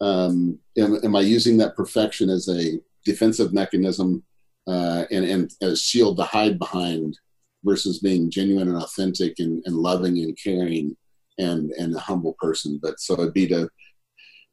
um 0.00 0.58
am, 0.78 0.98
am 1.04 1.16
i 1.16 1.20
using 1.20 1.56
that 1.56 1.76
perfection 1.76 2.30
as 2.30 2.48
a 2.48 2.80
defensive 3.04 3.52
mechanism 3.52 4.22
uh 4.66 5.04
and 5.10 5.24
and 5.24 5.50
as 5.62 5.82
shield 5.82 6.16
to 6.16 6.22
hide 6.24 6.58
behind 6.58 7.18
versus 7.64 7.98
being 7.98 8.30
genuine 8.30 8.68
and 8.68 8.82
authentic 8.82 9.38
and, 9.38 9.62
and 9.66 9.76
loving 9.76 10.18
and 10.18 10.38
caring 10.42 10.96
and 11.38 11.70
and 11.72 11.94
a 11.94 12.00
humble 12.00 12.36
person. 12.38 12.78
But 12.82 13.00
so 13.00 13.14
it'd 13.14 13.34
be 13.34 13.48
to 13.48 13.68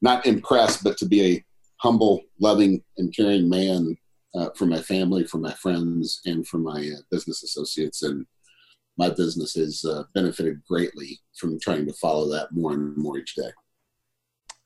not 0.01 0.25
impress, 0.25 0.81
but 0.81 0.97
to 0.97 1.05
be 1.05 1.25
a 1.25 1.45
humble, 1.77 2.21
loving, 2.39 2.83
and 2.97 3.15
caring 3.15 3.49
man 3.49 3.97
uh, 4.35 4.49
for 4.55 4.65
my 4.65 4.81
family, 4.81 5.23
for 5.23 5.37
my 5.37 5.53
friends, 5.53 6.21
and 6.25 6.47
for 6.47 6.57
my 6.57 6.91
uh, 6.95 7.01
business 7.11 7.43
associates. 7.43 8.03
And 8.03 8.25
my 8.97 9.09
business 9.09 9.55
has 9.55 9.85
uh, 9.85 10.03
benefited 10.13 10.61
greatly 10.67 11.19
from 11.35 11.59
trying 11.59 11.85
to 11.85 11.93
follow 11.93 12.29
that 12.31 12.51
more 12.51 12.73
and 12.73 12.95
more 12.97 13.17
each 13.17 13.35
day. 13.35 13.49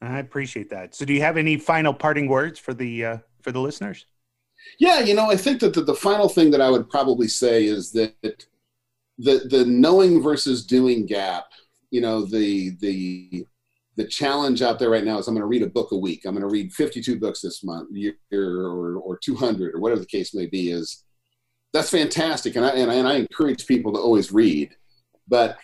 I 0.02 0.20
appreciate 0.20 0.70
that. 0.72 0.96
So, 0.96 1.06
do 1.06 1.14
you 1.14 1.22
have 1.22 1.38
any 1.38 1.58
final 1.58 1.94
parting 1.94 2.28
words 2.28 2.60
for 2.60 2.74
the 2.74 3.06
uh, 3.06 3.18
for 3.42 3.52
the 3.52 3.60
listeners? 3.60 4.06
Yeah, 4.80 5.00
you 5.00 5.16
know, 5.16 5.30
I 5.30 5.36
think 5.36 5.60
that 5.62 5.74
the, 5.74 5.82
the 5.82 5.96
final 5.96 6.30
thing 6.30 6.52
that 6.52 6.62
I 6.62 6.70
would 6.70 6.90
probably 6.90 7.28
say 7.28 7.66
is 7.66 7.92
that 7.92 8.14
the 9.18 9.48
the 9.50 9.66
knowing 9.68 10.22
versus 10.22 10.66
doing 10.66 11.06
gap 11.06 11.46
you 11.92 12.02
know 12.02 12.26
the 12.26 12.72
the 12.80 13.46
the 13.98 14.08
challenge 14.08 14.62
out 14.62 14.80
there 14.80 14.90
right 14.90 15.04
now 15.04 15.18
is 15.20 15.28
I'm 15.28 15.36
going 15.36 15.42
to 15.42 15.48
read 15.48 15.64
a 15.64 15.68
book 15.68 15.92
a 15.92 15.98
week. 15.98 16.22
I'm 16.26 16.34
going 16.34 16.48
to 16.48 16.48
read 16.48 16.72
52 16.72 17.20
books 17.20 17.42
this 17.42 17.62
month, 17.62 17.90
year, 17.92 18.16
or 18.32 18.96
or 18.96 19.18
200, 19.18 19.76
or 19.76 19.80
whatever 19.80 20.00
the 20.00 20.08
case 20.08 20.34
may 20.34 20.46
be. 20.46 20.72
Is 20.72 21.04
that's 21.74 21.90
fantastic, 21.90 22.56
and 22.56 22.66
I 22.66 22.70
and 22.72 22.92
I, 22.92 22.96
and 22.96 23.08
I 23.08 23.16
encourage 23.16 23.66
people 23.66 23.94
to 23.94 24.00
always 24.00 24.32
read. 24.32 24.76
But 25.28 25.58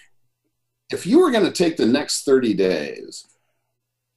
if 0.91 1.05
you 1.05 1.19
were 1.19 1.31
going 1.31 1.45
to 1.45 1.51
take 1.51 1.77
the 1.77 1.85
next 1.85 2.23
30 2.23 2.53
days, 2.53 3.25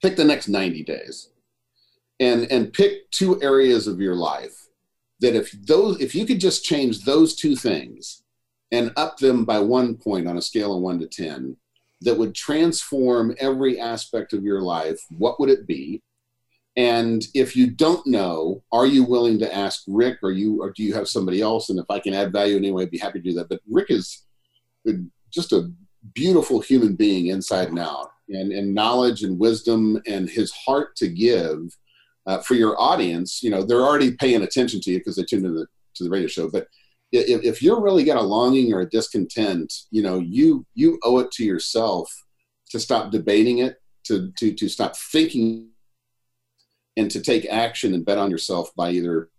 pick 0.00 0.16
the 0.16 0.24
next 0.24 0.48
90 0.48 0.84
days, 0.84 1.30
and 2.20 2.50
and 2.50 2.72
pick 2.72 3.10
two 3.10 3.42
areas 3.42 3.86
of 3.86 4.00
your 4.00 4.14
life 4.14 4.68
that 5.20 5.34
if 5.34 5.52
those 5.52 6.00
if 6.00 6.14
you 6.14 6.26
could 6.26 6.40
just 6.40 6.64
change 6.64 7.04
those 7.04 7.34
two 7.34 7.56
things 7.56 8.22
and 8.72 8.92
up 8.96 9.18
them 9.18 9.44
by 9.44 9.58
one 9.58 9.96
point 9.96 10.28
on 10.28 10.36
a 10.36 10.42
scale 10.42 10.76
of 10.76 10.82
one 10.82 10.98
to 11.00 11.06
10 11.06 11.56
that 12.02 12.16
would 12.16 12.34
transform 12.34 13.34
every 13.38 13.78
aspect 13.78 14.32
of 14.32 14.44
your 14.44 14.62
life, 14.62 15.00
what 15.18 15.38
would 15.38 15.50
it 15.50 15.66
be? 15.66 16.00
And 16.80 17.26
if 17.34 17.54
you 17.54 17.66
don't 17.66 18.06
know, 18.06 18.62
are 18.72 18.86
you 18.86 19.04
willing 19.04 19.38
to 19.40 19.54
ask 19.54 19.82
Rick 19.86 20.20
or 20.22 20.30
you 20.30 20.62
or 20.62 20.70
do 20.70 20.82
you 20.82 20.94
have 20.94 21.08
somebody 21.08 21.42
else? 21.42 21.68
And 21.68 21.78
if 21.78 21.84
I 21.90 21.98
can 21.98 22.14
add 22.14 22.32
value 22.32 22.56
in 22.56 22.64
any 22.64 22.72
way, 22.72 22.84
I'd 22.84 22.90
be 22.90 22.96
happy 22.96 23.20
to 23.20 23.28
do 23.28 23.34
that. 23.34 23.50
But 23.50 23.60
Rick 23.70 23.90
is 23.90 24.24
just 25.30 25.52
a 25.52 25.70
beautiful 26.14 26.60
human 26.60 26.96
being 26.96 27.26
inside 27.26 27.68
and 27.68 27.78
out, 27.78 28.12
and, 28.30 28.50
and 28.50 28.74
knowledge 28.74 29.24
and 29.24 29.38
wisdom 29.38 30.00
and 30.06 30.30
his 30.30 30.50
heart 30.52 30.96
to 30.96 31.08
give 31.08 31.58
uh, 32.26 32.38
for 32.38 32.54
your 32.54 32.80
audience. 32.80 33.42
You 33.42 33.50
know, 33.50 33.62
they're 33.62 33.82
already 33.82 34.12
paying 34.12 34.42
attention 34.42 34.80
to 34.80 34.90
you 34.90 35.00
because 35.00 35.16
they 35.16 35.24
tuned 35.24 35.44
in 35.44 35.54
the, 35.54 35.66
to 35.96 36.04
the 36.04 36.10
radio 36.10 36.28
show. 36.28 36.48
But 36.48 36.66
if, 37.12 37.42
if 37.44 37.62
you're 37.62 37.82
really 37.82 38.04
got 38.04 38.16
a 38.16 38.22
longing 38.22 38.72
or 38.72 38.80
a 38.80 38.88
discontent, 38.88 39.70
you 39.90 40.02
know, 40.02 40.18
you 40.18 40.64
you 40.74 40.98
owe 41.02 41.18
it 41.18 41.30
to 41.32 41.44
yourself 41.44 42.10
to 42.70 42.80
stop 42.80 43.10
debating 43.10 43.58
it, 43.58 43.76
to 44.04 44.32
to 44.38 44.54
to 44.54 44.68
stop 44.68 44.96
thinking, 44.96 45.69
and 47.00 47.10
to 47.10 47.20
take 47.20 47.46
action 47.46 47.94
and 47.94 48.04
bet 48.04 48.18
on 48.18 48.30
yourself 48.30 48.70
by 48.76 48.90
either 48.90 49.30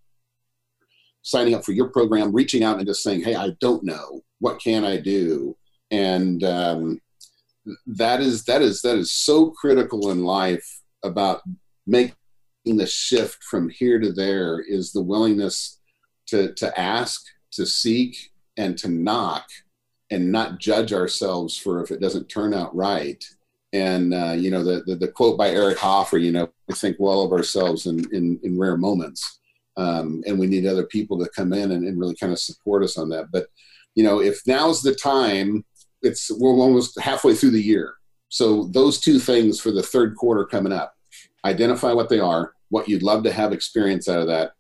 signing 1.22 1.53
up 1.53 1.64
for 1.64 1.74
your 1.74 1.89
program, 1.89 2.34
reaching 2.34 2.64
out 2.64 2.78
and 2.78 2.88
just 2.88 3.03
saying, 3.03 3.22
"Hey, 3.22 3.36
I 3.36 3.51
don't 3.59 3.84
know. 3.84 4.22
What 4.39 4.59
can 4.59 4.84
I 4.84 4.97
do?" 4.97 5.55
And 5.91 6.43
um, 6.43 6.99
that 7.86 8.20
is 8.20 8.45
that 8.45 8.64
is 8.64 8.82
that 8.82 8.97
is 8.97 9.12
so 9.12 9.51
critical 9.51 10.09
in 10.09 10.24
life 10.24 10.68
about 11.03 11.41
making 11.86 12.16
the 12.66 12.88
shift 12.88 13.43
from 13.43 13.70
here 13.70 13.99
to 13.99 14.12
there 14.12 14.59
is 14.59 14.91
the 14.91 15.03
willingness 15.03 15.80
to 16.28 16.53
to 16.55 16.80
ask 16.80 17.22
to 17.51 17.66
seek 17.68 18.32
and 18.57 18.76
to 18.80 18.89
knock 18.89 19.45
and 20.09 20.32
not 20.32 20.59
judge 20.59 20.93
ourselves 20.93 21.55
for 21.55 21.84
if 21.84 21.91
it 21.91 22.01
doesn't 22.01 22.28
turn 22.28 22.55
out 22.55 22.76
right. 22.76 23.24
And 23.74 24.14
uh, 24.14 24.36
you 24.38 24.52
know 24.52 24.64
the, 24.64 24.84
the, 24.86 24.96
the 24.96 25.08
quote 25.08 25.38
by 25.38 25.50
Eric 25.50 25.78
Hoffer, 25.78 26.18
you 26.18 26.32
know, 26.32 26.50
we 26.68 26.76
think 26.76 26.98
well 27.00 27.22
of 27.22 27.32
ourselves 27.32 27.86
in 27.86 28.00
in, 28.14 28.40
in 28.44 28.60
rare 28.60 28.78
moments, 28.78 29.40
um, 29.78 30.22
and 30.28 30.38
we 30.38 30.48
need 30.48 30.66
other 30.66 30.86
people 30.86 31.18
to 31.20 31.30
come 31.36 31.54
in 31.54 31.72
and, 31.72 31.86
and 31.86 32.00
really 32.00 32.16
kind 32.16 32.34
of 32.34 32.40
support 32.40 32.84
us 32.84 32.98
on 32.98 33.10
that. 33.10 33.32
But 33.32 33.48
you 33.96 34.04
know, 34.04 34.22
if 34.22 34.42
now's 34.46 34.82
the 34.82 34.94
time, 34.94 35.64
it's 36.02 36.32
we're 36.32 36.52
almost 36.52 37.00
halfway 37.00 37.34
through 37.34 37.52
the 37.52 37.64
year. 37.64 37.96
So 38.30 38.66
those 38.66 39.00
two 39.00 39.20
things 39.20 39.60
for 39.60 39.72
the 39.72 39.84
third 39.84 40.16
quarter 40.16 40.46
coming 40.46 40.74
up, 40.74 40.96
identify 41.46 41.92
what 41.94 42.10
they 42.10 42.20
are, 42.20 42.54
what 42.70 42.88
you'd 42.88 43.04
love 43.04 43.24
to 43.24 43.32
have 43.32 43.52
experience 43.52 44.08
out 44.08 44.20
of 44.20 44.28
that, 44.28 44.54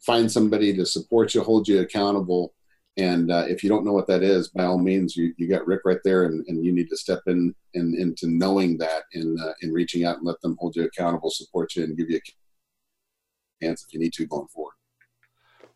find 0.00 0.30
somebody 0.30 0.74
to 0.76 0.86
support 0.86 1.34
you, 1.34 1.42
hold 1.42 1.66
you 1.66 1.80
accountable. 1.80 2.53
And 2.96 3.32
uh, 3.32 3.44
if 3.48 3.64
you 3.64 3.68
don't 3.68 3.84
know 3.84 3.92
what 3.92 4.06
that 4.06 4.22
is, 4.22 4.48
by 4.48 4.64
all 4.64 4.78
means, 4.78 5.16
you, 5.16 5.34
you 5.36 5.48
got 5.48 5.66
Rick 5.66 5.80
right 5.84 5.98
there, 6.04 6.24
and, 6.24 6.44
and 6.46 6.64
you 6.64 6.72
need 6.72 6.88
to 6.90 6.96
step 6.96 7.20
in, 7.26 7.52
in 7.74 7.94
into 7.98 8.28
knowing 8.28 8.78
that 8.78 9.02
and 9.14 9.38
uh, 9.40 9.52
in 9.62 9.72
reaching 9.72 10.04
out 10.04 10.18
and 10.18 10.26
let 10.26 10.40
them 10.42 10.56
hold 10.60 10.76
you 10.76 10.84
accountable, 10.84 11.30
support 11.30 11.74
you, 11.74 11.82
and 11.82 11.96
give 11.96 12.08
you 12.08 12.18
a 12.18 13.64
chance 13.64 13.84
if 13.84 13.92
you 13.92 13.98
need 13.98 14.12
to 14.12 14.26
going 14.26 14.46
forward. 14.46 14.74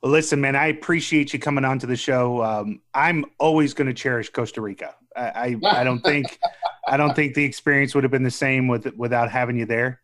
Well, 0.00 0.12
listen, 0.12 0.40
man, 0.40 0.54
I 0.54 0.66
appreciate 0.66 1.32
you 1.32 1.40
coming 1.40 1.64
on 1.64 1.80
to 1.80 1.86
the 1.86 1.96
show. 1.96 2.44
Um, 2.44 2.82
I'm 2.94 3.24
always 3.40 3.74
going 3.74 3.88
to 3.88 3.94
cherish 3.94 4.30
Costa 4.30 4.60
Rica. 4.60 4.94
I, 5.16 5.56
I, 5.64 5.80
I 5.80 5.84
don't 5.84 6.00
think 6.00 6.38
I 6.86 6.96
don't 6.96 7.16
think 7.16 7.34
the 7.34 7.44
experience 7.44 7.96
would 7.96 8.04
have 8.04 8.12
been 8.12 8.22
the 8.22 8.30
same 8.30 8.68
with 8.68 8.86
without 8.96 9.28
having 9.28 9.58
you 9.58 9.66
there. 9.66 10.00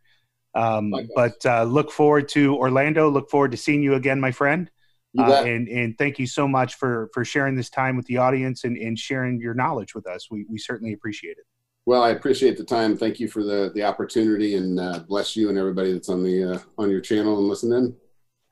Um, 0.56 0.92
but 1.14 1.44
uh, 1.46 1.62
look 1.64 1.92
forward 1.92 2.28
to 2.30 2.56
Orlando. 2.56 3.08
Look 3.08 3.30
forward 3.30 3.52
to 3.52 3.56
seeing 3.56 3.82
you 3.82 3.94
again, 3.94 4.20
my 4.20 4.32
friend. 4.32 4.68
Uh, 5.16 5.44
and 5.44 5.68
and 5.68 5.96
thank 5.96 6.18
you 6.18 6.26
so 6.26 6.48
much 6.48 6.74
for 6.74 7.08
for 7.14 7.24
sharing 7.24 7.54
this 7.54 7.70
time 7.70 7.96
with 7.96 8.06
the 8.06 8.16
audience 8.16 8.64
and, 8.64 8.76
and 8.76 8.98
sharing 8.98 9.40
your 9.40 9.54
knowledge 9.54 9.94
with 9.94 10.06
us. 10.06 10.28
We 10.30 10.44
we 10.48 10.58
certainly 10.58 10.92
appreciate 10.92 11.38
it. 11.38 11.44
Well, 11.86 12.02
I 12.02 12.10
appreciate 12.10 12.56
the 12.56 12.64
time. 12.64 12.96
Thank 12.96 13.20
you 13.20 13.28
for 13.28 13.44
the 13.44 13.70
the 13.74 13.84
opportunity, 13.84 14.56
and 14.56 14.80
uh, 14.80 15.00
bless 15.06 15.36
you 15.36 15.50
and 15.50 15.58
everybody 15.58 15.92
that's 15.92 16.08
on 16.08 16.24
the 16.24 16.54
uh, 16.54 16.58
on 16.78 16.90
your 16.90 17.00
channel 17.00 17.38
and 17.38 17.48
listening. 17.48 17.94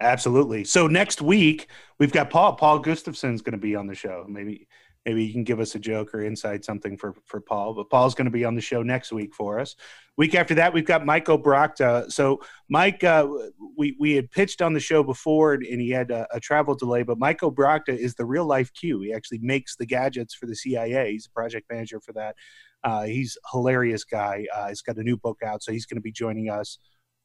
Absolutely. 0.00 0.64
So 0.64 0.88
next 0.88 1.22
week 1.22 1.68
we've 1.98 2.12
got 2.12 2.30
Paul. 2.30 2.54
Paul 2.54 2.80
Gustafson's 2.80 3.40
going 3.40 3.52
to 3.52 3.58
be 3.58 3.76
on 3.76 3.86
the 3.86 3.94
show. 3.94 4.26
Maybe 4.28 4.66
maybe 5.04 5.24
you 5.24 5.32
can 5.32 5.44
give 5.44 5.60
us 5.60 5.74
a 5.74 5.78
joke 5.78 6.14
or 6.14 6.22
insight 6.22 6.64
something 6.64 6.96
for 6.96 7.14
for 7.26 7.40
Paul. 7.40 7.74
But 7.74 7.90
Paul's 7.90 8.14
going 8.14 8.26
to 8.26 8.30
be 8.30 8.44
on 8.44 8.54
the 8.54 8.60
show 8.60 8.82
next 8.82 9.12
week 9.12 9.34
for 9.34 9.58
us. 9.58 9.74
Week 10.16 10.34
after 10.34 10.54
that, 10.56 10.72
we've 10.72 10.86
got 10.86 11.06
Mike 11.06 11.26
Obrochta. 11.26 12.10
So 12.12 12.40
Mike, 12.68 13.02
uh, 13.02 13.26
we 13.76 13.96
we 13.98 14.14
had 14.14 14.30
pitched 14.30 14.62
on 14.62 14.72
the 14.72 14.80
show 14.80 15.02
before, 15.02 15.54
and 15.54 15.80
he 15.80 15.90
had 15.90 16.10
a, 16.10 16.26
a, 16.32 16.40
travel 16.40 16.74
delay. 16.74 17.02
But 17.02 17.18
Mike 17.18 17.40
Obrochta 17.40 17.96
is 17.96 18.14
the 18.14 18.24
real 18.24 18.46
life 18.46 18.72
Q. 18.74 19.00
He 19.00 19.12
actually 19.12 19.38
makes 19.38 19.76
the 19.76 19.86
gadgets 19.86 20.34
for 20.34 20.46
the 20.46 20.56
CIA. 20.56 21.12
He's 21.12 21.26
a 21.26 21.30
project 21.30 21.66
manager 21.70 22.00
for 22.00 22.12
that. 22.12 22.36
Uh, 22.84 23.04
he's 23.04 23.36
a 23.46 23.56
hilarious 23.56 24.04
guy. 24.04 24.46
Uh, 24.54 24.68
he's 24.68 24.82
got 24.82 24.98
a 24.98 25.02
new 25.02 25.16
book 25.16 25.38
out, 25.44 25.62
so 25.62 25.72
he's 25.72 25.86
going 25.86 25.96
to 25.96 26.02
be 26.02 26.12
joining 26.12 26.50
us 26.50 26.78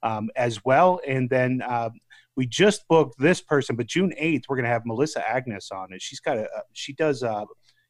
um, 0.03 0.29
as 0.35 0.63
well. 0.63 1.01
And 1.07 1.29
then 1.29 1.61
um, 1.67 1.91
we 2.35 2.45
just 2.45 2.87
booked 2.87 3.19
this 3.19 3.41
person, 3.41 3.75
but 3.75 3.87
June 3.87 4.13
eighth, 4.17 4.45
we're 4.47 4.55
going 4.55 4.65
to 4.65 4.71
have 4.71 4.85
Melissa 4.85 5.27
Agnes 5.27 5.71
on 5.71 5.91
it. 5.91 6.01
She's 6.01 6.19
got 6.19 6.37
a 6.37 6.47
she 6.73 6.93
does 6.93 7.23
uh, 7.23 7.45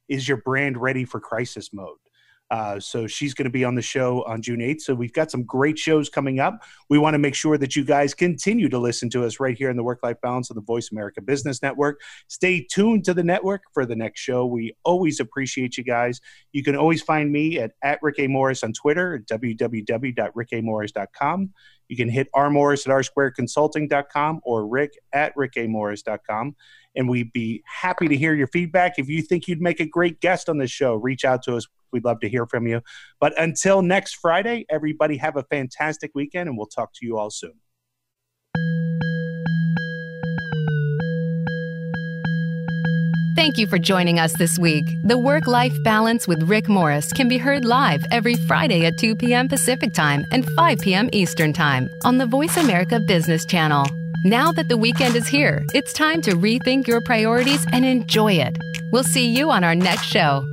is 0.07 0.27
your 0.27 0.37
brand 0.37 0.77
ready 0.77 1.05
for 1.05 1.19
crisis 1.19 1.73
mode? 1.73 1.97
Uh, 2.49 2.79
so 2.79 3.05
she's 3.07 3.33
going 3.33 3.43
to 3.43 3.49
be 3.49 3.65
on 3.65 3.75
the 3.75 3.81
show 3.81 4.23
on 4.23 4.41
June 4.41 4.59
8th. 4.59 4.79
So 4.81 4.95
we've 4.95 5.11
got 5.11 5.29
some 5.29 5.43
great 5.43 5.77
shows 5.77 6.07
coming 6.09 6.39
up. 6.39 6.63
We 6.89 6.97
want 6.97 7.13
to 7.13 7.19
make 7.19 7.35
sure 7.35 7.57
that 7.57 7.75
you 7.75 7.83
guys 7.83 8.13
continue 8.13 8.69
to 8.69 8.79
listen 8.79 9.09
to 9.11 9.25
us 9.25 9.41
right 9.41 9.57
here 9.57 9.69
in 9.69 9.75
the 9.75 9.83
Work 9.83 9.99
Life 10.01 10.15
Balance 10.21 10.49
of 10.49 10.55
the 10.55 10.61
Voice 10.61 10.89
America 10.91 11.21
Business 11.21 11.61
Network. 11.61 11.99
Stay 12.27 12.61
tuned 12.61 13.03
to 13.05 13.13
the 13.13 13.23
network 13.23 13.63
for 13.73 13.85
the 13.85 13.95
next 13.95 14.19
show. 14.21 14.45
We 14.45 14.75
always 14.85 15.19
appreciate 15.19 15.77
you 15.77 15.83
guys. 15.83 16.21
You 16.53 16.63
can 16.63 16.77
always 16.77 17.01
find 17.01 17.29
me 17.31 17.59
at, 17.59 17.73
at 17.83 17.99
Rick 18.01 18.19
A. 18.19 18.27
Morris 18.27 18.63
on 18.63 18.71
Twitter, 18.73 19.15
at 19.15 19.25
www.rickamorris.com. 19.25 21.53
You 21.89 21.95
can 21.95 22.09
hit 22.09 22.27
R. 22.33 22.49
Morris 22.49 22.85
at 22.85 22.91
rsquareconsulting.com 22.91 24.41
or 24.43 24.67
rick 24.67 24.91
at 25.13 25.33
rickamorris.com 25.35 26.53
and 26.97 27.07
we'd 27.07 27.31
be 27.31 27.63
happy 27.65 28.07
to 28.07 28.17
hear 28.17 28.33
your 28.33 28.47
feedback. 28.47 28.97
If 28.97 29.07
you 29.07 29.21
think 29.21 29.47
you'd 29.47 29.61
make 29.61 29.79
a 29.79 29.85
great 29.85 30.19
guest 30.19 30.49
on 30.49 30.57
this 30.57 30.71
show, 30.71 30.95
reach 30.95 31.23
out 31.23 31.43
to 31.43 31.55
us. 31.55 31.67
We'd 31.91 32.05
love 32.05 32.19
to 32.21 32.29
hear 32.29 32.45
from 32.45 32.67
you. 32.67 32.81
But 33.19 33.39
until 33.39 33.81
next 33.81 34.15
Friday, 34.15 34.65
everybody 34.69 35.17
have 35.17 35.37
a 35.37 35.43
fantastic 35.43 36.11
weekend, 36.13 36.49
and 36.49 36.57
we'll 36.57 36.67
talk 36.67 36.93
to 36.93 37.05
you 37.05 37.17
all 37.17 37.29
soon. 37.29 37.53
Thank 43.37 43.59
you 43.59 43.67
for 43.67 43.77
joining 43.77 44.19
us 44.19 44.33
this 44.33 44.57
week. 44.57 44.83
The 45.03 45.17
Work 45.17 45.45
Life 45.45 45.75
Balance 45.83 46.27
with 46.27 46.49
Rick 46.49 46.67
Morris 46.67 47.13
can 47.13 47.29
be 47.29 47.37
heard 47.37 47.65
live 47.65 48.03
every 48.11 48.33
Friday 48.33 48.85
at 48.85 48.97
2 48.97 49.15
p.m. 49.15 49.47
Pacific 49.47 49.93
Time 49.93 50.25
and 50.31 50.43
5 50.53 50.79
p.m. 50.79 51.07
Eastern 51.13 51.53
Time 51.53 51.87
on 52.03 52.17
the 52.17 52.25
Voice 52.25 52.57
America 52.57 52.99
Business 52.99 53.45
Channel. 53.45 53.85
Now 54.25 54.51
that 54.51 54.67
the 54.67 54.75
weekend 54.75 55.15
is 55.15 55.27
here, 55.27 55.63
it's 55.75 55.93
time 55.93 56.21
to 56.23 56.31
rethink 56.31 56.87
your 56.87 56.99
priorities 57.01 57.63
and 57.71 57.85
enjoy 57.85 58.33
it. 58.33 58.57
We'll 58.91 59.03
see 59.03 59.27
you 59.27 59.51
on 59.51 59.63
our 59.63 59.75
next 59.75 60.05
show. 60.05 60.43